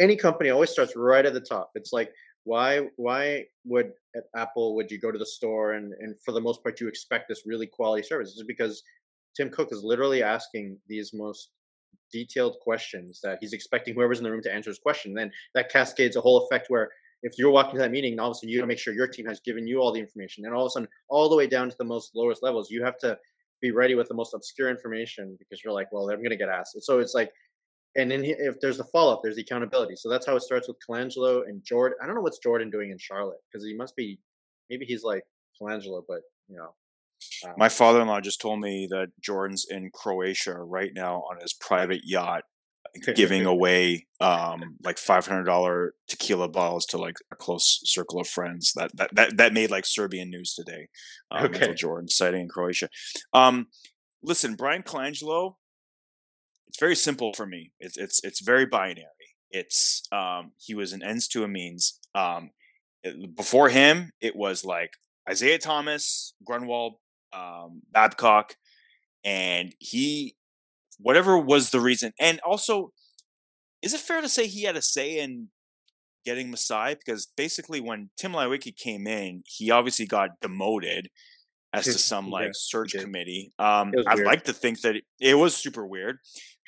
any 0.00 0.16
company 0.16 0.50
always 0.50 0.70
starts 0.70 0.94
right 0.96 1.24
at 1.24 1.32
the 1.32 1.40
top. 1.40 1.70
It's 1.74 1.92
like 1.92 2.12
why 2.44 2.88
why 2.96 3.44
would 3.64 3.92
at 4.16 4.24
Apple 4.36 4.74
would 4.76 4.90
you 4.90 5.00
go 5.00 5.10
to 5.10 5.18
the 5.18 5.26
store 5.26 5.72
and 5.72 5.94
and 6.00 6.14
for 6.24 6.32
the 6.32 6.40
most 6.40 6.62
part 6.62 6.80
you 6.80 6.88
expect 6.88 7.28
this 7.28 7.42
really 7.46 7.66
quality 7.66 8.02
service? 8.02 8.32
It's 8.32 8.46
because 8.46 8.82
Tim 9.34 9.48
Cook 9.48 9.68
is 9.72 9.82
literally 9.82 10.22
asking 10.22 10.76
these 10.88 11.12
most 11.14 11.50
detailed 12.12 12.58
questions 12.60 13.20
that 13.22 13.38
he's 13.40 13.52
expecting 13.52 13.94
whoever's 13.94 14.18
in 14.18 14.24
the 14.24 14.30
room 14.30 14.42
to 14.42 14.52
answer 14.52 14.70
his 14.70 14.78
question. 14.78 15.12
And 15.12 15.18
then 15.18 15.32
that 15.54 15.70
cascades 15.70 16.16
a 16.16 16.20
whole 16.20 16.46
effect 16.46 16.66
where 16.68 16.90
if 17.22 17.38
you're 17.38 17.50
walking 17.50 17.74
to 17.74 17.78
that 17.78 17.90
meeting, 17.90 18.18
all 18.18 18.30
of 18.30 18.32
a 18.32 18.34
sudden 18.34 18.48
you 18.48 18.58
got 18.58 18.64
to 18.64 18.68
make 18.68 18.78
sure 18.78 18.94
your 18.94 19.06
team 19.06 19.26
has 19.26 19.40
given 19.40 19.66
you 19.66 19.80
all 19.80 19.92
the 19.92 20.00
information, 20.00 20.44
and 20.44 20.54
all 20.54 20.66
of 20.66 20.66
a 20.66 20.70
sudden, 20.70 20.88
all 21.08 21.28
the 21.28 21.36
way 21.36 21.46
down 21.46 21.70
to 21.70 21.76
the 21.78 21.84
most 21.84 22.14
lowest 22.14 22.42
levels, 22.42 22.70
you 22.70 22.82
have 22.84 22.98
to 22.98 23.16
be 23.60 23.70
ready 23.70 23.94
with 23.94 24.08
the 24.08 24.14
most 24.14 24.34
obscure 24.34 24.68
information 24.68 25.36
because 25.38 25.62
you're 25.62 25.72
like, 25.72 25.90
well, 25.92 26.10
I'm 26.10 26.16
going 26.16 26.30
to 26.30 26.36
get 26.36 26.48
asked. 26.48 26.76
So 26.82 26.98
it's 26.98 27.14
like, 27.14 27.30
and 27.94 28.10
then 28.10 28.24
if 28.24 28.60
there's 28.60 28.78
the 28.78 28.84
follow 28.84 29.12
up, 29.12 29.20
there's 29.22 29.36
the 29.36 29.42
accountability. 29.42 29.94
So 29.96 30.08
that's 30.08 30.26
how 30.26 30.34
it 30.34 30.42
starts 30.42 30.66
with 30.66 30.78
Colangelo 30.86 31.46
and 31.46 31.62
Jordan. 31.62 31.98
I 32.02 32.06
don't 32.06 32.16
know 32.16 32.22
what's 32.22 32.38
Jordan 32.38 32.70
doing 32.70 32.90
in 32.90 32.98
Charlotte 32.98 33.38
because 33.46 33.64
he 33.64 33.74
must 33.74 33.94
be, 33.94 34.18
maybe 34.68 34.84
he's 34.84 35.04
like 35.04 35.22
Colangelo, 35.60 36.02
but 36.08 36.22
you 36.48 36.56
know, 36.56 36.74
my 37.56 37.68
father-in-law 37.68 38.20
just 38.20 38.40
told 38.40 38.60
me 38.60 38.86
that 38.90 39.08
Jordan's 39.20 39.66
in 39.68 39.90
Croatia 39.92 40.54
right 40.54 40.92
now 40.94 41.24
on 41.30 41.38
his 41.40 41.52
private 41.52 42.02
yacht, 42.04 42.44
giving 43.14 43.46
away 43.54 44.06
um, 44.20 44.76
like 44.84 44.98
five 44.98 45.26
hundred 45.26 45.44
dollar 45.44 45.94
tequila 46.08 46.48
bottles 46.48 46.86
to 46.86 46.98
like 46.98 47.16
a 47.32 47.36
close 47.36 47.80
circle 47.84 48.20
of 48.20 48.28
friends. 48.28 48.72
That 48.74 48.96
that 48.96 49.14
that, 49.14 49.36
that 49.36 49.52
made 49.52 49.70
like 49.70 49.86
Serbian 49.86 50.30
news 50.30 50.54
today. 50.54 50.88
Um, 51.30 51.46
okay, 51.46 51.74
Jordan 51.74 52.08
sighting 52.08 52.42
in 52.42 52.48
Croatia. 52.48 52.88
Um, 53.32 53.66
listen, 54.22 54.54
Bryan 54.54 54.82
Colangelo. 54.82 55.54
It's 56.68 56.80
very 56.80 56.96
simple 56.96 57.34
for 57.34 57.46
me. 57.46 57.72
It's 57.80 57.96
it's 57.98 58.22
it's 58.24 58.40
very 58.40 58.66
binary. 58.66 59.06
It's 59.50 60.02
um, 60.10 60.52
he 60.58 60.74
was 60.74 60.92
an 60.92 61.02
ends 61.02 61.28
to 61.28 61.44
a 61.44 61.48
means. 61.48 61.98
Um, 62.14 62.50
it, 63.02 63.36
before 63.36 63.68
him, 63.68 64.12
it 64.20 64.34
was 64.34 64.64
like 64.64 64.92
Isaiah 65.28 65.58
Thomas, 65.58 66.34
Grunwald, 66.44 66.94
um, 67.32 67.82
Babcock, 67.90 68.56
and 69.24 69.74
he, 69.78 70.36
whatever 70.98 71.38
was 71.38 71.70
the 71.70 71.80
reason, 71.80 72.12
and 72.20 72.40
also, 72.40 72.92
is 73.82 73.94
it 73.94 74.00
fair 74.00 74.20
to 74.20 74.28
say 74.28 74.46
he 74.46 74.64
had 74.64 74.76
a 74.76 74.82
say 74.82 75.18
in 75.18 75.48
getting 76.24 76.50
Masai? 76.50 76.94
Because 76.94 77.26
basically, 77.36 77.80
when 77.80 78.10
Tim 78.16 78.32
Leiweke 78.32 78.76
came 78.76 79.06
in, 79.06 79.42
he 79.46 79.70
obviously 79.70 80.06
got 80.06 80.30
demoted 80.40 81.08
as 81.72 81.84
to 81.84 81.94
some 81.94 82.30
like 82.30 82.46
yeah, 82.46 82.50
search 82.54 82.92
committee. 82.92 83.52
Um, 83.58 83.92
I'd 84.06 84.16
weird. 84.16 84.26
like 84.26 84.44
to 84.44 84.52
think 84.52 84.82
that 84.82 84.96
it, 84.96 85.04
it 85.20 85.34
was 85.34 85.56
super 85.56 85.86
weird. 85.86 86.18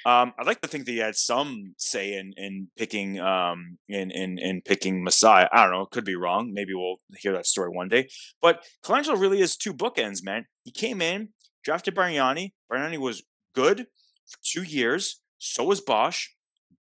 Um, 0.06 0.34
I'd 0.38 0.46
like 0.46 0.60
to 0.60 0.68
think 0.68 0.84
that 0.84 0.92
he 0.92 0.98
had 0.98 1.16
some 1.16 1.74
say 1.78 2.14
in 2.14 2.32
in 2.36 2.68
picking 2.76 3.20
um 3.20 3.78
in 3.88 4.10
in 4.10 4.38
in 4.38 4.60
picking 4.62 5.02
Masai. 5.02 5.46
I 5.50 5.62
don't 5.62 5.72
know, 5.72 5.82
it 5.82 5.90
could 5.90 6.04
be 6.04 6.16
wrong. 6.16 6.52
Maybe 6.52 6.74
we'll 6.74 6.96
hear 7.18 7.32
that 7.32 7.46
story 7.46 7.70
one 7.70 7.88
day. 7.88 8.08
But 8.42 8.64
Colangelo 8.84 9.18
really 9.18 9.40
is 9.40 9.56
two 9.56 9.72
bookends, 9.72 10.22
man. 10.22 10.46
He 10.64 10.70
came 10.70 11.00
in, 11.00 11.28
drafted 11.62 11.94
Bargnani. 11.94 12.52
Bargnani 12.70 12.98
was 12.98 13.22
good 13.54 13.86
for 14.26 14.38
two 14.42 14.62
years. 14.62 15.20
So 15.38 15.64
was 15.64 15.80
Bosh. 15.80 16.34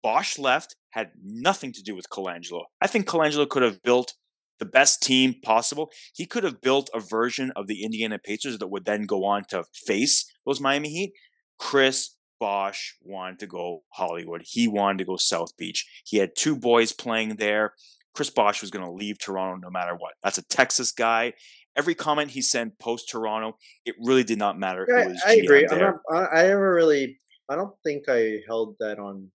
Bosh 0.03 0.39
left, 0.39 0.77
had 0.91 1.11
nothing 1.23 1.73
to 1.73 1.83
do 1.83 1.95
with 1.95 2.09
Colangelo. 2.11 2.65
I 2.81 2.87
think 2.87 3.07
Colangelo 3.07 3.49
could 3.49 3.63
have 3.63 3.83
built 3.83 4.15
the 4.59 4.65
best 4.65 5.03
team 5.03 5.35
possible. 5.43 5.91
He 6.15 6.27
could 6.27 6.45
have 6.45 6.61
built 6.61 6.91
a 6.95 7.01
version 7.01 7.51
of 7.57 7.67
the 7.67 7.83
Indiana 7.83 8.19
Pacers 8.19 8.59
that 8.59 8.69
would 8.69 8.85
then 8.85 9.03
go 9.03 9.25
on 9.25 9.45
to 9.49 9.65
face 9.75 10.31
those 10.47 10.61
Miami 10.61 10.91
Heat. 10.91 11.13
Chris 11.59 12.17
Bosh 12.39 12.97
wanted 13.03 13.39
to 13.41 13.47
go 13.47 13.83
Hollywood. 13.91 14.43
He 14.45 14.69
wanted 14.69 14.99
to 14.99 15.05
go 15.05 15.17
South 15.17 15.57
Beach. 15.57 15.87
He 16.05 16.19
had 16.19 16.37
two 16.37 16.57
boys 16.57 16.93
playing 16.93 17.37
there. 17.37 17.75
Chris 18.15 18.31
Bosh 18.31 18.61
was 18.61 18.71
going 18.71 18.85
to 18.85 18.93
leave 18.93 19.19
Toronto 19.19 19.61
no 19.63 19.71
matter 19.71 19.95
what. 19.95 20.15
That's 20.23 20.39
a 20.39 20.47
Texas 20.47 20.93
guy. 20.93 21.35
Every 21.81 21.95
comment 21.95 22.31
he 22.31 22.43
sent 22.43 22.79
post 22.79 23.09
Toronto, 23.09 23.57
it 23.87 23.95
really 23.99 24.23
did 24.23 24.37
not 24.37 24.59
matter. 24.59 24.87
Yeah, 24.87 25.15
I, 25.27 25.37
agree. 25.37 25.65
Not, 25.65 25.95
i 26.13 26.43
never 26.43 26.75
really. 26.75 27.19
I 27.49 27.57
don't 27.57 27.73
think 27.83 28.05
I 28.07 28.41
held 28.47 28.77
that 28.81 28.99
on 28.99 29.31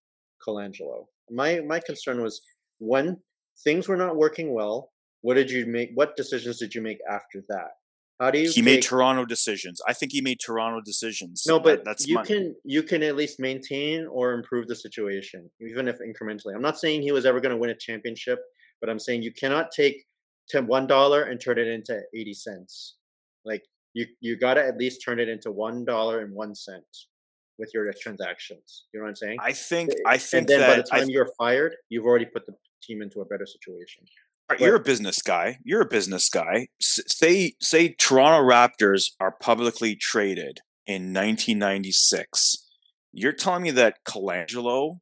Colangelo. 0.48 1.08
My 1.32 1.62
my 1.62 1.80
concern 1.80 2.22
was 2.22 2.40
when 2.78 3.18
things 3.64 3.88
were 3.88 3.98
not 3.98 4.16
working 4.16 4.54
well. 4.54 4.92
What 5.22 5.34
did 5.34 5.50
you 5.50 5.66
make? 5.66 5.90
What 5.96 6.16
decisions 6.16 6.60
did 6.60 6.76
you 6.76 6.84
make 6.84 7.00
after 7.10 7.44
that? 7.50 7.72
How 8.20 8.30
do 8.30 8.38
you? 8.38 8.52
He 8.52 8.62
made 8.62 8.84
Toronto 8.84 9.26
decisions. 9.26 9.82
I 9.88 9.94
think 9.94 10.12
he 10.12 10.22
made 10.22 10.40
Toronto 10.40 10.82
decisions. 10.86 11.46
No, 11.48 11.60
but 11.60 11.78
that, 11.78 11.86
that's 11.86 12.08
you 12.08 12.14
my... 12.14 12.26
can 12.26 12.56
you 12.64 12.84
can 12.84 13.02
at 13.02 13.16
least 13.16 13.40
maintain 13.40 14.06
or 14.06 14.34
improve 14.34 14.68
the 14.68 14.76
situation, 14.76 15.50
even 15.60 15.88
if 15.88 15.98
incrementally. 15.98 16.54
I'm 16.54 16.62
not 16.62 16.78
saying 16.78 17.02
he 17.02 17.12
was 17.12 17.26
ever 17.26 17.42
going 17.42 17.54
to 17.54 17.58
win 17.58 17.72
a 17.72 17.76
championship, 17.76 18.38
but 18.82 18.90
I'm 18.90 19.00
saying 19.00 19.24
you 19.24 19.34
cannot 19.34 19.72
take 19.72 20.06
to 20.50 20.62
one 20.62 20.88
dollar 20.88 21.24
and 21.24 21.40
turn 21.40 21.58
it 21.58 21.68
into 21.68 22.02
eighty 22.14 22.34
cents. 22.34 22.96
Like 23.44 23.64
you, 23.94 24.06
you 24.20 24.38
got 24.38 24.56
to 24.56 24.66
at 24.66 24.78
least 24.78 25.02
turn 25.04 25.20
it 25.20 25.30
into 25.30 25.52
one 25.52 25.86
dollar 25.86 26.20
and 26.20 26.34
one 26.34 26.56
cent 26.56 26.84
with 27.58 27.72
your 27.74 27.92
transactions. 28.02 28.86
You 28.94 29.00
know 29.00 29.06
what 29.06 29.10
I'm 29.10 29.16
saying? 29.16 29.38
I 29.42 29.54
think. 29.54 29.92
I 30.06 30.18
think 30.18 30.42
and 30.42 30.48
then 30.48 30.60
that 30.60 30.68
by 30.68 30.76
the 30.78 30.84
time 30.84 31.10
you're 31.10 31.32
fired, 31.38 31.76
you've 31.90 32.06
already 32.06 32.26
put 32.26 32.46
the 32.46 32.54
team 32.84 33.02
into 33.02 33.22
a 33.22 33.26
better 33.26 33.46
situation. 33.46 34.04
Right, 34.50 34.60
you're 34.60 34.76
a 34.76 34.80
business 34.80 35.22
guy. 35.22 35.58
You're 35.64 35.82
a 35.82 35.88
business 35.88 36.30
guy. 36.30 36.68
S- 36.80 37.02
say 37.08 37.54
say 37.60 37.90
Toronto 37.90 38.48
Raptors 38.48 39.12
are 39.20 39.32
publicly 39.32 39.96
traded 39.96 40.60
in 40.86 41.14
1996. 41.14 42.58
You're 43.12 43.32
telling 43.32 43.64
me 43.64 43.72
that 43.72 44.04
Colangelo 44.08 45.00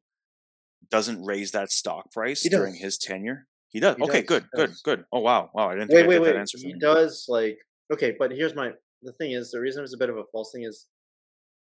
doesn't 0.90 1.24
raise 1.24 1.50
that 1.50 1.70
stock 1.70 2.10
price 2.12 2.46
during 2.48 2.76
his 2.76 2.96
tenure? 2.96 3.46
He 3.74 3.80
does. 3.80 3.96
He 3.96 4.02
okay, 4.04 4.20
does, 4.20 4.28
good, 4.28 4.46
good, 4.54 4.72
good. 4.84 5.04
Oh 5.12 5.20
wow, 5.20 5.50
wow! 5.52 5.68
I 5.68 5.74
didn't 5.74 5.90
think 5.90 6.08
Wait, 6.08 6.20
wait, 6.20 6.24
that 6.24 6.34
wait. 6.34 6.40
answer 6.40 6.58
He 6.58 6.74
does 6.80 7.26
like 7.28 7.58
okay, 7.92 8.14
but 8.18 8.30
here's 8.30 8.54
my 8.54 8.70
the 9.02 9.12
thing 9.12 9.32
is 9.32 9.50
the 9.50 9.60
reason 9.60 9.82
it's 9.82 9.94
a 9.94 9.98
bit 9.98 10.08
of 10.08 10.16
a 10.16 10.22
false 10.32 10.52
thing 10.52 10.62
is 10.62 10.86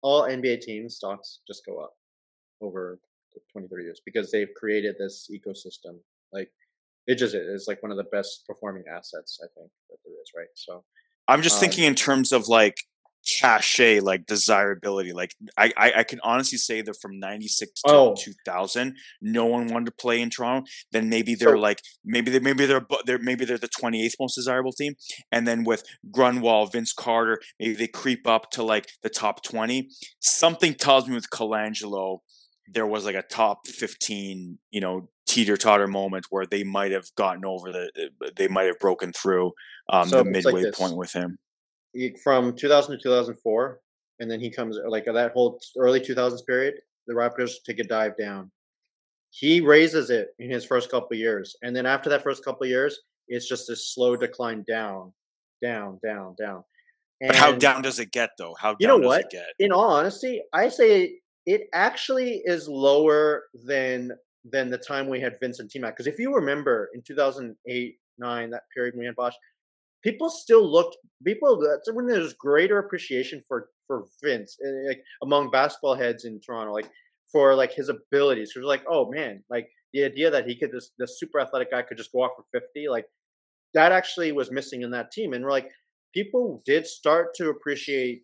all 0.03 0.21
NBA 0.23 0.61
teams 0.61 0.95
stocks 0.95 1.39
just 1.47 1.65
go 1.65 1.79
up 1.79 1.93
over 2.61 2.99
the 3.33 3.41
20, 3.51 3.67
30 3.67 3.83
years 3.83 4.01
because 4.05 4.31
they've 4.31 4.53
created 4.55 4.95
this 4.99 5.29
ecosystem. 5.33 5.97
Like 6.31 6.51
it 7.07 7.15
just 7.15 7.33
is 7.35 7.65
like 7.67 7.81
one 7.81 7.91
of 7.91 7.97
the 7.97 8.05
best 8.11 8.45
performing 8.47 8.83
assets 8.89 9.39
I 9.43 9.47
think 9.57 9.71
that 9.89 9.97
there 10.05 10.13
is, 10.21 10.31
right? 10.37 10.47
So 10.53 10.83
I'm 11.27 11.41
just 11.41 11.55
Um, 11.55 11.61
thinking 11.61 11.85
in 11.85 11.95
terms 11.95 12.31
of 12.31 12.47
like 12.47 12.77
cachet, 13.25 13.99
like 13.99 14.25
desirability. 14.25 15.13
Like 15.13 15.35
I, 15.57 15.71
I, 15.77 15.93
I 15.97 16.03
can 16.03 16.19
honestly 16.23 16.57
say 16.57 16.81
that 16.81 16.95
from 17.01 17.19
'96 17.19 17.81
to 17.83 17.91
Oh. 17.93 18.15
2000, 18.15 18.95
no 19.21 19.45
one 19.45 19.67
wanted 19.67 19.85
to 19.85 19.91
play 19.91 20.21
in 20.21 20.29
Toronto. 20.29 20.67
Then 20.91 21.09
maybe 21.09 21.35
they're 21.35 21.55
So- 21.55 21.59
like 21.61 21.81
maybe 22.03 22.31
they 22.31 22.39
maybe 22.39 22.65
they're 22.65 22.85
they're 23.05 23.19
maybe 23.19 23.45
they're 23.45 23.57
the 23.57 23.69
28th 23.69 24.13
most 24.19 24.35
desirable 24.35 24.71
team. 24.73 24.95
And 25.31 25.47
then 25.47 25.63
with 25.63 25.83
Grunwald, 26.11 26.71
Vince 26.71 26.93
Carter, 26.93 27.41
maybe 27.59 27.73
they 27.73 27.87
creep 27.87 28.27
up 28.27 28.51
to 28.51 28.63
like 28.63 28.87
the 29.03 29.09
top 29.09 29.43
20. 29.43 29.89
Something 30.19 30.73
tells 30.73 31.07
me 31.07 31.15
with 31.15 31.29
Colangelo, 31.29 32.19
there 32.67 32.87
was 32.87 33.05
like 33.05 33.15
a 33.15 33.21
top 33.23 33.67
15, 33.67 34.57
you 34.71 34.81
know, 34.81 35.09
teeter 35.27 35.57
totter 35.57 35.87
moment 35.87 36.27
where 36.29 36.45
they 36.45 36.63
might 36.63 36.91
have 36.91 37.05
gotten 37.15 37.43
over 37.45 37.71
the, 37.71 37.89
uh, 38.23 38.29
they 38.35 38.47
might 38.47 38.65
have 38.67 38.79
broken 38.79 39.11
through 39.11 39.51
um, 39.89 40.07
So 40.07 40.23
the 40.23 40.29
it's 40.29 40.45
like 40.45 40.53
midway 40.55 40.71
point 40.71 40.95
with 40.97 41.13
him. 41.13 41.37
From 42.23 42.55
2000 42.55 42.97
to 42.97 43.03
2004, 43.03 43.79
and 44.19 44.29
then 44.29 44.39
he 44.39 44.49
comes 44.49 44.77
uh, 44.77 44.89
like 44.89 45.05
that 45.05 45.31
whole 45.31 45.59
early 45.77 45.99
2000s 45.99 46.45
period. 46.45 46.75
The 47.07 47.13
Raptors 47.13 47.53
take 47.65 47.79
a 47.79 47.83
dive 47.83 48.17
down. 48.17 48.51
He 49.29 49.61
raises 49.61 50.09
it 50.09 50.29
in 50.39 50.49
his 50.49 50.65
first 50.65 50.89
couple 50.89 51.09
of 51.13 51.19
years, 51.19 51.55
and 51.63 51.75
then 51.75 51.85
after 51.85 52.09
that 52.09 52.23
first 52.23 52.43
couple 52.43 52.63
of 52.63 52.69
years, 52.69 52.99
it's 53.27 53.47
just 53.47 53.69
a 53.69 53.75
slow 53.75 54.15
decline 54.15 54.63
down, 54.67 55.13
down, 55.61 55.99
down, 56.03 56.35
down. 56.39 56.63
But 57.21 57.35
how 57.35 57.53
down 57.53 57.81
does 57.81 57.99
it 57.99 58.11
get 58.11 58.31
though? 58.37 58.55
How 58.59 58.71
down 58.71 58.77
You 58.79 58.87
know 58.87 58.99
does 58.99 59.07
what? 59.07 59.21
it 59.21 59.29
get? 59.31 59.47
In 59.59 59.71
all 59.71 59.89
honesty, 59.89 60.41
I 60.53 60.69
say 60.69 61.19
it 61.45 61.67
actually 61.73 62.41
is 62.45 62.67
lower 62.67 63.43
than 63.65 64.11
than 64.51 64.69
the 64.69 64.77
time 64.77 65.07
we 65.07 65.19
had 65.19 65.39
Vincent 65.39 65.71
T 65.71 65.79
Mac. 65.79 65.95
Because 65.95 66.07
if 66.07 66.19
you 66.19 66.33
remember 66.33 66.89
in 66.93 67.01
2008, 67.01 67.97
nine, 68.17 68.49
that 68.51 68.63
period 68.73 68.93
when 68.93 69.01
we 69.01 69.05
had 69.05 69.15
Bosh, 69.15 69.33
people 70.05 70.29
still 70.29 70.65
looked 70.71 70.97
people 71.25 71.59
that's 71.59 71.91
when 71.91 72.05
there's 72.05 72.33
greater 72.33 72.77
appreciation 72.77 73.41
for 73.47 73.69
for 73.87 74.05
Vince 74.23 74.57
eh, 74.63 74.87
like 74.87 75.03
among 75.23 75.49
basketball 75.49 75.95
heads 75.95 76.25
in 76.25 76.39
Toronto 76.39 76.71
like 76.71 76.89
for 77.31 77.55
like 77.55 77.73
his 77.73 77.89
abilities 77.89 78.53
because 78.53 78.65
like 78.65 78.83
oh 78.87 79.11
man 79.11 79.43
like 79.49 79.67
the 79.93 80.03
idea 80.03 80.29
that 80.29 80.47
he 80.47 80.55
could 80.55 80.71
just 80.71 80.93
the 80.99 81.07
super 81.07 81.39
athletic 81.39 81.71
guy 81.71 81.81
could 81.81 81.97
just 81.97 82.11
go 82.11 82.23
off 82.23 82.31
for 82.37 82.45
50 82.59 82.87
like 82.87 83.05
that 83.73 83.91
actually 83.91 84.31
was 84.31 84.51
missing 84.51 84.83
in 84.83 84.91
that 84.91 85.11
team 85.11 85.33
and 85.33 85.43
we're 85.43 85.51
like 85.51 85.71
people 86.13 86.61
did 86.65 86.85
start 86.85 87.33
to 87.33 87.49
appreciate 87.49 88.21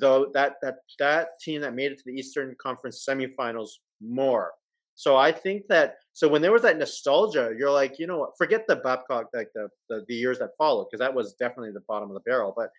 though 0.00 0.30
that 0.34 0.54
that 0.62 0.76
that 0.98 1.28
team 1.40 1.60
that 1.60 1.74
made 1.74 1.92
it 1.92 1.98
to 1.98 2.04
the 2.06 2.12
Eastern 2.12 2.54
Conference 2.62 3.04
semifinals 3.08 3.70
more 4.00 4.52
so 4.94 5.16
I 5.16 5.32
think 5.32 5.66
that 5.68 5.96
so 6.12 6.28
when 6.28 6.42
there 6.42 6.52
was 6.52 6.62
that 6.62 6.78
nostalgia, 6.78 7.52
you're 7.58 7.70
like, 7.70 7.98
you 7.98 8.06
know 8.06 8.18
what? 8.18 8.38
Forget 8.38 8.64
the 8.68 8.76
Babcock, 8.76 9.26
like 9.34 9.48
the 9.54 9.68
the, 9.88 10.04
the 10.08 10.14
years 10.14 10.38
that 10.38 10.50
followed, 10.56 10.86
because 10.90 11.00
that 11.00 11.14
was 11.14 11.34
definitely 11.34 11.72
the 11.72 11.82
bottom 11.88 12.10
of 12.10 12.14
the 12.14 12.20
barrel. 12.20 12.54
But 12.56 12.70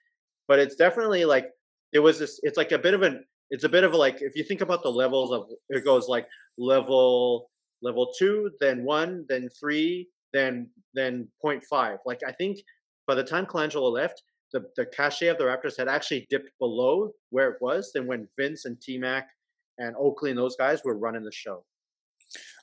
but 0.47 0.59
it's 0.59 0.75
definitely 0.75 1.25
like 1.25 1.51
it 1.93 1.99
was 1.99 2.19
this. 2.19 2.39
It's 2.43 2.57
like 2.57 2.71
a 2.71 2.79
bit 2.79 2.93
of 2.93 3.01
an. 3.01 3.25
It's 3.51 3.63
a 3.63 3.69
bit 3.69 3.83
of 3.83 3.93
a 3.93 3.97
like 3.97 4.21
if 4.21 4.35
you 4.35 4.43
think 4.43 4.61
about 4.61 4.83
the 4.83 4.91
levels 4.91 5.31
of 5.31 5.47
it 5.69 5.83
goes 5.83 6.07
like 6.07 6.27
level 6.57 7.49
level 7.81 8.11
two, 8.17 8.51
then 8.59 8.83
one, 8.83 9.25
then 9.27 9.49
three, 9.59 10.07
then 10.33 10.69
then 10.93 11.27
point 11.41 11.63
five. 11.63 11.99
Like 12.05 12.21
I 12.25 12.31
think 12.31 12.59
by 13.07 13.15
the 13.15 13.23
time 13.23 13.45
Colangelo 13.45 13.91
left, 13.91 14.23
the 14.53 14.65
the 14.77 14.85
cachet 14.85 15.27
of 15.27 15.37
the 15.37 15.43
Raptors 15.43 15.77
had 15.77 15.89
actually 15.89 16.25
dipped 16.29 16.51
below 16.59 17.11
where 17.29 17.49
it 17.49 17.57
was 17.61 17.91
than 17.91 18.07
when 18.07 18.27
Vince 18.37 18.65
and 18.65 18.81
T 18.81 18.97
Mac 18.97 19.29
and 19.77 19.95
Oakley 19.97 20.29
and 20.29 20.39
those 20.39 20.55
guys 20.55 20.81
were 20.83 20.97
running 20.97 21.23
the 21.23 21.31
show. 21.31 21.65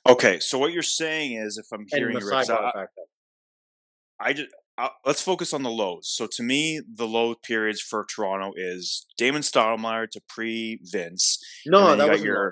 Okay, 0.07 0.39
so 0.39 0.57
what 0.57 0.73
you're 0.73 0.83
saying 0.83 1.33
is, 1.33 1.57
if 1.57 1.65
I'm 1.73 1.85
hearing 1.87 2.17
you 2.19 2.29
right, 2.29 2.49
I, 2.49 2.55
brought 2.55 2.69
it 2.69 2.75
back 2.75 2.89
up. 2.97 3.07
I 4.19 4.33
just 4.33 4.49
I, 4.77 4.89
let's 5.05 5.21
focus 5.21 5.53
on 5.53 5.63
the 5.63 5.69
lows. 5.69 6.09
So 6.09 6.27
to 6.31 6.43
me, 6.43 6.81
the 6.93 7.07
low 7.07 7.35
periods 7.35 7.81
for 7.81 8.05
Toronto 8.13 8.53
is 8.55 9.05
Damon 9.17 9.41
Stoudemire 9.41 10.09
to 10.11 10.21
pre 10.27 10.79
Vince. 10.81 11.39
No, 11.65 11.95
that 11.95 12.09
was 12.09 12.23
your. 12.23 12.35
low. 12.35 12.51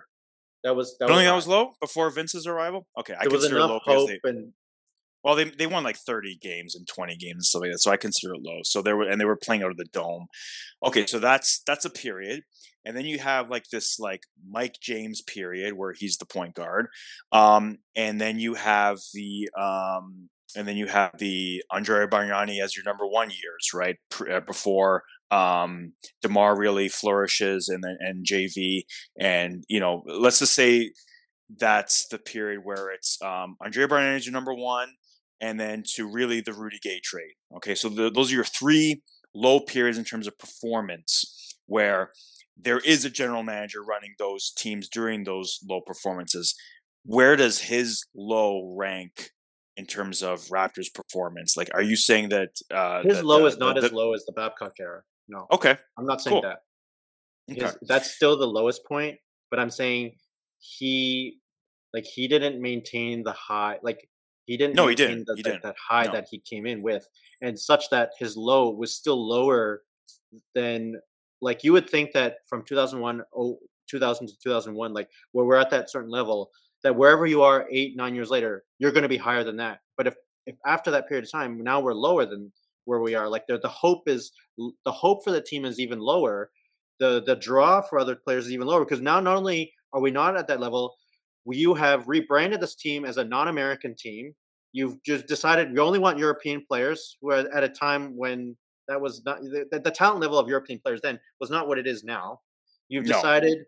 That 0.63 0.75
was 0.75 0.95
that 0.99 1.07
don't 1.07 1.15
was, 1.15 1.23
think 1.23 1.29
that 1.29 1.35
was 1.35 1.47
low 1.47 1.71
before 1.81 2.09
Vince's 2.11 2.45
arrival? 2.45 2.85
Okay, 2.99 3.15
I 3.15 3.21
there 3.21 3.31
consider 3.31 3.59
low 3.61 3.79
hope 3.83 4.09
they 4.09 4.19
and 4.29 4.53
well 5.23 5.35
they 5.35 5.45
they 5.45 5.67
won 5.67 5.83
like 5.83 5.97
30 5.97 6.37
games 6.41 6.75
and 6.75 6.87
20 6.87 7.15
games 7.17 7.35
and 7.35 7.45
stuff 7.45 7.61
like 7.61 7.71
that, 7.71 7.79
so 7.79 7.91
I 7.91 7.97
consider 7.97 8.33
it 8.33 8.41
low. 8.41 8.59
So 8.63 8.81
they 8.81 8.93
were 8.93 9.03
and 9.03 9.19
they 9.19 9.25
were 9.25 9.37
playing 9.37 9.63
out 9.63 9.71
of 9.71 9.77
the 9.77 9.85
dome. 9.85 10.27
Okay, 10.85 11.05
so 11.05 11.19
that's 11.19 11.61
that's 11.65 11.85
a 11.85 11.89
period, 11.89 12.43
and 12.85 12.95
then 12.95 13.05
you 13.05 13.19
have 13.19 13.49
like 13.49 13.65
this 13.71 13.99
like 13.99 14.23
Mike 14.49 14.75
James 14.81 15.21
period 15.21 15.73
where 15.75 15.93
he's 15.93 16.17
the 16.17 16.25
point 16.25 16.55
guard, 16.55 16.87
um, 17.31 17.77
and 17.95 18.19
then 18.19 18.39
you 18.39 18.55
have 18.55 18.99
the 19.13 19.49
um, 19.57 20.29
and 20.55 20.67
then 20.67 20.77
you 20.77 20.87
have 20.87 21.11
the 21.17 21.63
Andre 21.71 22.07
Bargnani 22.07 22.61
as 22.61 22.75
your 22.75 22.83
number 22.83 23.07
one 23.07 23.29
years, 23.29 23.71
right? 23.73 23.97
Uh, 24.29 24.39
before 24.41 25.03
um, 25.29 25.93
DeMar 26.21 26.57
really 26.57 26.89
flourishes, 26.89 27.69
and 27.69 27.83
then 27.83 27.97
and 27.99 28.25
JV, 28.25 28.83
and 29.19 29.63
you 29.69 29.79
know, 29.79 30.03
let's 30.05 30.39
just 30.39 30.53
say 30.53 30.91
that's 31.59 32.07
the 32.07 32.17
period 32.17 32.61
where 32.63 32.91
it's 32.91 33.17
um, 33.21 33.55
Andre 33.63 33.85
Bargnani 33.85 34.17
is 34.17 34.25
your 34.25 34.33
number 34.33 34.53
one, 34.53 34.89
and 35.41 35.59
then 35.59 35.83
to 35.95 36.07
really 36.09 36.39
the 36.39 36.53
Rudy 36.53 36.79
Gay 36.81 37.01
trade. 37.03 37.33
Okay, 37.57 37.75
so 37.75 37.89
the, 37.89 38.09
those 38.09 38.31
are 38.31 38.35
your 38.35 38.43
three 38.45 39.01
low 39.33 39.59
periods 39.59 39.97
in 39.97 40.05
terms 40.05 40.27
of 40.27 40.37
performance, 40.39 41.57
where 41.65 42.11
there 42.57 42.79
is 42.79 43.03
a 43.03 43.09
general 43.09 43.43
manager 43.43 43.83
running 43.83 44.13
those 44.19 44.51
teams 44.51 44.87
during 44.87 45.23
those 45.23 45.59
low 45.67 45.81
performances. 45.81 46.55
Where 47.03 47.35
does 47.35 47.59
his 47.61 48.05
low 48.15 48.75
rank 48.77 49.31
in 49.75 49.85
terms 49.87 50.21
of 50.21 50.41
Raptors 50.49 50.93
performance? 50.93 51.57
Like, 51.57 51.69
are 51.73 51.81
you 51.81 51.95
saying 51.95 52.29
that 52.29 52.49
uh, 52.71 53.01
his 53.01 53.17
that 53.17 53.25
low 53.25 53.39
the- 53.39 53.45
is 53.47 53.57
not 53.57 53.75
the- 53.77 53.85
as 53.87 53.91
low 53.91 54.13
as 54.13 54.23
the 54.25 54.33
Babcock 54.33 54.73
era. 54.79 55.01
No, 55.27 55.47
Okay, 55.51 55.75
I'm 55.97 56.05
not 56.05 56.21
saying 56.21 56.35
cool. 56.35 56.41
that. 56.41 56.59
okay. 57.51 57.61
His, 57.61 57.77
that's 57.87 58.11
still 58.11 58.37
the 58.37 58.45
lowest 58.45 58.85
point, 58.85 59.17
but 59.49 59.59
I'm 59.59 59.69
saying 59.69 60.15
he 60.59 61.39
like 61.93 62.03
he 62.05 62.27
didn't 62.27 62.61
maintain 62.61 63.23
the 63.23 63.31
high 63.31 63.79
like 63.81 64.09
he 64.51 64.57
didn't 64.57 64.75
No, 64.75 64.87
he 64.87 64.95
didn't. 64.95 65.25
The, 65.27 65.35
He 65.35 65.41
that- 65.43 65.49
didn't. 65.49 65.63
that 65.63 65.75
high 65.89 66.05
No. 66.05 66.11
that 66.13 66.27
he 66.31 66.39
came 66.39 66.65
in 66.65 66.81
with 66.81 67.07
and 67.41 67.57
such 67.59 67.89
that 67.89 68.11
his 68.19 68.35
low 68.35 68.69
was 68.69 68.93
still 68.93 69.19
lower 69.35 69.83
than 70.55 70.99
like 71.41 71.63
you 71.63 71.73
would 71.73 71.89
think 71.89 72.11
that 72.13 72.37
from 72.47 72.63
2001 72.63 73.21
oh, 73.35 73.57
2000 73.89 74.27
to 74.27 74.33
2001 74.39 74.93
like 74.93 75.09
where 75.31 75.45
we're 75.45 75.55
at 75.57 75.69
that 75.69 75.89
certain 75.89 76.09
level 76.09 76.49
that 76.83 76.95
wherever 76.95 77.25
you 77.25 77.41
are 77.41 77.67
8 77.71 77.95
9 77.95 78.15
years 78.15 78.29
later 78.29 78.63
you're 78.79 78.91
going 78.91 79.03
to 79.03 79.09
be 79.09 79.17
higher 79.17 79.43
than 79.43 79.57
that 79.57 79.79
but 79.97 80.07
if 80.07 80.15
if 80.45 80.55
after 80.65 80.91
that 80.91 81.07
period 81.07 81.25
of 81.25 81.31
time 81.31 81.61
now 81.63 81.79
we're 81.79 81.93
lower 81.93 82.25
than 82.25 82.51
where 82.85 82.99
we 83.01 83.15
are 83.15 83.27
like 83.29 83.45
the, 83.47 83.57
the 83.59 83.69
hope 83.69 84.07
is 84.07 84.31
the 84.57 84.91
hope 84.91 85.23
for 85.23 85.31
the 85.31 85.41
team 85.41 85.65
is 85.65 85.79
even 85.79 85.99
lower 85.99 86.49
the 86.99 87.21
the 87.25 87.35
draw 87.35 87.81
for 87.81 87.99
other 87.99 88.15
players 88.15 88.45
is 88.47 88.51
even 88.51 88.67
lower 88.67 88.83
because 88.85 89.01
now 89.01 89.19
not 89.19 89.35
only 89.37 89.71
are 89.93 90.01
we 90.01 90.11
not 90.11 90.37
at 90.37 90.47
that 90.47 90.59
level 90.59 90.95
you 91.47 91.73
have 91.73 92.07
rebranded 92.07 92.59
this 92.61 92.75
team 92.75 93.03
as 93.03 93.17
a 93.17 93.23
non-american 93.23 93.95
team 93.95 94.33
you've 94.73 95.01
just 95.03 95.27
decided 95.27 95.71
you 95.73 95.81
only 95.81 95.99
want 95.99 96.17
european 96.17 96.63
players 96.67 97.17
who 97.21 97.31
are 97.31 97.47
at 97.53 97.63
a 97.63 97.69
time 97.69 98.15
when 98.15 98.55
that 98.87 98.99
was 98.99 99.23
not 99.25 99.41
the, 99.41 99.79
the 99.83 99.91
talent 99.91 100.19
level 100.21 100.37
of 100.37 100.47
european 100.47 100.79
players 100.79 101.01
then 101.01 101.19
was 101.39 101.49
not 101.49 101.67
what 101.67 101.77
it 101.77 101.87
is 101.87 102.03
now. 102.03 102.39
You've 102.89 103.05
No. 103.07 103.15
decided 103.15 103.65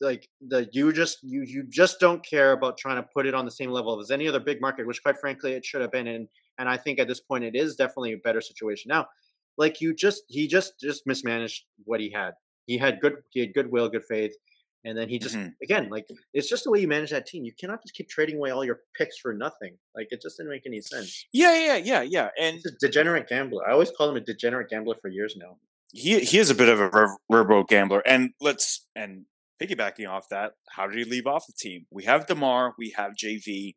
like 0.00 0.28
the 0.48 0.68
you 0.72 0.92
just 0.92 1.18
you 1.22 1.42
you 1.42 1.62
just 1.68 2.00
don't 2.00 2.24
care 2.24 2.52
about 2.52 2.76
trying 2.78 2.96
to 2.96 3.08
put 3.14 3.26
it 3.26 3.34
on 3.34 3.44
the 3.44 3.50
same 3.50 3.70
level 3.70 4.00
as 4.00 4.10
any 4.10 4.26
other 4.26 4.40
big 4.40 4.60
market 4.60 4.86
which 4.86 5.02
quite 5.02 5.18
frankly 5.18 5.52
it 5.52 5.64
should 5.64 5.80
have 5.80 5.92
been 5.92 6.08
and 6.08 6.28
and 6.58 6.68
i 6.68 6.76
think 6.76 6.98
at 6.98 7.06
this 7.06 7.20
point 7.20 7.44
it 7.44 7.54
is 7.54 7.76
definitely 7.76 8.12
a 8.14 8.18
better 8.18 8.40
situation 8.40 8.88
now. 8.88 9.06
Like 9.58 9.80
you 9.80 9.94
just 9.94 10.22
he 10.28 10.48
just 10.48 10.80
just 10.80 11.06
mismanaged 11.06 11.64
what 11.84 12.00
he 12.00 12.10
had. 12.10 12.32
He 12.66 12.78
had 12.78 13.00
good 13.00 13.16
he 13.30 13.40
had 13.40 13.52
goodwill 13.54 13.88
good 13.88 14.04
faith 14.08 14.34
and 14.84 14.96
then 14.98 15.08
he 15.08 15.18
just 15.18 15.36
Mhm. 15.36 15.54
again 15.62 15.88
like 15.90 16.06
it's 16.34 16.48
just 16.48 16.64
the 16.64 16.70
way 16.70 16.80
you 16.80 16.88
manage 16.88 17.10
that 17.10 17.26
team 17.26 17.44
you 17.44 17.52
cannot 17.52 17.82
just 17.82 17.94
keep 17.94 18.08
trading 18.08 18.36
away 18.36 18.50
all 18.50 18.64
your 18.64 18.80
picks 18.96 19.16
for 19.18 19.32
nothing 19.32 19.76
like 19.94 20.08
it 20.10 20.20
just 20.22 20.36
didn't 20.36 20.50
make 20.50 20.66
any 20.66 20.80
sense 20.80 21.26
Yeah, 21.32 21.54
yeah, 21.58 21.76
yeah, 21.76 22.02
yeah. 22.02 22.28
And 22.38 22.56
He's 22.56 22.66
a 22.66 22.72
degenerate 22.78 23.28
gambler 23.28 23.66
i 23.68 23.72
always 23.72 23.90
call 23.90 24.08
him 24.10 24.16
a 24.16 24.20
degenerate 24.20 24.68
gambler 24.70 24.96
for 25.00 25.08
years 25.08 25.36
now 25.36 25.58
he 25.92 26.20
he 26.20 26.38
is 26.38 26.48
a 26.50 26.54
bit 26.54 26.70
of 26.70 26.80
a 26.80 26.88
verbo 27.30 27.64
gambler. 27.64 28.02
And 28.06 28.30
let's 28.40 28.86
and 28.96 29.26
piggybacking 29.60 30.08
off 30.08 30.26
that, 30.30 30.54
how 30.70 30.86
did 30.86 30.96
he 30.96 31.04
leave 31.04 31.26
off 31.26 31.46
the 31.46 31.52
team? 31.52 31.84
We 31.90 32.04
have 32.04 32.26
DeMar, 32.26 32.72
we 32.78 32.94
have 32.96 33.12
JV. 33.12 33.74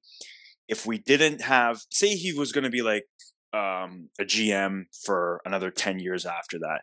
If 0.70 0.86
we 0.86 0.98
didn't 0.98 1.42
have, 1.42 1.82
say, 1.92 2.16
he 2.16 2.32
was 2.32 2.54
going 2.54 2.64
to 2.64 2.70
be 2.70 2.82
like 2.82 3.04
um, 3.52 4.10
a 4.18 4.24
GM 4.24 4.86
for 5.06 5.42
another 5.46 5.72
ten 5.72 6.00
years 6.00 6.26
after 6.26 6.58
that, 6.60 6.82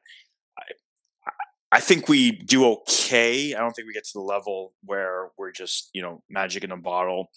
I, 1.72 1.80
think 1.80 2.08
we 2.08 2.32
do 2.32 2.66
okay. 2.66 3.54
I 3.54 3.58
don't 3.58 3.72
think 3.72 3.88
we 3.88 3.94
get 3.94 4.04
to 4.04 4.12
the 4.14 4.20
level 4.20 4.74
where 4.84 5.30
we're 5.36 5.52
just 5.52 5.90
you 5.92 6.02
know 6.02 6.22
magic 6.28 6.64
in 6.64 6.70
a 6.70 6.76
bottle, 6.76 7.30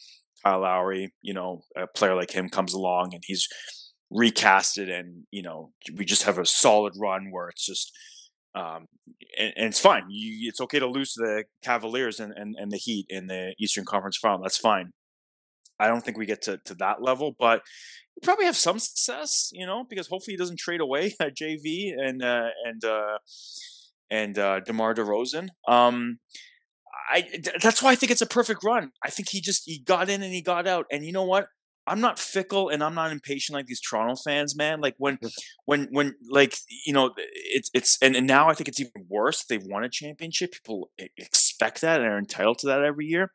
Kyle 0.43 0.59
Lowry, 0.59 1.13
you 1.21 1.33
know, 1.33 1.61
a 1.75 1.87
player 1.87 2.15
like 2.15 2.31
him 2.31 2.49
comes 2.49 2.73
along 2.73 3.13
and 3.13 3.23
he's 3.25 3.47
recasted 4.13 4.89
and 4.91 5.23
you 5.31 5.41
know 5.41 5.71
we 5.95 6.05
just 6.05 6.23
have 6.23 6.37
a 6.37 6.45
solid 6.45 6.93
run 6.97 7.31
where 7.31 7.49
it's 7.49 7.65
just 7.65 7.91
um, 8.53 8.87
and, 9.37 9.53
and, 9.57 9.65
it's 9.67 9.79
fine. 9.79 10.05
You, 10.07 10.47
it's 10.47 10.61
okay 10.61 10.79
to 10.79 10.87
lose 10.87 11.13
to 11.13 11.21
the 11.21 11.43
Cavaliers 11.61 12.21
and, 12.21 12.31
and, 12.31 12.55
and 12.57 12.71
the 12.71 12.77
Heat 12.77 13.05
in 13.09 13.27
the 13.27 13.53
Eastern 13.59 13.83
Conference 13.83 14.15
Final. 14.17 14.41
That's 14.41 14.57
fine. 14.57 14.91
I 15.77 15.87
don't 15.87 16.01
think 16.01 16.17
we 16.17 16.25
get 16.25 16.41
to, 16.43 16.59
to 16.63 16.73
that 16.75 17.01
level, 17.01 17.35
but 17.37 17.61
we 18.15 18.21
probably 18.23 18.45
have 18.45 18.55
some 18.55 18.79
success, 18.79 19.49
you 19.51 19.65
know, 19.65 19.83
because 19.89 20.07
hopefully 20.07 20.33
he 20.33 20.37
doesn't 20.37 20.59
trade 20.59 20.79
away 20.79 21.13
JV 21.21 21.93
and 21.97 22.23
uh, 22.23 22.47
and 22.63 22.85
uh, 22.85 23.17
and 24.09 24.37
uh, 24.37 24.59
DeMar 24.61 24.95
DeRozan. 24.95 25.49
Um, 25.67 26.19
I 27.09 27.27
that's 27.61 27.83
why 27.83 27.91
I 27.91 27.95
think 27.95 28.11
it's 28.11 28.21
a 28.21 28.27
perfect 28.27 28.63
run. 28.63 28.91
I 29.03 29.09
think 29.09 29.29
he 29.29 29.41
just 29.41 29.63
he 29.65 29.79
got 29.79 30.09
in 30.09 30.23
and 30.23 30.33
he 30.33 30.41
got 30.41 30.67
out, 30.67 30.85
and 30.91 31.05
you 31.05 31.11
know 31.11 31.23
what? 31.23 31.47
I'm 31.87 32.01
not 32.01 32.17
fickle 32.17 32.69
and 32.69 32.83
I'm 32.83 32.95
not 32.95 33.11
impatient 33.11 33.55
like 33.55 33.67
these 33.67 33.79
Toronto 33.79 34.15
fans, 34.15 34.55
man. 34.55 34.81
Like 34.81 34.95
when, 34.97 35.19
when, 35.65 35.87
when, 35.91 36.15
like 36.31 36.57
you 36.83 36.93
know, 36.93 37.11
it's 37.17 37.69
it's 37.75 37.99
and, 38.01 38.15
and 38.15 38.25
now 38.25 38.49
I 38.49 38.55
think 38.55 38.67
it's 38.67 38.79
even 38.79 39.05
worse. 39.07 39.45
They've 39.45 39.63
won 39.63 39.83
a 39.83 39.89
championship. 39.89 40.53
People 40.53 40.89
expect 40.97 41.81
that 41.81 42.01
and 42.01 42.09
are 42.09 42.17
entitled 42.17 42.57
to 42.59 42.67
that 42.67 42.81
every 42.81 43.05
year. 43.05 43.31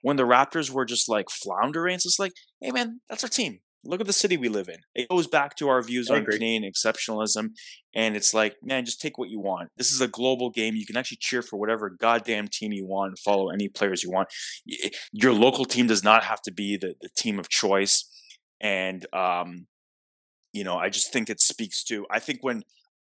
When 0.00 0.16
the 0.16 0.22
Raptors 0.22 0.70
were 0.70 0.86
just 0.86 1.10
like 1.10 1.28
floundering, 1.28 1.96
it's 1.96 2.04
just 2.04 2.18
like, 2.18 2.32
hey 2.62 2.70
man, 2.70 3.00
that's 3.08 3.22
our 3.22 3.28
team 3.28 3.60
look 3.84 4.00
at 4.00 4.06
the 4.06 4.12
city 4.12 4.36
we 4.36 4.48
live 4.48 4.68
in. 4.68 4.78
It 4.94 5.08
goes 5.08 5.26
back 5.26 5.56
to 5.56 5.68
our 5.68 5.82
views 5.82 6.10
I 6.10 6.16
on 6.16 6.22
agree. 6.22 6.34
Canadian 6.34 6.70
exceptionalism. 6.70 7.50
And 7.94 8.14
it's 8.14 8.34
like, 8.34 8.56
man, 8.62 8.84
just 8.84 9.00
take 9.00 9.18
what 9.18 9.30
you 9.30 9.40
want. 9.40 9.70
This 9.76 9.90
is 9.90 10.00
a 10.00 10.08
global 10.08 10.50
game. 10.50 10.76
You 10.76 10.86
can 10.86 10.96
actually 10.96 11.18
cheer 11.20 11.42
for 11.42 11.58
whatever 11.58 11.88
goddamn 11.90 12.48
team 12.48 12.72
you 12.72 12.86
want, 12.86 13.18
follow 13.18 13.48
any 13.50 13.68
players 13.68 14.02
you 14.02 14.10
want. 14.10 14.28
Your 15.12 15.32
local 15.32 15.64
team 15.64 15.86
does 15.86 16.04
not 16.04 16.24
have 16.24 16.42
to 16.42 16.52
be 16.52 16.76
the, 16.76 16.94
the 17.00 17.08
team 17.16 17.38
of 17.38 17.48
choice. 17.48 18.08
And, 18.60 19.06
um, 19.14 19.66
you 20.52 20.64
know, 20.64 20.76
I 20.76 20.90
just 20.90 21.12
think 21.12 21.30
it 21.30 21.40
speaks 21.40 21.82
to, 21.84 22.06
I 22.10 22.18
think 22.18 22.40
when 22.42 22.62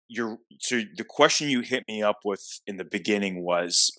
you're, 0.08 0.38
so 0.60 0.82
the 0.96 1.04
question 1.04 1.48
you 1.48 1.60
hit 1.60 1.84
me 1.88 2.02
up 2.02 2.20
with 2.24 2.60
in 2.66 2.76
the 2.76 2.84
beginning 2.84 3.42
was, 3.42 3.90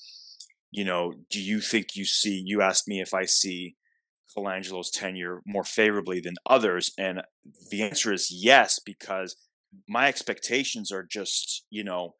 you 0.71 0.85
know, 0.85 1.13
do 1.29 1.41
you 1.41 1.59
think 1.59 1.95
you 1.95 2.05
see, 2.05 2.41
you 2.45 2.61
asked 2.61 2.87
me 2.87 3.01
if 3.01 3.13
I 3.13 3.25
see 3.25 3.75
Colangelo's 4.35 4.89
tenure 4.89 5.41
more 5.45 5.63
favorably 5.63 6.19
than 6.19 6.35
others? 6.45 6.91
And 6.97 7.21
the 7.69 7.83
answer 7.83 8.11
is 8.11 8.29
yes, 8.31 8.79
because 8.83 9.35
my 9.87 10.07
expectations 10.07 10.91
are 10.91 11.03
just, 11.03 11.65
you 11.69 11.83
know, 11.83 12.15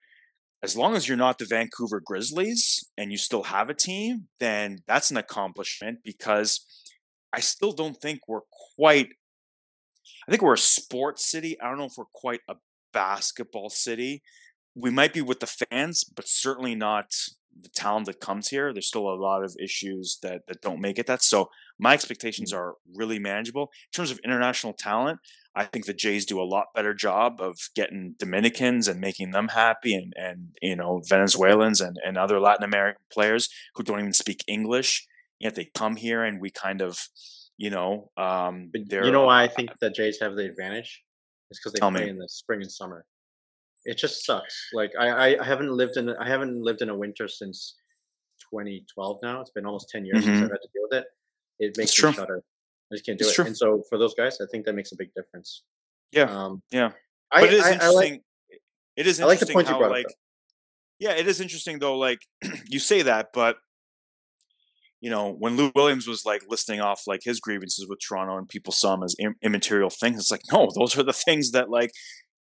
as 0.64 0.78
long 0.78 0.96
as 0.96 1.08
you're 1.08 1.18
not 1.18 1.38
the 1.38 1.46
Vancouver 1.46 2.02
Grizzlies 2.04 2.90
and 2.98 3.12
you 3.12 3.18
still 3.18 3.44
have 3.44 3.70
a 3.70 3.74
team, 3.74 4.30
then 4.40 4.80
that's 4.88 5.12
an 5.12 5.18
accomplishment 5.18 6.00
because 6.06 6.66
I 7.34 7.42
still 7.42 7.74
don't 7.74 7.98
think 8.00 8.22
we're 8.28 8.48
quite 8.78 9.10
I 10.28 10.32
think 10.32 10.42
we're 10.42 10.54
a 10.54 10.58
sports 10.58 11.30
city. 11.30 11.60
I 11.62 11.68
don't 11.68 11.78
know 11.78 11.86
if 11.86 11.98
we're 11.98 12.06
quite 12.14 12.42
a 12.50 12.56
basketball 12.94 13.70
city. 13.70 14.22
We 14.76 14.90
might 14.90 15.14
be 15.14 15.22
with 15.22 15.40
the 15.40 15.48
fans, 15.48 16.04
but 16.04 16.28
certainly 16.28 16.76
not 16.76 17.14
the 17.60 17.70
talent 17.70 18.08
that 18.08 18.20
comes 18.20 18.50
here. 18.50 18.74
There's 18.74 18.88
still 18.88 19.08
a 19.08 19.16
lot 19.16 19.44
of 19.44 19.56
issues 19.60 20.18
that 20.24 20.44
that 20.48 20.62
don't 20.62 20.82
make 20.82 20.98
it 20.98 21.08
that. 21.08 21.22
So 21.22 21.50
my 21.80 21.94
expectations 21.94 22.54
mm. 22.54 22.58
are 22.58 22.76
really 22.96 23.20
manageable 23.20 23.64
in 23.64 23.96
terms 23.96 24.12
of 24.12 24.20
international 24.20 24.74
talent. 24.74 25.20
I 25.56 25.66
think 25.66 25.86
the 25.86 25.94
Jays 25.94 26.26
do 26.26 26.42
a 26.42 26.44
lot 26.44 26.74
better 26.74 26.94
job 26.94 27.40
of 27.40 27.70
getting 27.76 28.16
Dominicans 28.18 28.88
and 28.88 29.00
making 29.00 29.32
them 29.32 29.50
happy, 29.50 29.94
and 29.94 30.14
and 30.16 30.58
you 30.62 30.76
know 30.76 31.02
Venezuelans 31.08 31.82
and 31.82 31.98
and 32.04 32.18
other 32.18 32.40
Latin 32.40 32.64
American 32.64 33.04
players 33.12 33.50
who 33.76 33.84
don't 33.84 34.00
even 34.00 34.14
speak 34.14 34.44
English. 34.48 35.08
Yet 35.40 35.56
they 35.56 35.70
come 35.76 35.98
here 35.98 36.24
and 36.24 36.40
we 36.40 36.50
kind 36.52 36.82
of, 36.82 37.10
you 37.58 37.70
know, 37.70 38.12
um, 38.16 38.72
you 38.74 39.12
know 39.12 39.26
why 39.26 39.44
I 39.44 39.48
think 39.48 39.72
the 39.82 39.90
Jays 39.90 40.20
have 40.22 40.36
the 40.36 40.46
advantage? 40.46 41.04
It's 41.50 41.60
because 41.60 41.74
they 41.74 41.80
play 41.80 42.06
me. 42.06 42.10
in 42.10 42.18
the 42.18 42.30
spring 42.30 42.62
and 42.62 42.72
summer 42.72 43.06
it 43.86 43.98
just 43.98 44.26
sucks. 44.26 44.70
Like 44.74 44.92
I, 45.00 45.36
I 45.38 45.44
haven't 45.44 45.72
lived 45.72 45.98
in 45.98 46.10
I 46.10 46.28
haven't 46.28 46.62
lived 46.62 46.82
in 46.82 46.90
a 46.90 46.98
winter 46.98 47.28
since 47.28 47.76
2012 48.52 49.20
now. 49.24 49.42
It's 49.42 49.52
been 49.52 49.66
almost 49.66 49.90
10 49.90 50.06
years 50.06 50.20
mm-hmm. 50.20 50.28
since 50.28 50.44
I've 50.46 50.52
had 50.52 50.62
to 50.62 50.70
deal 50.74 50.84
with 50.90 51.00
it. 51.00 51.06
It 51.64 51.78
makes 51.78 51.92
me 52.02 52.12
shudder. 52.12 52.44
I 52.92 52.96
just 52.96 53.06
can't 53.06 53.18
do 53.18 53.24
it's 53.24 53.32
it. 53.32 53.36
True. 53.36 53.46
And 53.46 53.58
so 53.58 53.84
for 53.90 53.98
those 53.98 54.14
guys, 54.14 54.40
I 54.42 54.46
think 54.52 54.66
that 54.66 54.74
makes 54.74 54.92
a 54.92 54.96
big 54.96 55.10
difference. 55.16 55.64
Yeah. 56.12 56.24
Um, 56.24 56.62
yeah. 56.72 56.92
I, 57.32 57.42
but 57.42 57.50
it 57.50 57.54
is 57.54 57.64
I, 57.64 57.74
interesting. 57.74 57.82
I 57.82 58.12
like, 58.12 58.22
it 58.96 59.08
is 59.08 59.20
interesting 59.20 59.24
I 59.24 59.28
like 59.28 59.40
the 59.40 59.54
point 59.54 59.68
how, 59.68 59.74
you 59.74 59.80
brought 59.80 59.92
like, 59.92 60.06
up, 60.06 60.12
yeah, 61.00 61.12
it 61.12 61.28
is 61.28 61.42
interesting 61.42 61.80
though. 61.80 61.98
Like 61.98 62.20
you 62.68 62.80
say 62.80 63.02
that, 63.02 63.30
but 63.34 63.58
you 65.02 65.10
know, 65.10 65.32
when 65.32 65.58
Lou 65.58 65.70
Williams 65.76 66.08
was 66.08 66.26
like 66.26 66.44
listing 66.48 66.80
off 66.80 67.02
like 67.08 67.22
his 67.24 67.42
grievances 67.42 67.88
with 67.90 68.00
Toronto 68.00 68.38
and 68.38 68.48
people 68.48 68.72
saw 68.72 68.94
him 68.94 69.04
as 69.04 69.16
Im- 69.20 69.36
immaterial 69.42 69.90
things, 69.90 70.18
it's 70.18 70.32
like, 70.32 70.42
no, 70.54 70.70
those 70.78 70.98
are 70.98 71.04
the 71.04 71.12
things 71.12 71.52
that 71.52 71.70
like 71.70 71.92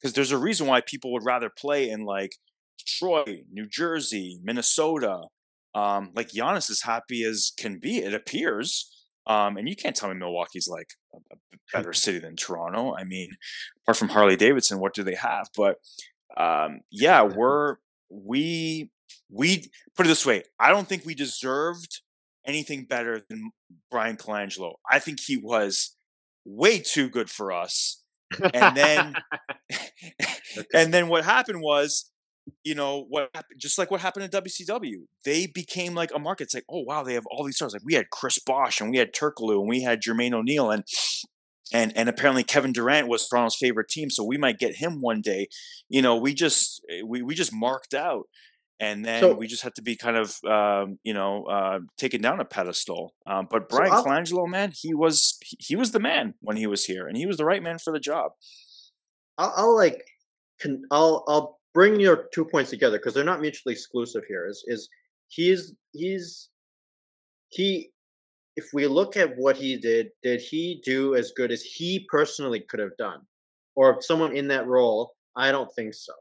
because 0.00 0.14
there's 0.14 0.32
a 0.32 0.38
reason 0.38 0.66
why 0.66 0.80
people 0.80 1.12
would 1.12 1.24
rather 1.24 1.50
play 1.50 1.88
in 1.88 2.04
like 2.04 2.32
Detroit, 2.78 3.44
New 3.50 3.66
Jersey, 3.66 4.40
Minnesota. 4.42 5.22
Um, 5.74 6.10
like 6.16 6.30
Giannis 6.30 6.68
is 6.68 6.82
happy 6.82 7.22
as 7.22 7.52
can 7.56 7.78
be, 7.78 7.98
it 7.98 8.12
appears. 8.12 8.90
Um, 9.26 9.56
and 9.56 9.68
you 9.68 9.76
can't 9.76 9.94
tell 9.94 10.08
me 10.08 10.14
Milwaukee's 10.14 10.68
like 10.68 10.88
a, 11.14 11.18
a 11.34 11.58
better 11.72 11.92
city 11.92 12.18
than 12.18 12.36
Toronto. 12.36 12.94
I 12.94 13.04
mean, 13.04 13.30
apart 13.82 13.96
from 13.96 14.08
Harley 14.08 14.36
Davidson, 14.36 14.80
what 14.80 14.94
do 14.94 15.02
they 15.02 15.14
have? 15.14 15.48
But 15.56 15.76
um, 16.36 16.80
yeah, 16.90 17.22
we're 17.22 17.76
we 18.10 18.90
we 19.30 19.70
put 19.96 20.06
it 20.06 20.08
this 20.08 20.26
way. 20.26 20.44
I 20.58 20.70
don't 20.70 20.88
think 20.88 21.04
we 21.04 21.14
deserved 21.14 22.00
anything 22.46 22.84
better 22.84 23.20
than 23.28 23.50
Bryan 23.90 24.16
Colangelo. 24.16 24.74
I 24.90 24.98
think 24.98 25.20
he 25.20 25.36
was 25.36 25.96
way 26.44 26.78
too 26.78 27.08
good 27.08 27.30
for 27.30 27.52
us 27.52 28.00
and 28.54 28.76
then 28.76 29.14
and 30.74 30.92
then 30.92 31.08
what 31.08 31.24
happened 31.24 31.60
was 31.60 32.09
you 32.64 32.74
know 32.74 33.06
what 33.08 33.30
happened, 33.34 33.60
just 33.60 33.78
like 33.78 33.90
what 33.90 34.00
happened 34.00 34.24
at 34.24 34.44
WCW 34.44 35.04
they 35.24 35.46
became 35.46 35.94
like 35.94 36.10
a 36.14 36.18
market 36.18 36.44
it's 36.44 36.54
like 36.54 36.64
oh 36.68 36.82
wow 36.82 37.02
they 37.02 37.14
have 37.14 37.26
all 37.30 37.44
these 37.44 37.56
stars 37.56 37.72
like 37.72 37.84
we 37.84 37.94
had 37.94 38.10
Chris 38.10 38.38
Bosh 38.38 38.80
and 38.80 38.90
we 38.90 38.98
had 38.98 39.12
Turkoglu 39.12 39.60
and 39.60 39.68
we 39.68 39.82
had 39.82 40.02
Jermaine 40.02 40.32
O'Neal 40.32 40.70
and 40.70 40.84
and 41.72 41.96
and 41.96 42.08
apparently 42.08 42.42
Kevin 42.42 42.72
Durant 42.72 43.08
was 43.08 43.28
Toronto's 43.28 43.56
favorite 43.56 43.88
team 43.88 44.10
so 44.10 44.24
we 44.24 44.36
might 44.36 44.58
get 44.58 44.76
him 44.76 45.00
one 45.00 45.20
day 45.20 45.48
you 45.88 46.02
know 46.02 46.16
we 46.16 46.34
just 46.34 46.82
eh, 46.90 47.02
we 47.06 47.22
we 47.22 47.34
just 47.34 47.52
marked 47.52 47.94
out 47.94 48.26
and 48.80 49.04
then 49.04 49.20
so, 49.20 49.34
we 49.34 49.46
just 49.46 49.62
had 49.62 49.74
to 49.74 49.82
be 49.82 49.94
kind 49.94 50.16
of 50.16 50.36
um, 50.48 50.98
you 51.04 51.12
know 51.12 51.44
uh, 51.44 51.80
taken 51.98 52.22
down 52.22 52.40
a 52.40 52.46
pedestal. 52.46 53.14
Um, 53.26 53.46
but 53.50 53.68
Bryan 53.68 53.92
so 53.92 54.04
Colangelo, 54.04 54.48
man, 54.48 54.72
he 54.74 54.94
was 54.94 55.38
he, 55.44 55.56
he, 55.60 55.76
was 55.76 55.92
the 55.92 56.00
man 56.00 56.34
when 56.40 56.56
he 56.56 56.66
was 56.66 56.86
here, 56.86 57.06
and 57.06 57.16
he 57.16 57.26
was 57.26 57.36
the 57.36 57.44
right 57.44 57.62
man 57.62 57.78
for 57.78 57.92
the 57.92 58.00
job. 58.00 58.32
I'll, 59.36 59.52
I'll 59.54 59.76
like, 59.76 60.02
can, 60.58 60.82
I'll 60.90 61.24
I'll 61.28 61.59
bring 61.74 62.00
your 62.00 62.28
two 62.32 62.44
points 62.44 62.70
together 62.70 62.98
because 62.98 63.14
they're 63.14 63.24
not 63.24 63.40
mutually 63.40 63.72
exclusive 63.72 64.24
here. 64.26 64.46
Is 64.48 64.64
is 64.66 64.88
he's 65.28 65.74
he's 65.92 66.50
he 67.48 67.90
if 68.56 68.70
we 68.72 68.86
look 68.86 69.16
at 69.16 69.36
what 69.36 69.56
he 69.56 69.76
did, 69.76 70.10
did 70.22 70.40
he 70.40 70.82
do 70.84 71.14
as 71.14 71.32
good 71.36 71.50
as 71.50 71.62
he 71.62 72.06
personally 72.10 72.60
could 72.60 72.80
have 72.80 72.96
done? 72.98 73.20
Or 73.76 74.02
someone 74.02 74.36
in 74.36 74.48
that 74.48 74.66
role? 74.66 75.14
I 75.36 75.52
don't 75.52 75.72
think 75.74 75.94
so. 75.94 76.12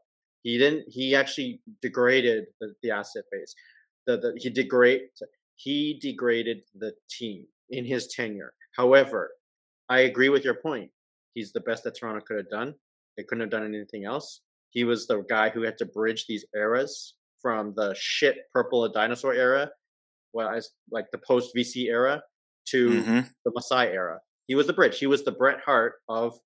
He 0.44 0.58
didn't. 0.58 0.86
He 0.88 1.16
actually 1.16 1.62
degraded 1.82 2.46
the, 2.62 2.74
the 2.82 2.92
asset 2.92 3.26
base. 3.32 3.54
The, 4.08 4.18
the 4.18 4.34
he 4.38 4.50
degrade 4.50 5.02
he 5.56 6.00
degraded 6.02 6.64
the 6.76 6.94
team 7.10 7.46
in 7.70 7.84
his 7.84 8.08
tenure. 8.08 8.54
However, 8.78 9.32
I 9.90 10.02
agree 10.02 10.30
with 10.30 10.46
your 10.46 10.54
point. 10.54 10.90
He's 11.34 11.52
the 11.52 11.60
best 11.62 11.84
that 11.84 11.98
Toronto 11.98 12.22
could 12.26 12.38
have 12.38 12.50
done. 12.50 12.76
They 13.18 13.24
couldn't 13.24 13.42
have 13.42 13.50
done 13.50 13.66
anything 13.66 14.06
else. 14.06 14.42
He 14.72 14.84
was 14.84 15.08
the 15.08 15.22
guy 15.30 15.50
who 15.50 15.62
had 15.64 15.78
to 15.80 15.86
bridge 15.86 16.26
these 16.28 16.46
eras 16.56 17.16
from 17.42 17.74
the 17.76 17.96
shit 17.98 18.38
purple 18.54 18.88
dinosaur 18.90 19.34
era, 19.34 19.70
well, 20.34 20.50
as 20.50 20.70
like 20.92 21.06
the 21.12 21.18
post 21.18 21.56
VC 21.56 21.88
era, 21.88 22.22
to 22.68 22.90
mm-hmm. 22.90 23.20
the 23.46 23.52
Masai 23.54 23.88
era. 23.88 24.20
He 24.48 24.56
was 24.56 24.68
the 24.68 24.74
bridge. 24.74 24.98
He 25.00 25.08
was 25.08 25.24
the 25.24 25.32
Bret 25.32 25.60
Hart 25.66 25.96
of 26.08 26.40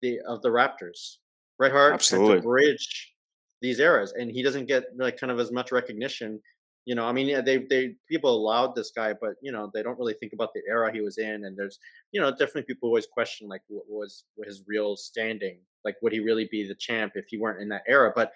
the 0.00 0.20
of 0.26 0.42
the 0.42 0.48
Raptors. 0.48 1.16
Bret 1.58 1.72
Hart 1.72 1.94
Absolutely. 1.94 2.34
had 2.34 2.42
to 2.42 2.48
bridge 2.48 3.12
these 3.60 3.78
eras, 3.78 4.12
and 4.12 4.30
he 4.30 4.42
doesn't 4.42 4.66
get 4.66 4.84
like 4.96 5.18
kind 5.18 5.30
of 5.30 5.38
as 5.38 5.52
much 5.52 5.72
recognition. 5.72 6.40
You 6.84 6.96
know, 6.96 7.06
I 7.06 7.12
mean, 7.12 7.44
they 7.44 7.58
they 7.58 7.94
people 8.08 8.34
allowed 8.34 8.74
this 8.74 8.90
guy, 8.94 9.12
but 9.12 9.34
you 9.40 9.52
know, 9.52 9.70
they 9.72 9.82
don't 9.82 9.98
really 9.98 10.14
think 10.14 10.32
about 10.32 10.52
the 10.52 10.62
era 10.68 10.92
he 10.92 11.00
was 11.00 11.18
in. 11.18 11.44
And 11.44 11.56
there's, 11.56 11.78
you 12.10 12.20
know, 12.20 12.30
definitely 12.30 12.62
people 12.62 12.88
always 12.88 13.06
question 13.06 13.48
like 13.48 13.62
what 13.68 13.84
was 13.88 14.24
his 14.44 14.62
real 14.66 14.96
standing, 14.96 15.58
like 15.84 15.96
would 16.02 16.12
he 16.12 16.20
really 16.20 16.48
be 16.50 16.66
the 16.66 16.74
champ 16.74 17.12
if 17.14 17.26
he 17.28 17.38
weren't 17.38 17.62
in 17.62 17.68
that 17.68 17.82
era? 17.86 18.12
But 18.14 18.32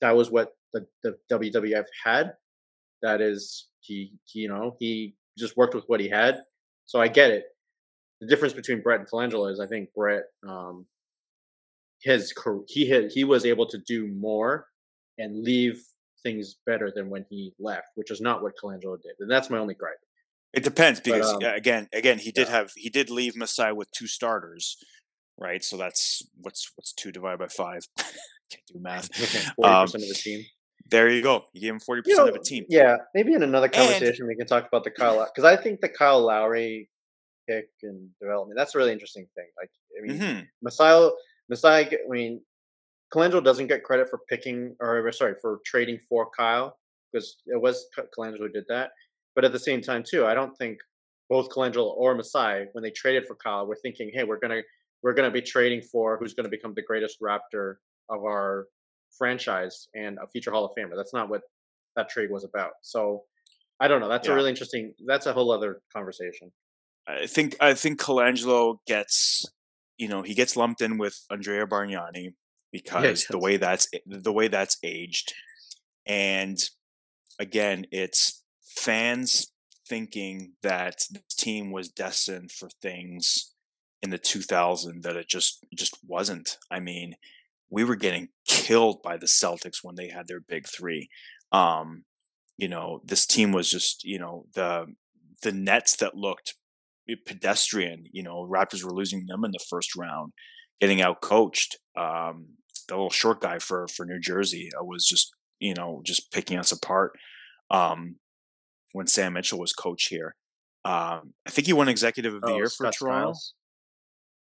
that 0.00 0.14
was 0.14 0.30
what 0.30 0.52
the, 0.74 0.86
the 1.02 1.16
WWF 1.32 1.84
had. 2.04 2.34
That 3.02 3.20
is, 3.20 3.68
he, 3.80 4.12
he, 4.24 4.40
you 4.40 4.48
know, 4.48 4.76
he 4.78 5.14
just 5.38 5.56
worked 5.56 5.74
with 5.74 5.84
what 5.86 6.00
he 6.00 6.08
had. 6.08 6.40
So 6.86 7.00
I 7.00 7.08
get 7.08 7.30
it. 7.30 7.44
The 8.20 8.26
difference 8.26 8.54
between 8.54 8.82
Bret 8.82 9.00
and 9.00 9.08
Colangelo 9.08 9.50
is 9.50 9.60
I 9.60 9.66
think 9.66 9.90
Bret 9.94 10.24
um, 10.46 10.86
his 12.02 12.32
he 12.68 12.88
had 12.88 13.10
he 13.12 13.24
was 13.24 13.44
able 13.44 13.66
to 13.66 13.78
do 13.78 14.06
more 14.08 14.66
and 15.18 15.42
leave 15.42 15.82
things 16.26 16.56
better 16.66 16.90
than 16.94 17.08
when 17.08 17.24
he 17.30 17.52
left, 17.60 17.88
which 17.94 18.10
is 18.10 18.20
not 18.20 18.42
what 18.42 18.52
Colangelo 18.60 19.00
did, 19.00 19.12
and 19.20 19.30
that's 19.30 19.48
my 19.50 19.58
only 19.58 19.74
gripe. 19.74 19.98
It 20.52 20.64
depends 20.64 21.00
because 21.00 21.32
um, 21.32 21.42
again, 21.42 21.88
again, 21.92 22.18
he 22.18 22.32
did 22.32 22.48
yeah. 22.48 22.54
have 22.54 22.72
he 22.76 22.88
did 22.90 23.10
leave 23.10 23.36
Masai 23.36 23.72
with 23.72 23.90
two 23.92 24.06
starters, 24.06 24.76
right? 25.38 25.62
So 25.62 25.76
that's 25.76 26.22
what's 26.40 26.72
what's 26.76 26.92
two 26.92 27.12
divided 27.12 27.38
by 27.38 27.48
five. 27.48 27.82
Can't 28.50 28.66
do 28.72 28.80
math. 28.80 29.14
forty 29.56 29.70
Um, 29.70 29.84
percent 29.84 30.02
of 30.04 30.08
the 30.08 30.14
team. 30.14 30.44
there 30.90 31.08
you 31.10 31.22
go. 31.22 31.44
You 31.52 31.60
gave 31.60 31.72
him 31.74 31.80
forty 31.80 32.02
percent 32.02 32.28
of 32.28 32.34
a 32.34 32.38
team. 32.40 32.64
yeah, 32.68 32.96
maybe 33.14 33.34
in 33.34 33.42
another 33.42 33.66
And- 33.66 33.74
conversation 33.74 34.26
we 34.26 34.34
can 34.36 34.46
talk 34.46 34.66
about 34.66 34.82
the 34.84 34.90
Kyle 34.90 35.24
because 35.24 35.44
I 35.44 35.56
think 35.62 35.80
the 35.80 35.88
Kyle 35.88 36.20
Lowry 36.20 36.88
pick 37.48 37.68
and 37.84 38.08
development 38.20 38.56
that's 38.58 38.74
a 38.74 38.78
really 38.78 38.92
interesting 38.92 39.26
thing. 39.36 39.46
Like, 39.60 39.70
I 39.96 40.06
mean, 40.06 40.18
hmm 40.20 40.40
Masai, 40.62 41.10
Masai, 41.48 41.82
I 41.86 42.08
mean, 42.08 42.40
Colangelo 43.14 43.42
doesn't 43.42 43.68
get 43.68 43.84
credit 43.84 44.08
for 44.10 44.20
picking 44.28 44.74
or 44.80 45.10
sorry 45.12 45.34
for 45.40 45.60
trading 45.64 45.98
for 46.08 46.28
Kyle 46.36 46.76
because 47.12 47.36
it 47.46 47.60
was 47.60 47.86
Colangelo 48.16 48.38
who 48.38 48.48
did 48.48 48.64
that. 48.68 48.90
But 49.34 49.44
at 49.44 49.52
the 49.52 49.58
same 49.58 49.80
time, 49.80 50.02
too, 50.02 50.26
I 50.26 50.34
don't 50.34 50.56
think 50.56 50.78
both 51.28 51.48
Colangelo 51.50 51.92
or 51.96 52.14
Masai, 52.14 52.66
when 52.72 52.82
they 52.82 52.90
traded 52.90 53.26
for 53.26 53.36
Kyle, 53.36 53.66
were 53.66 53.76
thinking, 53.82 54.10
"Hey, 54.12 54.24
we're 54.24 54.38
gonna 54.38 54.62
we're 55.02 55.14
gonna 55.14 55.30
be 55.30 55.42
trading 55.42 55.82
for 55.82 56.16
who's 56.18 56.34
gonna 56.34 56.48
become 56.48 56.74
the 56.74 56.82
greatest 56.82 57.20
Raptor 57.20 57.76
of 58.08 58.24
our 58.24 58.66
franchise 59.16 59.88
and 59.94 60.18
a 60.22 60.26
future 60.28 60.50
Hall 60.50 60.64
of 60.64 60.72
Famer." 60.76 60.96
That's 60.96 61.14
not 61.14 61.28
what 61.28 61.42
that 61.96 62.08
trade 62.08 62.30
was 62.30 62.44
about. 62.44 62.72
So 62.82 63.24
I 63.78 63.88
don't 63.88 64.00
know. 64.00 64.08
That's 64.08 64.26
Yeah. 64.26 64.32
a 64.32 64.36
really 64.36 64.50
interesting. 64.50 64.94
That's 65.06 65.26
a 65.26 65.32
whole 65.32 65.50
other 65.52 65.80
conversation. 65.92 66.52
I 67.06 67.26
think 67.26 67.56
I 67.60 67.74
think 67.74 68.00
Colangelo 68.00 68.78
gets 68.86 69.44
you 69.98 70.08
know 70.08 70.22
he 70.22 70.34
gets 70.34 70.56
lumped 70.56 70.80
in 70.80 70.98
with 70.98 71.24
Andrea 71.30 71.66
Bargnani 71.66 72.34
because 72.72 73.26
the 73.30 73.38
way 73.38 73.56
that's 73.56 73.88
the 74.06 74.32
way 74.32 74.48
that's 74.48 74.78
aged, 74.82 75.32
and 76.06 76.58
again, 77.38 77.86
it's 77.90 78.42
fans 78.60 79.52
thinking 79.88 80.52
that 80.62 80.96
the 81.10 81.22
team 81.30 81.70
was 81.70 81.88
destined 81.88 82.50
for 82.50 82.68
things 82.82 83.52
in 84.02 84.10
the 84.10 84.18
2000 84.18 85.02
that 85.02 85.16
it 85.16 85.28
just 85.28 85.64
just 85.74 85.98
wasn't. 86.06 86.58
I 86.70 86.80
mean, 86.80 87.14
we 87.70 87.84
were 87.84 87.96
getting 87.96 88.28
killed 88.46 89.02
by 89.02 89.16
the 89.16 89.26
Celtics 89.26 89.78
when 89.82 89.96
they 89.96 90.08
had 90.08 90.28
their 90.28 90.40
big 90.40 90.66
three. 90.68 91.08
Um, 91.52 92.04
you 92.56 92.68
know, 92.68 93.00
this 93.04 93.26
team 93.26 93.52
was 93.52 93.70
just 93.70 94.04
you 94.04 94.18
know 94.18 94.46
the 94.54 94.86
the 95.42 95.52
Nets 95.52 95.96
that 95.96 96.16
looked 96.16 96.54
pedestrian. 97.26 98.04
You 98.12 98.22
know, 98.22 98.48
Raptors 98.50 98.84
were 98.84 98.94
losing 98.94 99.26
them 99.26 99.44
in 99.44 99.52
the 99.52 99.64
first 99.70 99.96
round, 99.96 100.32
getting 100.80 101.00
out 101.00 101.20
coached. 101.20 101.78
Um, 101.96 102.48
the 102.88 102.94
little 102.94 103.10
short 103.10 103.40
guy 103.40 103.58
for 103.58 103.88
for 103.88 104.06
New 104.06 104.20
Jersey 104.20 104.70
uh, 104.78 104.84
was 104.84 105.06
just 105.06 105.32
you 105.58 105.74
know 105.74 106.02
just 106.04 106.30
picking 106.32 106.58
us 106.58 106.72
apart. 106.72 107.12
Um, 107.70 108.16
when 108.92 109.06
Sam 109.06 109.32
Mitchell 109.34 109.58
was 109.58 109.72
coach 109.72 110.04
here, 110.06 110.36
um, 110.84 111.34
I 111.46 111.50
think 111.50 111.66
he 111.66 111.72
won 111.72 111.88
Executive 111.88 112.34
of 112.34 112.42
the 112.42 112.52
Oh, 112.52 112.56
Year 112.56 112.66
for 112.70 112.90
Scott 112.90 112.94
Toronto. 112.94 113.32
Skiles? 113.32 113.54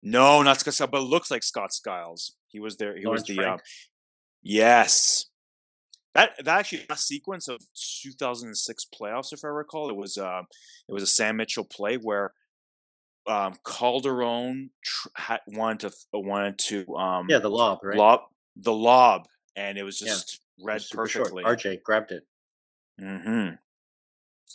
No, 0.04 0.44
not 0.44 0.60
Scott 0.60 0.76
Skiles, 0.76 0.92
but 0.92 1.02
it 1.02 1.06
looks 1.06 1.32
like 1.32 1.44
Scott 1.44 1.74
Skiles. 1.74 2.36
He 2.48 2.60
was 2.60 2.78
there. 2.78 2.96
He 2.96 3.06
Lawrence 3.06 3.28
was 3.28 3.38
the 3.38 3.40
um, 3.44 3.46
Frank? 3.46 3.62
yes. 4.44 5.26
That 6.14 6.32
that 6.46 6.60
actually 6.60 6.86
that 6.88 7.00
sequence 7.00 7.48
of 7.50 7.60
2006 8.04 8.86
playoffs, 8.98 9.34
if 9.34 9.44
I 9.44 9.48
recall, 9.50 9.90
it 9.90 9.96
was 9.98 10.18
uh, 10.18 10.44
it 10.88 10.94
was 10.94 11.04
a 11.04 11.08
Sam 11.08 11.38
Mitchell 11.38 11.66
play 11.66 11.96
where 11.98 12.32
um, 13.28 13.56
Calderon 13.66 14.70
tr- 14.84 15.08
had, 15.16 15.40
wanted 15.48 15.92
to 15.92 15.96
wanted 16.20 16.58
to 16.60 16.96
um, 16.96 17.28
Yeah, 17.30 17.40
the 17.40 17.50
lob, 17.50 17.80
right? 17.84 17.98
lob 17.98 18.22
the 18.56 18.74
lob, 18.74 19.28
and 19.56 19.78
it 19.78 19.84
was 19.84 20.02
Yeah, 20.02 20.08
just 20.10 20.40
read 20.62 20.82
Super 20.82 21.08
short. 21.08 21.32
perfectly. 21.34 21.44
RJ 21.44 21.84
grabbed 21.84 22.12
it. 22.12 22.24
hmm 23.00 23.50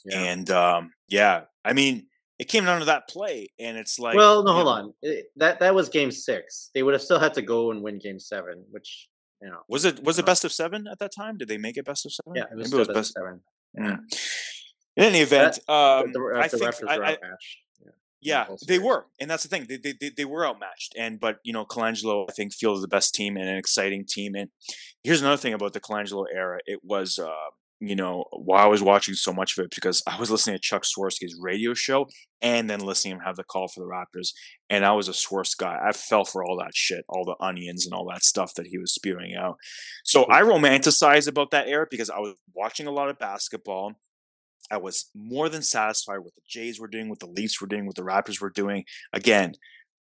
Yeah. 0.04 0.18
And 0.18 0.50
um, 0.50 0.92
yeah, 1.08 1.42
I 1.64 1.72
mean, 1.72 2.06
it 2.38 2.44
came 2.48 2.64
down 2.64 2.78
to 2.80 2.86
that 2.86 3.08
play, 3.08 3.48
and 3.58 3.76
it's 3.76 3.98
like, 3.98 4.16
well, 4.16 4.42
no, 4.42 4.52
hold 4.52 4.64
know, 4.66 4.70
on. 4.72 4.94
It- 5.02 5.30
that 5.36 5.60
that 5.60 5.74
was 5.74 5.88
game 5.88 6.10
six. 6.10 6.70
They 6.74 6.82
would 6.82 6.94
have 6.94 7.02
still 7.02 7.18
had 7.18 7.34
to 7.34 7.42
go 7.42 7.70
and 7.70 7.82
win 7.82 7.98
game 7.98 8.18
seven, 8.18 8.64
which 8.70 9.08
you 9.42 9.48
know. 9.48 9.60
Was 9.68 9.84
it 9.84 10.02
was 10.02 10.18
it 10.18 10.22
Uh, 10.22 10.26
best 10.26 10.44
of 10.44 10.52
seven 10.52 10.86
at 10.86 10.98
that 11.00 11.12
time? 11.14 11.36
Did 11.36 11.48
they 11.48 11.58
make 11.58 11.76
it 11.76 11.84
best 11.84 12.06
of 12.06 12.12
seven? 12.12 12.34
Yeah, 12.36 12.44
it 12.50 12.56
was 12.56 12.70
Maybe 12.72 12.84
still 12.84 12.94
best 12.94 13.16
of 13.16 13.22
seven. 13.22 13.40
Mm. 13.78 14.00
In 14.96 15.04
any 15.04 15.20
event, 15.20 15.58
The, 15.66 15.72
um, 15.72 16.12
the, 16.12 16.20
I 16.36 16.48
the 16.48 16.58
think 16.58 16.74
I, 16.90 16.98
were 16.98 17.04
I, 17.04 17.12
outmatched. 17.12 17.58
Yeah. 18.22 18.46
they 18.66 18.78
were, 18.78 19.06
and 19.20 19.30
that's 19.30 19.42
the 19.42 19.48
thing. 19.48 19.66
They, 19.68 19.76
they 19.76 19.94
they 19.98 20.10
they 20.16 20.24
were 20.24 20.46
outmatched, 20.46 20.94
and 20.98 21.18
but 21.18 21.38
you 21.42 21.52
know, 21.52 21.64
Colangelo, 21.64 22.26
I 22.28 22.32
think, 22.32 22.52
feels 22.52 22.82
the 22.82 22.88
best 22.88 23.14
team 23.14 23.36
and 23.36 23.48
an 23.48 23.56
exciting 23.56 24.04
team. 24.06 24.34
And 24.34 24.50
here's 25.02 25.20
another 25.20 25.36
thing 25.36 25.54
about 25.54 25.72
the 25.72 25.80
Colangelo 25.80 26.26
era: 26.32 26.58
it 26.66 26.80
was, 26.82 27.18
uh, 27.18 27.30
you 27.80 27.96
know, 27.96 28.24
while 28.32 28.62
I 28.62 28.68
was 28.68 28.82
watching 28.82 29.14
so 29.14 29.32
much 29.32 29.56
of 29.56 29.64
it 29.64 29.74
because 29.74 30.02
I 30.06 30.18
was 30.18 30.30
listening 30.30 30.56
to 30.56 30.60
Chuck 30.60 30.82
Swirsky's 30.82 31.36
radio 31.40 31.72
show 31.72 32.06
and 32.42 32.68
then 32.68 32.80
listening 32.80 33.14
to 33.14 33.20
him 33.20 33.24
have 33.24 33.36
the 33.36 33.44
call 33.44 33.68
for 33.68 33.80
the 33.80 33.86
Raptors, 33.86 34.32
and 34.68 34.84
I 34.84 34.92
was 34.92 35.08
a 35.08 35.12
Swirsk 35.12 35.56
guy. 35.56 35.78
I 35.82 35.92
fell 35.92 36.24
for 36.24 36.44
all 36.44 36.58
that 36.58 36.74
shit, 36.74 37.04
all 37.08 37.24
the 37.24 37.42
onions 37.42 37.86
and 37.86 37.94
all 37.94 38.06
that 38.10 38.22
stuff 38.22 38.52
that 38.54 38.66
he 38.66 38.78
was 38.78 38.92
spewing 38.94 39.34
out. 39.34 39.56
So 40.04 40.24
I 40.24 40.42
romanticize 40.42 41.26
about 41.26 41.50
that 41.52 41.68
era 41.68 41.86
because 41.90 42.10
I 42.10 42.18
was 42.18 42.34
watching 42.54 42.86
a 42.86 42.92
lot 42.92 43.08
of 43.08 43.18
basketball. 43.18 43.94
I 44.70 44.78
was 44.78 45.10
more 45.14 45.48
than 45.48 45.62
satisfied 45.62 46.18
with 46.18 46.34
the 46.34 46.42
Jays 46.48 46.80
were 46.80 46.88
doing, 46.88 47.08
what 47.08 47.20
the 47.20 47.26
Leafs 47.26 47.60
were 47.60 47.66
doing, 47.66 47.86
what 47.86 47.96
the 47.96 48.02
Raptors 48.02 48.40
were 48.40 48.50
doing. 48.50 48.84
Again, 49.12 49.54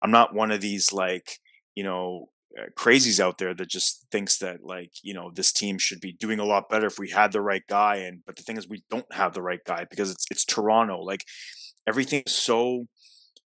I'm 0.01 0.11
not 0.11 0.33
one 0.33 0.51
of 0.51 0.61
these 0.61 0.93
like, 0.93 1.37
you 1.75 1.83
know, 1.83 2.29
uh, 2.57 2.67
crazies 2.77 3.19
out 3.19 3.39
there 3.39 3.53
that 3.53 3.69
just 3.69 4.05
thinks 4.11 4.37
that 4.37 4.63
like, 4.63 4.91
you 5.01 5.13
know, 5.13 5.31
this 5.33 5.51
team 5.51 5.77
should 5.77 5.99
be 5.99 6.13
doing 6.13 6.39
a 6.39 6.45
lot 6.45 6.69
better 6.69 6.87
if 6.87 6.99
we 6.99 7.09
had 7.09 7.31
the 7.31 7.41
right 7.41 7.63
guy 7.67 7.95
and 7.95 8.21
but 8.25 8.35
the 8.35 8.43
thing 8.43 8.57
is 8.57 8.67
we 8.67 8.83
don't 8.91 9.11
have 9.11 9.33
the 9.33 9.41
right 9.41 9.63
guy 9.65 9.85
because 9.89 10.11
it's 10.11 10.25
it's 10.29 10.45
Toronto. 10.45 11.01
Like 11.01 11.25
everything 11.87 12.23
is 12.25 12.35
so 12.35 12.85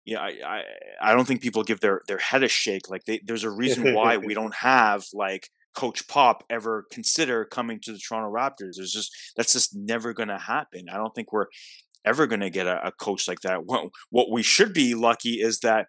yeah, 0.04 0.20
I, 0.20 0.32
I 0.46 0.62
I 1.00 1.14
don't 1.14 1.26
think 1.26 1.42
people 1.42 1.62
give 1.62 1.80
their 1.80 2.02
their 2.08 2.18
head 2.18 2.42
a 2.42 2.48
shake. 2.48 2.90
Like 2.90 3.04
they, 3.04 3.20
there's 3.24 3.44
a 3.44 3.50
reason 3.50 3.94
why 3.94 4.16
we 4.16 4.34
don't 4.40 4.54
have 4.54 5.04
like 5.12 5.48
Coach 5.74 6.08
Pop 6.08 6.44
ever 6.48 6.86
consider 6.90 7.44
coming 7.44 7.80
to 7.82 7.92
the 7.92 7.98
Toronto 7.98 8.32
Raptors. 8.32 8.76
There's 8.76 8.92
just 8.92 9.12
that's 9.36 9.52
just 9.52 9.74
never 9.74 10.12
going 10.12 10.28
to 10.28 10.38
happen. 10.38 10.86
I 10.90 10.96
don't 10.96 11.14
think 11.14 11.32
we're 11.32 11.46
ever 12.04 12.26
going 12.26 12.40
to 12.40 12.50
get 12.50 12.66
a, 12.66 12.86
a 12.88 12.92
coach 12.92 13.26
like 13.28 13.40
that. 13.40 13.64
What 13.64 13.90
what 14.10 14.30
we 14.30 14.42
should 14.42 14.72
be 14.72 14.94
lucky 14.94 15.40
is 15.40 15.60
that 15.60 15.88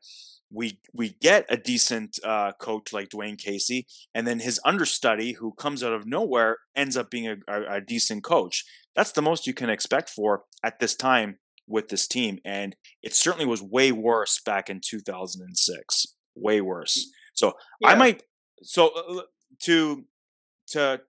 we 0.51 0.79
we 0.93 1.15
get 1.21 1.45
a 1.49 1.57
decent 1.57 2.17
uh, 2.23 2.53
coach 2.59 2.93
like 2.93 3.09
Dwane 3.09 3.37
Casey, 3.37 3.87
and 4.13 4.27
then 4.27 4.39
his 4.39 4.59
understudy, 4.65 5.33
who 5.33 5.53
comes 5.53 5.83
out 5.83 5.93
of 5.93 6.05
nowhere, 6.05 6.57
ends 6.75 6.97
up 6.97 7.09
being 7.09 7.27
a, 7.27 7.35
a, 7.47 7.75
a 7.75 7.81
decent 7.81 8.23
coach. 8.23 8.63
That's 8.95 9.11
the 9.11 9.21
most 9.21 9.47
you 9.47 9.53
can 9.53 9.69
expect 9.69 10.09
for 10.09 10.43
at 10.63 10.79
this 10.79 10.95
time 10.95 11.39
with 11.67 11.89
this 11.89 12.07
team, 12.07 12.39
and 12.45 12.75
it 13.01 13.13
certainly 13.13 13.45
was 13.45 13.61
way 13.61 13.91
worse 13.91 14.39
back 14.45 14.69
in 14.69 14.81
2006. 14.87 16.05
Way 16.35 16.61
worse. 16.61 17.11
So 17.33 17.53
I 17.83 17.95
might 17.95 18.23
so 18.61 18.89
uh, 18.95 19.21
to 19.63 20.05
to 20.69 21.01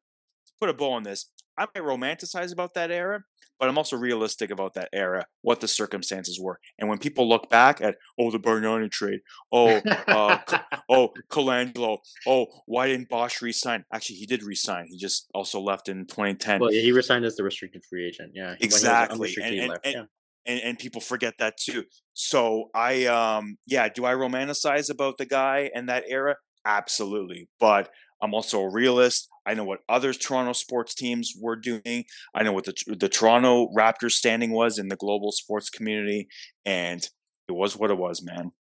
put 0.61 0.69
a 0.69 0.75
bow 0.75 0.93
on 0.93 1.03
this. 1.03 1.31
I 1.59 1.63
might 1.75 1.85
romanticize 1.85 2.53
about 2.53 2.75
that 2.75 2.91
era, 2.91 3.25
but 3.59 3.69
I'm 3.69 3.79
also 3.79 3.97
realistic 3.97 4.51
about 4.51 4.75
that 4.75 4.91
era, 4.93 5.25
what 5.41 5.61
the 5.61 5.69
circumstances 5.69 6.39
were, 6.39 6.61
and 6.79 6.89
when 6.89 6.99
people 6.99 7.27
look 7.29 7.49
back 7.49 7.81
at 7.81 7.97
oh 8.21 8.31
the 8.31 8.39
Bargnani 8.39 8.91
trade, 8.91 9.21
oh 9.53 9.81
uh, 10.07 10.39
oh 10.91 11.13
Colangelo, 11.31 11.99
oh 12.27 12.47
why 12.67 12.89
didn't 12.89 13.09
Bosh 13.09 13.41
resign? 13.41 13.85
Actually, 13.93 14.17
he 14.17 14.27
did 14.27 14.43
resign. 14.43 14.87
He 14.91 14.99
just 14.99 15.29
also 15.35 15.61
left 15.61 15.89
in 15.89 16.07
2010. 16.07 16.61
Well, 16.61 16.73
yeah, 16.73 16.83
he 16.83 16.93
resigned 16.93 17.25
as 17.25 17.37
the 17.37 17.45
restricted 17.45 17.83
free 17.89 18.07
agent. 18.07 18.33
Yeah, 18.35 18.45
He- 18.45 18.49
when 18.51 18.59
he 18.61 18.67
was 18.67 18.75
Exactly, 18.75 19.35
and- 19.43 19.55
and- 19.61 19.69
left, 19.71 19.87
and- 19.87 19.95
yeah. 19.95 20.05
and, 20.53 20.61
and 20.63 20.79
people 20.79 21.01
forget 21.01 21.35
that 21.39 21.57
too. 21.57 21.85
So 22.13 22.69
I 22.75 23.07
um 23.07 23.57
yeah, 23.67 23.89
do 23.89 24.05
I 24.05 24.13
romanticize 24.13 24.91
about 24.91 25.17
the 25.17 25.25
guy 25.27 25.71
and 25.75 25.89
that 25.89 26.05
era? 26.07 26.37
Absolutely. 26.67 27.49
But 27.61 27.91
I'm 28.23 28.35
also 28.35 28.63
a 28.63 28.71
realist. 28.73 29.29
I 29.47 29.55
know 29.55 29.65
what 29.65 29.81
other 29.89 30.13
Toronto 30.13 30.53
sports 30.53 30.95
teams 30.95 31.35
were 31.41 31.57
doing. 31.57 32.05
I 32.35 32.43
know 32.43 32.53
what 32.53 32.65
the 32.65 32.75
the 32.99 33.09
Toronto 33.09 33.69
Raptors 33.77 34.13
standing 34.13 34.51
was 34.53 34.79
in 34.79 34.89
the 34.89 34.97
global 34.97 35.33
sports 35.33 35.71
community 35.71 36.29
and 36.65 37.09
it 37.49 37.53
was 37.53 37.77
what 37.77 37.91
it 37.91 37.99
was, 37.99 38.23
man. 38.23 38.53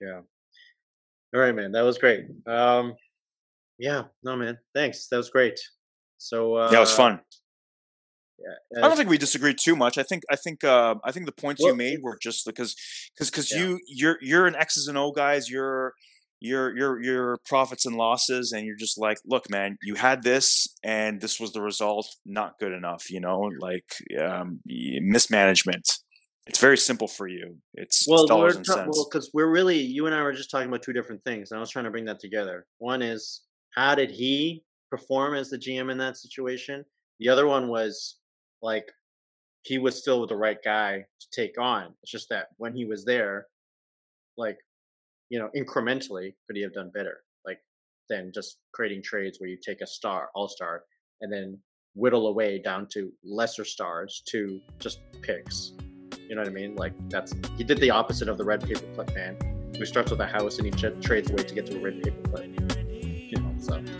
Yeah. 0.00 0.20
All 1.34 1.40
right, 1.40 1.54
man. 1.54 1.72
That 1.72 1.82
was 1.82 1.98
great. 1.98 2.26
Um, 2.46 2.94
yeah. 3.78 4.04
No, 4.22 4.36
man. 4.36 4.58
Thanks. 4.74 5.08
That 5.08 5.16
was 5.16 5.30
great. 5.30 5.58
So 6.18 6.54
uh, 6.54 6.70
That 6.70 6.80
was 6.80 6.92
fun. 6.92 7.20
Yeah. 8.38 8.82
I 8.84 8.88
don't 8.88 8.96
think 8.96 9.08
we 9.08 9.18
disagreed 9.18 9.58
too 9.58 9.76
much. 9.76 9.96
I 9.98 10.02
think 10.02 10.22
I 10.30 10.36
think 10.36 10.64
uh, 10.64 10.96
I 11.04 11.12
think 11.12 11.26
the 11.26 11.32
points 11.32 11.60
you 11.62 11.74
made 11.74 12.02
were 12.02 12.18
just 12.20 12.44
because 12.46 12.74
because 13.14 13.30
because 13.30 13.52
Yeah. 13.52 13.58
you 13.60 13.80
you're 13.86 14.18
you're 14.20 14.46
an 14.46 14.54
X's 14.54 14.88
and 14.88 14.98
O 14.98 15.12
guys. 15.12 15.48
You're 15.48 15.94
you're 16.44 16.76
you're 16.76 17.02
you're 17.02 17.38
profits 17.46 17.86
and 17.86 17.96
losses, 17.96 18.52
and 18.52 18.66
you're 18.66 18.76
just 18.76 18.98
like, 18.98 19.18
look, 19.24 19.48
man, 19.50 19.78
you 19.82 19.94
had 19.94 20.22
this, 20.22 20.68
and 20.82 21.20
this 21.20 21.40
was 21.40 21.52
the 21.52 21.62
result. 21.62 22.06
Not 22.26 22.58
good 22.58 22.72
enough, 22.72 23.10
you 23.10 23.20
know, 23.20 23.50
like 23.58 23.94
um, 24.22 24.60
mismanagement. 24.66 25.98
It's 26.46 26.58
very 26.58 26.76
simple 26.76 27.08
for 27.08 27.26
you. 27.26 27.56
It's, 27.72 28.06
well, 28.06 28.24
it's 28.24 28.28
dollars 28.28 28.56
and 28.56 28.66
cents. 28.66 28.94
well, 28.94 29.08
because 29.10 29.30
we're 29.32 29.50
really 29.50 29.78
you 29.78 30.04
and 30.04 30.14
I 30.14 30.22
were 30.22 30.34
just 30.34 30.50
talking 30.50 30.68
about 30.68 30.82
two 30.82 30.92
different 30.92 31.24
things, 31.24 31.50
and 31.50 31.58
I 31.58 31.60
was 31.60 31.70
trying 31.70 31.86
to 31.86 31.90
bring 31.90 32.04
that 32.04 32.20
together. 32.20 32.66
One 32.78 33.00
is 33.00 33.42
how 33.74 33.94
did 33.94 34.10
he 34.10 34.62
perform 34.90 35.34
as 35.34 35.48
the 35.48 35.58
GM 35.58 35.90
in 35.90 35.98
that 35.98 36.18
situation? 36.18 36.84
The 37.20 37.30
other 37.30 37.46
one 37.46 37.68
was 37.68 38.18
like 38.60 38.90
he 39.62 39.78
was 39.78 39.96
still 39.96 40.26
the 40.26 40.36
right 40.36 40.58
guy 40.62 41.06
to 41.20 41.26
take 41.32 41.58
on. 41.58 41.94
It's 42.02 42.12
just 42.12 42.28
that 42.28 42.48
when 42.58 42.74
he 42.74 42.84
was 42.84 43.06
there, 43.06 43.46
like, 44.36 44.58
you 45.30 45.38
know, 45.38 45.50
incrementally, 45.56 46.34
could 46.46 46.56
he 46.56 46.62
have 46.62 46.72
done 46.72 46.90
better? 46.94 47.18
Like, 47.46 47.58
than 48.08 48.32
just 48.34 48.58
creating 48.72 49.02
trades 49.02 49.40
where 49.40 49.48
you 49.48 49.56
take 49.64 49.80
a 49.80 49.86
star, 49.86 50.28
all 50.34 50.48
star, 50.48 50.84
and 51.20 51.32
then 51.32 51.58
whittle 51.94 52.26
away 52.26 52.58
down 52.58 52.86
to 52.92 53.12
lesser 53.24 53.64
stars 53.64 54.22
to 54.26 54.60
just 54.78 55.00
picks. 55.22 55.72
You 56.28 56.34
know 56.34 56.42
what 56.42 56.48
I 56.48 56.52
mean? 56.52 56.74
Like, 56.76 56.92
that's 57.08 57.34
he 57.56 57.64
did 57.64 57.78
the 57.78 57.90
opposite 57.90 58.28
of 58.28 58.38
the 58.38 58.44
red 58.44 58.66
paper 58.66 58.84
clip 58.94 59.14
man, 59.14 59.36
who 59.78 59.84
starts 59.84 60.10
with 60.10 60.20
a 60.20 60.26
house 60.26 60.58
and 60.58 60.66
he 60.66 60.72
ch- 60.72 61.04
trades 61.04 61.30
away 61.30 61.44
to 61.44 61.54
get 61.54 61.66
to 61.66 61.76
a 61.76 61.80
red 61.80 62.02
paper 62.02 62.28
clip. 62.30 62.46
You 62.74 63.36
know, 63.38 63.54
so. 63.58 63.82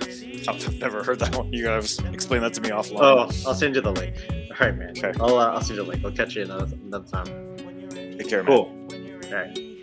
I've 0.47 0.79
never 0.79 1.03
heard 1.03 1.21
that 1.21 1.35
one. 1.35 1.51
You 1.53 1.65
guys 1.65 1.99
explain 2.13 2.43
that 2.43 2.53
to 2.55 2.61
me 2.61 2.69
offline. 2.69 3.01
Oh, 3.01 3.49
I'll 3.49 3.55
send 3.55 3.75
you 3.75 3.81
the 3.81 3.93
link. 3.93 4.15
All 4.31 4.67
right, 4.67 4.77
man. 4.77 4.91
Okay. 4.91 5.13
I'll 5.19 5.39
uh, 5.39 5.53
I'll 5.53 5.63
send 5.63 5.79
you 5.79 5.85
the 5.85 5.91
link. 5.91 6.05
I'll 6.05 6.13
catch 6.13 6.37
you 6.37 6.43
another, 6.43 6.77
another 6.77 7.07
time. 7.07 7.25
Take 8.19 8.29
care, 8.29 8.43
man. 8.43 8.47
Cool. 8.47 9.31
All 9.33 9.35
right. 9.35 9.74